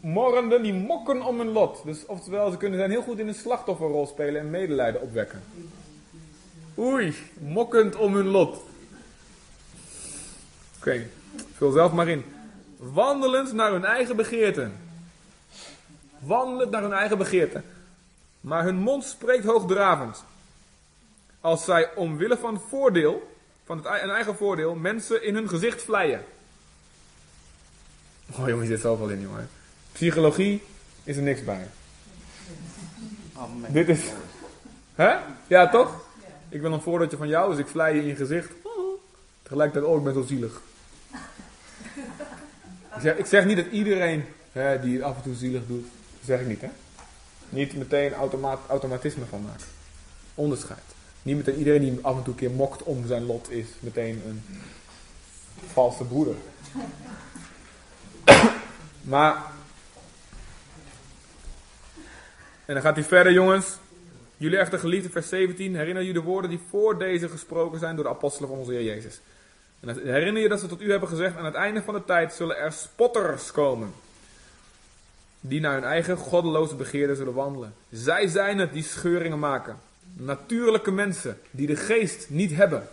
Morrenden 0.00 0.62
die 0.62 0.74
mokken 0.74 1.22
om 1.22 1.38
hun 1.38 1.52
lot. 1.52 1.82
Dus 1.84 2.06
oftewel, 2.06 2.50
ze 2.50 2.56
kunnen 2.56 2.78
zijn 2.78 2.90
heel 2.90 3.02
goed 3.02 3.18
in 3.18 3.28
een 3.28 3.34
slachtofferrol 3.34 4.06
spelen 4.06 4.40
en 4.40 4.50
medelijden 4.50 5.00
opwekken. 5.00 5.42
Oei, 6.78 7.16
mokkend 7.38 7.96
om 7.96 8.14
hun 8.14 8.28
lot. 8.28 8.62
Oké, 10.78 11.06
vul 11.52 11.70
zelf 11.70 11.92
maar 11.92 12.08
in. 12.08 12.24
Wandelend 12.80 13.52
naar 13.52 13.72
hun 13.72 13.84
eigen 13.84 14.16
begeerten. 14.16 14.72
Wandelend 16.18 16.70
naar 16.70 16.82
hun 16.82 16.92
eigen 16.92 17.18
begeerten. 17.18 17.64
Maar 18.40 18.64
hun 18.64 18.76
mond 18.76 19.04
spreekt 19.04 19.44
hoogdravend. 19.44 20.24
Als 21.40 21.64
zij 21.64 21.94
omwille 21.94 22.36
van 22.36 22.60
voordeel, 22.68 23.36
van 23.64 23.76
het, 23.76 23.86
een 23.86 24.10
eigen 24.10 24.36
voordeel, 24.36 24.74
mensen 24.74 25.24
in 25.24 25.34
hun 25.34 25.48
gezicht 25.48 25.82
vleien. 25.82 26.24
Oh 28.30 28.48
jongens, 28.48 28.60
er 28.60 28.66
zit 28.66 28.80
zoveel 28.80 29.08
in, 29.08 29.20
jongen. 29.20 29.48
Psychologie 29.92 30.62
is 31.04 31.16
er 31.16 31.22
niks 31.22 31.44
bij. 31.44 31.68
Dit 33.68 33.88
is. 33.88 34.00
Hè? 34.94 35.16
Ja, 35.46 35.68
toch? 35.68 36.04
Ik 36.48 36.60
wil 36.60 36.72
een 36.72 36.80
voordeeltje 36.80 37.16
van 37.16 37.28
jou, 37.28 37.50
dus 37.50 37.58
ik 37.58 37.66
vlei 37.66 37.94
je 37.94 38.00
in 38.00 38.06
je 38.06 38.14
gezicht. 38.16 38.52
Tegelijkertijd, 39.42 39.92
oh, 39.92 39.98
ik 39.98 40.04
ben 40.04 40.14
zo 40.14 40.22
zielig. 40.22 40.60
Ik 43.16 43.26
zeg, 43.26 43.44
niet 43.44 43.56
dat 43.56 43.66
iedereen 43.70 44.24
hè, 44.52 44.80
die 44.80 44.94
het 44.94 45.02
af 45.02 45.16
en 45.16 45.22
toe 45.22 45.34
zielig 45.34 45.66
doet, 45.66 45.86
zeg 46.24 46.40
ik 46.40 46.46
niet, 46.46 46.60
hè? 46.60 46.68
Niet 47.48 47.76
meteen 47.76 48.12
automaat, 48.12 48.60
automatisme 48.68 49.24
van 49.24 49.42
maken. 49.42 49.66
Onderscheid. 50.34 50.82
Niet 51.22 51.36
meteen 51.36 51.58
iedereen 51.58 51.80
die 51.80 51.98
af 52.02 52.16
en 52.16 52.22
toe 52.22 52.32
een 52.32 52.38
keer 52.38 52.50
mokt 52.50 52.82
om 52.82 53.06
zijn 53.06 53.26
lot 53.26 53.50
is, 53.50 53.66
meteen 53.80 54.22
een 54.26 54.42
valse 55.72 56.04
broeder. 56.04 56.34
maar 59.02 59.52
En 62.70 62.76
dan 62.76 62.84
gaat 62.84 62.96
hij 62.96 63.04
verder, 63.04 63.32
jongens. 63.32 63.78
Jullie 64.36 64.58
echte 64.58 64.78
geliefde, 64.78 65.10
vers 65.10 65.28
17. 65.28 65.76
Herinner 65.76 66.02
je 66.02 66.12
de 66.12 66.22
woorden 66.22 66.50
die 66.50 66.60
voor 66.68 66.98
deze 66.98 67.28
gesproken 67.28 67.78
zijn 67.78 67.94
door 67.94 68.04
de 68.04 68.10
apostelen 68.10 68.48
van 68.48 68.58
onze 68.58 68.72
Heer 68.72 68.82
Jezus. 68.82 69.20
En 69.80 70.02
herinner 70.02 70.42
je 70.42 70.48
dat 70.48 70.60
ze 70.60 70.66
tot 70.66 70.82
u 70.82 70.90
hebben 70.90 71.08
gezegd: 71.08 71.36
aan 71.36 71.44
het 71.44 71.54
einde 71.54 71.82
van 71.82 71.94
de 71.94 72.04
tijd 72.04 72.32
zullen 72.32 72.56
er 72.56 72.72
spotters 72.72 73.52
komen. 73.52 73.92
Die 75.40 75.60
naar 75.60 75.74
hun 75.74 75.84
eigen 75.84 76.16
goddeloze 76.16 76.74
begeerden 76.74 77.16
zullen 77.16 77.34
wandelen. 77.34 77.74
Zij 77.90 78.26
zijn 78.26 78.58
het 78.58 78.72
die 78.72 78.82
scheuringen 78.82 79.38
maken. 79.38 79.78
Natuurlijke 80.12 80.90
mensen 80.90 81.40
die 81.50 81.66
de 81.66 81.76
geest 81.76 82.30
niet 82.30 82.52
hebben. 82.52 82.88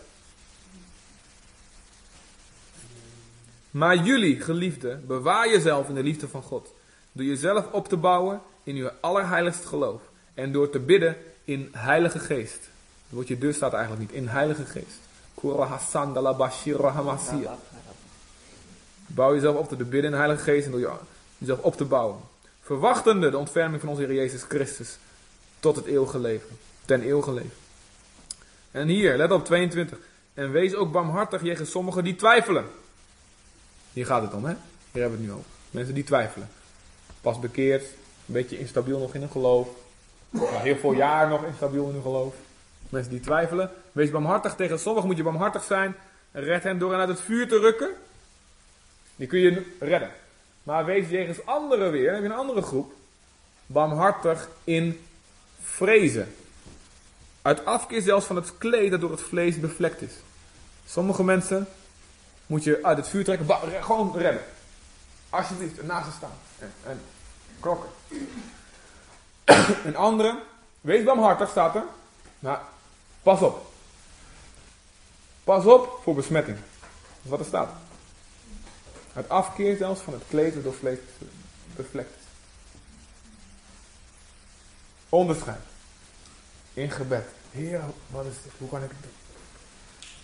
Maar 3.71 3.95
jullie, 3.95 4.41
geliefden, 4.41 5.03
bewaar 5.07 5.49
jezelf 5.49 5.87
in 5.87 5.95
de 5.95 6.03
liefde 6.03 6.27
van 6.27 6.41
God. 6.41 6.73
Door 7.11 7.25
jezelf 7.25 7.71
op 7.71 7.87
te 7.87 7.97
bouwen 7.97 8.41
in 8.63 8.75
uw 8.75 8.89
allerheiligst 8.99 9.65
geloof. 9.65 10.01
En 10.33 10.51
door 10.51 10.69
te 10.69 10.79
bidden 10.79 11.17
in 11.43 11.69
heilige 11.71 12.19
geest. 12.19 12.59
Het 13.03 13.15
woordje 13.15 13.37
dus 13.37 13.55
staat 13.55 13.73
eigenlijk 13.73 14.01
niet. 14.01 14.21
In 14.21 14.27
heilige 14.27 14.65
geest. 14.65 15.06
Bouw 19.07 19.33
jezelf 19.33 19.55
op 19.55 19.67
te 19.67 19.75
bidden 19.75 20.11
in 20.11 20.17
heilige 20.17 20.43
geest 20.43 20.65
en 20.65 20.71
door 20.71 20.99
jezelf 21.37 21.59
op 21.59 21.75
te 21.75 21.85
bouwen. 21.85 22.19
Verwachtende 22.61 23.29
de 23.29 23.37
ontferming 23.37 23.79
van 23.79 23.89
onze 23.89 24.01
Heer 24.01 24.13
Jezus 24.13 24.43
Christus 24.43 24.97
tot 25.59 25.75
het 25.75 25.85
eeuwige 25.85 26.19
leven. 26.19 26.57
Ten 26.85 27.01
eeuwige 27.01 27.33
leven. 27.33 27.51
En 28.71 28.87
hier, 28.87 29.17
let 29.17 29.31
op 29.31 29.45
22. 29.45 29.97
En 30.33 30.51
wees 30.51 30.75
ook 30.75 30.91
barmhartig 30.91 31.43
jegens 31.43 31.71
sommigen 31.71 32.03
die 32.03 32.15
twijfelen. 32.15 32.65
Hier 33.93 34.05
gaat 34.05 34.21
het 34.21 34.33
om, 34.33 34.45
hè? 34.45 34.53
Hier 34.91 35.01
hebben 35.01 35.19
we 35.19 35.25
het 35.25 35.33
nu 35.33 35.39
over. 35.39 35.49
Mensen 35.71 35.93
die 35.93 36.03
twijfelen. 36.03 36.49
Pas 37.21 37.39
bekeerd, 37.39 37.83
een 37.83 38.33
beetje 38.33 38.59
instabiel 38.59 38.99
nog 38.99 39.13
in 39.13 39.21
een 39.21 39.29
geloof. 39.29 39.67
heel 40.37 40.75
veel 40.75 40.93
jaar 40.93 41.27
nog 41.27 41.43
instabiel 41.43 41.87
in 41.87 41.93
hun 41.93 42.01
geloof. 42.01 42.35
Mensen 42.89 43.11
die 43.11 43.21
twijfelen. 43.21 43.71
Wees 43.91 44.09
barmhartig 44.09 44.55
tegen 44.55 44.79
sommigen 44.79 45.07
moet 45.07 45.17
je 45.17 45.23
barmhartig 45.23 45.63
zijn. 45.63 45.95
Red 46.31 46.63
hen 46.63 46.77
door 46.77 46.91
hen 46.91 46.99
uit 46.99 47.09
het 47.09 47.21
vuur 47.21 47.47
te 47.47 47.59
rukken. 47.59 47.89
Die 49.15 49.27
kun 49.27 49.39
je 49.39 49.75
redden. 49.79 50.11
Maar 50.63 50.85
wees 50.85 51.09
jegens 51.09 51.45
anderen 51.45 51.91
weer, 51.91 52.13
heb 52.13 52.21
je 52.21 52.25
een 52.25 52.35
andere 52.35 52.61
groep. 52.61 52.93
Barmhartig 53.65 54.49
in 54.63 55.05
vrezen. 55.61 56.35
Uit 57.41 57.65
afkeer 57.65 58.01
zelfs 58.01 58.25
van 58.25 58.35
het 58.35 58.57
kleed 58.57 58.91
dat 58.91 59.01
door 59.01 59.11
het 59.11 59.21
vlees 59.21 59.59
bevlekt 59.59 60.01
is. 60.01 60.13
Sommige 60.85 61.23
mensen 61.23 61.67
moet 62.45 62.63
je 62.63 62.79
uit 62.81 62.97
het 62.97 63.07
vuur 63.07 63.23
trekken, 63.23 63.47
gewoon 63.83 64.17
redden. 64.17 64.43
Alsjeblieft, 65.29 65.83
naast 65.83 66.05
ze 66.05 66.11
staan. 66.11 66.37
En, 66.59 66.71
en 66.83 67.01
klokken. 67.59 67.89
Een 69.85 69.95
andere, 69.95 70.39
wees 70.81 71.03
barmhartig 71.03 71.49
staat 71.49 71.75
er. 71.75 71.83
Nou, 72.39 72.57
pas 73.27 73.41
op. 73.41 73.65
Pas 75.43 75.65
op 75.65 75.99
voor 76.03 76.15
besmetting. 76.15 76.57
Dat 76.57 77.23
is 77.23 77.29
wat 77.29 77.39
er 77.39 77.45
staat. 77.45 77.69
Het 79.13 79.29
afkeer 79.29 79.77
zelfs 79.77 80.01
van 80.01 80.13
het 80.13 80.23
kleed 80.29 80.53
door 80.63 80.75
bevlekt 81.75 82.09
is. 82.19 82.25
Onderscheid. 85.09 85.59
In 86.73 86.91
gebed. 86.91 87.25
Heer, 87.51 87.81
wat 88.09 88.25
is 88.25 88.33
dit? 88.43 88.51
Hoe 88.57 88.69
kan 88.69 88.83
ik 88.83 88.89
het 88.89 89.01
doen? 89.01 89.11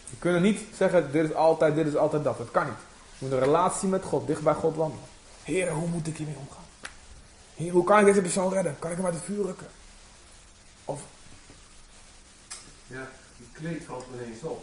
Je 0.10 0.18
kunt 0.20 0.41
niet 0.41 0.62
zeggen, 0.76 1.12
dit 1.12 1.30
is 1.30 1.36
altijd, 1.36 1.76
dit 1.76 1.88
is 1.88 1.95
altijd 1.95 2.24
dat. 2.24 2.38
Dat 2.38 2.51
kan 2.51 2.66
niet. 2.66 2.80
Je 3.18 3.26
moet 3.26 3.32
een 3.32 3.39
relatie 3.39 3.89
met 3.89 4.04
God, 4.04 4.28
dicht 4.28 4.41
bij 4.41 4.54
God 4.54 4.76
wandelen. 4.76 5.06
Heer, 5.43 5.72
hoe 5.72 5.88
moet 5.88 6.08
ik 6.08 6.18
hiermee 6.18 6.38
omgaan? 6.38 6.66
Heer, 7.56 7.72
hoe 7.72 7.84
kan 7.84 7.99
ik 7.99 8.06
deze 8.06 8.22
persoon 8.22 8.54
redden? 8.54 8.80
Kan 8.80 8.91
ik 8.91 8.97
hem 8.97 9.06
uit 9.06 9.16
het 9.16 9.24
vuur 9.24 9.45
rukken? 9.45 9.68
Of... 10.86 11.01
Ja, 12.95 13.05
die 13.39 13.51
kleed 13.59 13.83
valt 13.89 14.07
me 14.09 14.15
ineens 14.17 14.43
op. 14.55 14.61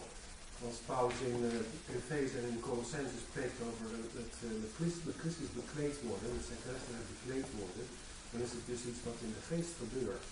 Als 0.67 0.79
Paulus 0.91 1.21
in 1.31 1.39
uh, 1.51 1.97
Efeze 1.97 2.37
en 2.41 2.49
in 2.55 2.67
Colossense 2.69 3.19
spreekt 3.29 3.59
over 3.69 3.87
het, 3.97 4.13
het, 4.21 4.35
het, 4.65 4.73
Christus, 4.79 5.15
Christus 5.23 5.51
bekleed 5.61 5.97
worden, 6.09 6.29
dat 6.37 6.49
zijn 6.51 6.65
christenen 6.67 7.05
bekleed 7.13 7.49
worden, 7.61 7.85
dan 8.31 8.41
is 8.47 8.53
het 8.57 8.65
dus 8.71 8.83
iets 8.91 9.03
wat 9.09 9.19
in 9.27 9.33
de 9.37 9.45
geest 9.51 9.73
gebeurt. 9.83 10.25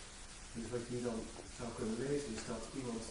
Dus 0.54 0.66
wat 0.74 0.84
je 0.92 1.00
dan 1.08 1.20
zou 1.58 1.68
kunnen 1.78 1.98
lezen 2.06 2.30
is 2.36 2.44
dat 2.52 2.62
iemand 2.80 3.04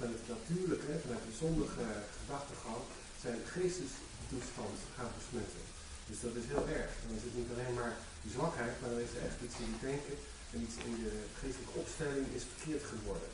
met 0.00 0.10
het 0.16 0.26
natuurlijke, 0.34 0.94
met 1.12 1.22
een 1.24 1.40
zondige 1.44 1.88
gedachtegang, 2.18 2.82
zijn 3.24 3.40
geestesdelen 3.54 4.12
toestand 4.32 4.76
gaan 4.96 5.12
besmetten. 5.18 5.64
Dus 6.08 6.18
dat 6.24 6.34
is 6.40 6.46
heel 6.52 6.66
erg. 6.80 6.90
Dan 7.02 7.16
is 7.18 7.24
het 7.26 7.36
niet 7.38 7.52
alleen 7.54 7.76
maar 7.80 7.94
zwakheid, 8.36 8.74
maar 8.80 8.90
dan 8.92 9.06
is 9.06 9.14
er 9.16 9.24
echt 9.28 9.38
iets 9.46 9.58
in 9.62 9.70
je 9.72 9.80
denken 9.90 10.16
en 10.52 10.58
iets 10.66 10.76
in 10.88 10.94
je 11.04 11.12
geestelijke 11.40 11.78
opstelling 11.82 12.26
is 12.38 12.44
verkeerd 12.52 12.84
geworden. 12.94 13.30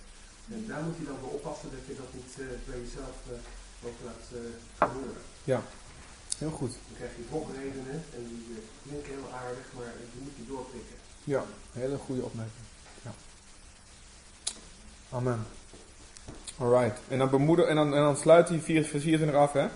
En 0.55 0.65
daar 0.69 0.83
moet 0.83 0.97
je 0.97 1.05
dan 1.05 1.19
voor 1.21 1.33
oppassen 1.39 1.71
dat 1.77 1.85
je 1.87 1.95
dat 2.03 2.11
niet 2.19 2.33
uh, 2.39 2.47
bij 2.69 2.79
jezelf 2.85 3.17
uh, 3.31 3.87
ook 3.87 3.99
laat 4.05 4.25
uh, 4.35 4.41
gebeuren. 4.79 5.23
Ja, 5.45 5.63
heel 6.39 6.51
goed. 6.51 6.73
Dan 6.87 6.97
krijg 6.97 7.13
je 7.17 7.29
drogredenen 7.29 7.99
en 8.17 8.23
die 8.29 8.45
klinken 8.83 9.13
heel 9.13 9.31
aardig, 9.43 9.67
maar 9.77 9.93
je 10.15 10.21
moet 10.23 10.37
die 10.37 10.47
doorprikken. 10.47 10.97
Ja, 11.25 11.45
hele 11.73 11.97
goede 11.97 12.23
opmerking. 12.23 12.65
Ja. 13.03 13.13
Amen. 15.11 15.47
Alright. 16.59 17.01
En 17.09 17.19
dan 17.19 17.31
bemoeder, 17.31 17.67
en 17.67 17.77
dan, 17.77 17.95
en 17.95 18.03
dan 18.03 18.17
sluit 18.17 18.49
hij 18.49 18.61
24 18.61 19.35
af, 19.35 19.53
hè? 19.53 19.69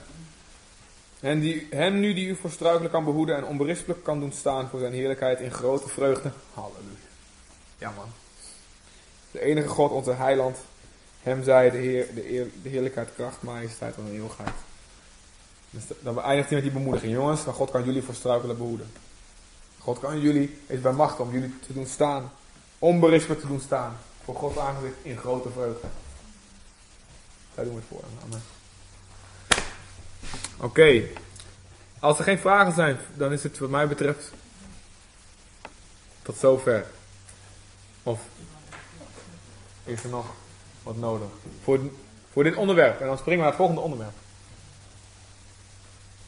En 1.20 1.40
die, 1.40 1.66
hem 1.70 2.00
nu 2.00 2.14
die 2.14 2.28
u 2.28 2.36
voor 2.36 2.50
struikelen 2.50 2.90
kan 2.90 3.04
behoeden 3.04 3.36
en 3.36 3.44
onberispelijk 3.44 4.02
kan 4.02 4.20
doen 4.20 4.32
staan 4.32 4.68
voor 4.68 4.80
zijn 4.80 4.92
heerlijkheid 4.92 5.40
in 5.40 5.50
grote 5.50 5.88
vreugde. 5.88 6.32
Halleluja. 6.54 7.08
Ja 7.78 7.90
man. 7.96 8.08
De 9.34 9.40
enige 9.40 9.68
God, 9.68 9.90
onze 9.90 10.12
heiland. 10.12 10.58
Hem 11.22 11.42
zij 11.42 11.70
de, 11.70 11.76
heer, 11.76 12.14
de, 12.14 12.50
de 12.62 12.68
heerlijkheid, 12.68 13.08
kracht, 13.14 13.42
majesteit 13.42 13.96
en 13.96 14.08
eeuwigheid. 14.12 14.54
Dus 15.70 15.82
dan 16.00 16.22
eindigt 16.22 16.48
hij 16.48 16.58
met 16.60 16.72
die 16.72 16.78
bemoediging. 16.78 17.12
Jongens, 17.12 17.44
dan 17.44 17.54
God 17.54 17.70
kan 17.70 17.84
jullie 17.84 18.02
voor 18.02 18.14
struikelen 18.14 18.56
behoeden. 18.56 18.92
God 19.78 19.98
kan 19.98 20.20
jullie, 20.20 20.58
is 20.66 20.80
bij 20.80 20.92
macht 20.92 21.20
om 21.20 21.32
jullie 21.32 21.58
te 21.66 21.72
doen 21.72 21.86
staan. 21.86 22.32
Onberispelijk 22.78 23.40
te 23.40 23.46
doen 23.46 23.60
staan. 23.60 23.96
Voor 24.24 24.34
Gods 24.34 24.58
aangezicht 24.58 24.96
in 25.02 25.16
grote 25.16 25.50
vreugde. 25.50 25.88
Daar 27.54 27.64
doen 27.64 27.74
we 27.74 27.80
het 27.80 27.88
voor. 27.88 28.04
Amen. 28.24 28.42
Oké. 30.60 31.02
Als 31.98 32.18
er 32.18 32.24
geen 32.24 32.38
vragen 32.38 32.74
zijn, 32.74 32.98
dan 33.14 33.32
is 33.32 33.42
het 33.42 33.58
wat 33.58 33.70
mij 33.70 33.88
betreft 33.88 34.30
tot 36.22 36.36
zover. 36.38 36.86
Of 38.02 38.20
is 39.84 40.04
er 40.04 40.10
nog 40.10 40.26
wat 40.82 40.96
nodig 40.96 41.28
voor, 41.62 41.80
voor 42.32 42.44
dit 42.44 42.56
onderwerp? 42.56 43.00
En 43.00 43.06
dan 43.06 43.18
springen 43.18 43.38
we 43.38 43.42
naar 43.44 43.52
het 43.52 43.56
volgende 43.56 43.80
onderwerp. 43.80 44.14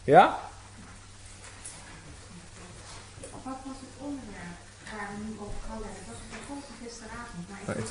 Ja? 0.05 0.39
Wat 3.21 3.59
was 3.65 3.79
het 3.81 3.95
onderwerp 3.99 4.59
waar 4.91 5.09
we 5.13 5.25
nu 5.25 5.31
over 5.41 5.69
hadden? 5.69 5.89
Dat 6.07 6.17
was 6.49 6.59
de 6.69 6.85
gisteravond, 6.85 7.49
maar 7.49 7.77
ik 7.77 7.87